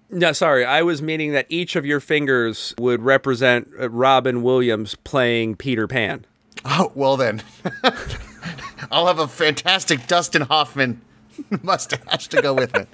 No, 0.09 0.33
sorry. 0.33 0.65
I 0.65 0.83
was 0.83 1.03
meaning 1.03 1.33
that 1.33 1.47
each 1.49 1.75
of 1.75 1.85
your 1.85 1.99
fingers 1.99 2.75
would 2.79 3.03
represent 3.03 3.69
uh, 3.79 3.91
Robin 3.91 4.43
Williams 4.43 4.95
playing 4.95 5.57
Peter 5.57 5.89
Pan. 5.89 6.25
Oh, 6.69 6.91
well 6.95 7.17
then. 7.17 7.43
I'll 8.91 9.07
have 9.07 9.21
a 9.21 9.29
fantastic 9.29 10.07
Dustin 10.07 10.43
Hoffman 10.43 11.01
mustache 11.63 12.29
to 12.29 12.43
go 12.43 12.55
with 12.55 12.75
it. 12.75 12.89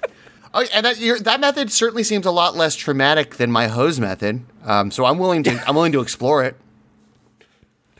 Oh, 0.53 0.63
and 0.73 0.85
that 0.85 1.23
that 1.23 1.39
method 1.39 1.71
certainly 1.71 2.03
seems 2.03 2.27
a 2.27 2.31
lot 2.31 2.55
less 2.55 2.75
traumatic 2.75 3.35
than 3.35 3.51
my 3.51 3.67
hose 3.67 3.99
method. 3.99 4.45
Um, 4.63 4.91
so 4.91 5.05
I'm 5.05 5.17
willing 5.17 5.43
to 5.43 5.63
I'm 5.67 5.75
willing 5.75 5.91
to 5.93 6.01
explore 6.01 6.43
it. 6.43 6.55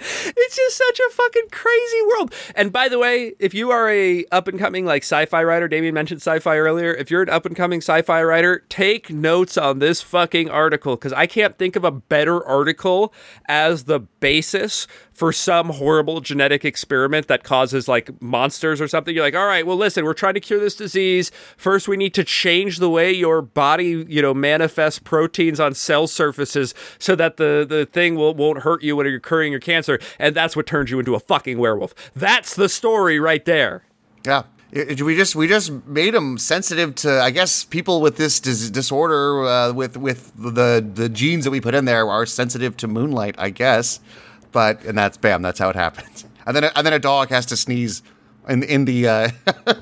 It's 0.06 0.56
just 0.56 0.78
such 0.78 1.00
a 1.00 1.10
fucking 1.14 1.48
crazy 1.50 2.02
world. 2.10 2.34
And 2.56 2.74
by 2.74 2.90
the 2.90 3.00
way, 3.00 3.36
if 3.40 3.54
you 3.54 3.72
are 3.72 3.90
a 3.90 4.26
up 4.32 4.48
and 4.50 4.60
coming 4.60 4.86
like 4.86 5.04
sci-fi 5.04 5.44
writer, 5.44 5.68
Damien 5.68 5.94
mentioned 5.94 6.20
sci-fi 6.20 6.58
earlier. 6.58 6.94
If 6.94 7.10
you're 7.10 7.22
an 7.22 7.30
up 7.30 7.46
and 7.46 7.56
coming 7.56 7.80
sci-fi 7.80 8.22
writer, 8.22 8.64
take 8.70 9.10
notes 9.12 9.58
on 9.58 9.80
this 9.80 10.02
fucking 10.02 10.50
article 10.50 10.96
because 10.96 11.14
I 11.14 11.26
can't 11.26 11.58
think 11.58 11.76
of 11.76 11.86
a 11.86 11.92
better 11.92 12.44
article 12.46 13.14
as 13.48 13.86
the 13.86 14.00
basis 14.00 14.88
for 15.14 15.32
some 15.32 15.70
horrible 15.70 16.22
genetic 16.22 16.66
experiment 16.66 17.28
that 17.28 17.44
causes 17.44 17.88
like 17.88 18.22
monsters 18.22 18.82
or 18.82 18.88
something. 18.88 19.14
You're 19.16 19.24
like, 19.24 19.36
all 19.36 19.46
right, 19.46 19.66
well, 19.66 19.78
listen, 19.78 20.06
we're 20.06 20.14
trying 20.14 20.34
to 20.34 20.40
cure 20.40 20.60
this 20.60 20.76
disease. 20.76 21.32
First, 21.56 21.88
we 21.88 21.98
need 21.98 22.14
to 22.16 22.24
change 22.24 22.78
the 22.78 22.90
way 22.90 23.12
your 23.12 23.42
body, 23.42 24.06
you 24.08 24.22
know, 24.22 24.34
manifests 24.34 25.00
proteins 25.00 25.60
on 25.60 25.74
cell 25.74 26.08
surfaces 26.08 26.74
so 27.00 27.16
that 27.16 27.38
the, 27.38 27.66
the 27.68 27.86
thing 27.86 28.16
will, 28.16 28.34
won't 28.34 28.64
hurt 28.64 28.84
you 28.84 28.96
when 28.96 29.06
you're 29.06 29.20
curing 29.20 29.52
your 29.52 29.62
cancer. 29.62 30.00
And 30.20 30.36
that's 30.36 30.56
what 30.56 30.66
turns 30.66 30.90
you 30.92 31.00
into 31.00 31.16
a 31.16 31.20
fucking 31.20 31.58
werewolf. 31.58 31.94
That's 32.16 32.56
the 32.56 32.70
story 32.70 33.20
right 33.20 33.46
there. 33.46 33.84
Yeah 34.26 34.44
we 34.74 35.16
just 35.16 35.36
we 35.36 35.48
just 35.48 35.72
made 35.86 36.14
them 36.14 36.38
sensitive 36.38 36.96
to 36.96 37.22
I 37.22 37.30
guess 37.30 37.64
people 37.64 38.02
with 38.02 38.18
this 38.18 38.40
dis- 38.40 38.70
disorder 38.72 39.46
uh, 39.46 39.72
with 39.72 39.98
with 39.98 40.32
the 40.36 40.86
the 40.94 41.10
genes 41.10 41.44
that 41.44 41.52
we 41.52 41.62
put 41.62 41.76
in 41.76 41.86
there 41.86 42.10
are 42.10 42.26
sensitive 42.26 42.76
to 42.78 42.88
moonlight 42.88 43.36
I 43.38 43.52
guess 43.52 44.00
but 44.54 44.84
and 44.86 44.98
that's 44.98 45.18
bam, 45.18 45.42
that's 45.42 45.60
how 45.60 45.70
it 45.70 45.76
happens. 45.76 46.26
And 46.46 46.58
then 46.58 46.66
and 46.76 46.86
then 46.86 46.92
a 46.92 47.00
dog 47.00 47.30
has 47.30 47.46
to 47.46 47.56
sneeze 47.56 48.04
in 48.50 48.64
in 48.64 48.84
the 48.84 49.08
uh, 49.08 49.30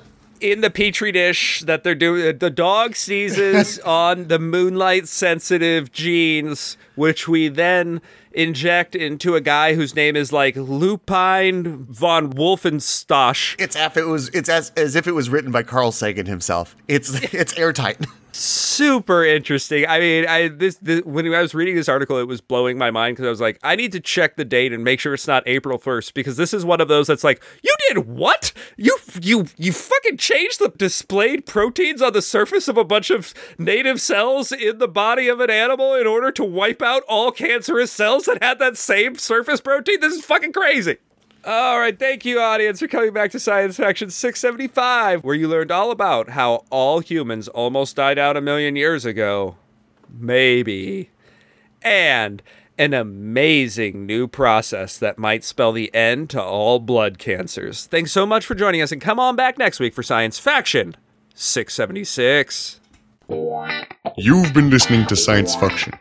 in 0.42 0.62
the 0.62 0.70
petri 0.70 1.12
dish 1.12 1.62
that 1.62 1.84
they're 1.84 1.96
doing. 1.96 2.38
The 2.38 2.52
dog 2.52 2.96
sneezes 2.96 3.80
on 3.86 4.28
the 4.28 4.38
moonlight 4.38 5.08
sensitive 5.08 5.92
genes, 5.92 6.78
which 6.94 7.28
we 7.28 7.48
then 7.48 8.00
inject 8.32 8.96
into 8.96 9.36
a 9.36 9.42
guy 9.42 9.74
whose 9.74 9.96
name 9.96 10.16
is 10.16 10.32
like 10.32 10.56
Lupine 10.56 11.86
von 11.86 12.32
Wolfenstosh. 12.32 13.56
It's 13.60 13.76
as 13.76 13.98
it 13.98 14.06
was 14.06 14.30
it's 14.30 14.50
as 14.50 14.72
as 14.78 14.96
if 14.96 15.08
it 15.08 15.14
was 15.14 15.32
written 15.32 15.52
by 15.52 15.64
Carl 15.64 15.92
Sagan 15.92 16.28
himself. 16.28 16.76
It's 16.88 17.34
it's 17.34 17.58
airtight 17.58 18.06
super 18.34 19.26
interesting. 19.26 19.86
I 19.88 20.00
mean, 20.00 20.28
I 20.28 20.48
this, 20.48 20.78
this, 20.78 21.02
when 21.04 21.34
I 21.34 21.42
was 21.42 21.54
reading 21.54 21.76
this 21.76 21.90
article, 21.90 22.18
it 22.18 22.28
was 22.28 22.42
blowing 22.42 22.78
my 22.78 22.92
mind 22.92 23.16
because 23.16 23.28
I 23.28 23.30
was 23.30 23.42
like, 23.42 23.60
I 23.64 23.76
need 23.76 23.92
to 23.94 24.00
check 24.00 24.36
the 24.36 24.46
date 24.46 24.74
and 24.74 24.84
make 24.84 25.00
sure 25.00 25.14
it's 25.14 25.28
not 25.28 25.44
April 25.46 25.78
first 25.78 26.14
because 26.14 26.38
this 26.38 26.54
is 26.54 26.66
one 26.66 26.82
of 26.82 26.88
those 26.88 27.08
that's 27.08 27.24
like, 27.24 27.44
you 27.64 27.74
did 27.88 28.08
what? 28.08 28.54
You 28.78 28.98
you 29.22 29.48
you 29.58 29.72
fucking 29.72 30.18
changed 30.18 30.60
the 30.60 30.70
displayed 30.70 31.46
proteins 31.46 32.02
on 32.02 32.14
the 32.14 32.22
surface 32.22 32.68
of 32.68 32.78
a 32.78 32.84
bunch 32.84 33.10
of 33.10 33.34
native 33.58 34.00
cells 34.02 34.52
in 34.52 34.78
the 34.78 34.88
body 34.88 35.28
of 35.28 35.40
an 35.40 35.50
animal 35.50 35.94
in 35.96 36.08
order 36.08 36.32
to 36.32 36.44
wipe 36.44 36.82
out 36.82 37.04
all 37.08 37.32
cancerous 37.32 37.92
cells 37.92 38.26
that 38.26 38.42
had 38.42 38.60
that 38.60 38.78
same 38.78 39.16
surface 39.16 39.62
protein. 39.62 40.00
This 40.00 40.16
is 40.16 40.26
fucking 40.26 40.54
crazy. 40.54 40.98
All 41.44 41.80
right, 41.80 41.98
thank 41.98 42.24
you, 42.24 42.40
audience, 42.40 42.80
for 42.80 42.88
coming 42.88 43.14
back 43.14 43.32
to 43.32 43.40
Science 43.40 43.78
Faction 43.78 44.12
675, 44.12 45.24
where 45.24 45.34
you 45.34 45.48
learned 45.48 45.72
all 45.72 45.90
about 45.90 46.30
how 46.30 46.66
all 46.70 47.00
humans 47.00 47.48
almost 47.48 47.96
died 47.96 48.20
out 48.20 48.38
a 48.38 48.42
million 48.42 48.76
years 48.76 49.06
ago. 49.06 49.56
Maybe. 50.08 51.10
And 51.82 52.44
an 52.78 52.94
amazing 52.94 54.06
new 54.06 54.28
process 54.28 55.00
that 55.00 55.18
might 55.18 55.44
spell 55.44 55.72
the 55.72 55.94
end 55.96 56.30
to 56.30 56.42
all 56.42 56.78
blood 56.78 57.18
cancers. 57.18 57.88
Thanks 57.88 58.12
so 58.12 58.28
much 58.28 58.46
for 58.46 58.54
joining 58.54 58.84
us, 58.84 58.92
and 58.92 59.02
come 59.02 59.20
on 59.20 59.36
back 59.36 59.58
next 59.58 59.80
week 59.80 59.96
for 59.96 60.04
Science 60.04 60.38
Faction 60.38 60.96
676. 61.34 62.80
You've 64.16 64.54
been 64.54 64.70
listening 64.70 65.08
to 65.08 65.16
Science 65.16 65.56
Faction. 65.56 65.94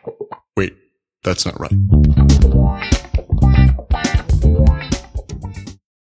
Wait, 0.55 0.75
that's 1.23 1.47
not 1.47 1.59
right. 1.59 1.71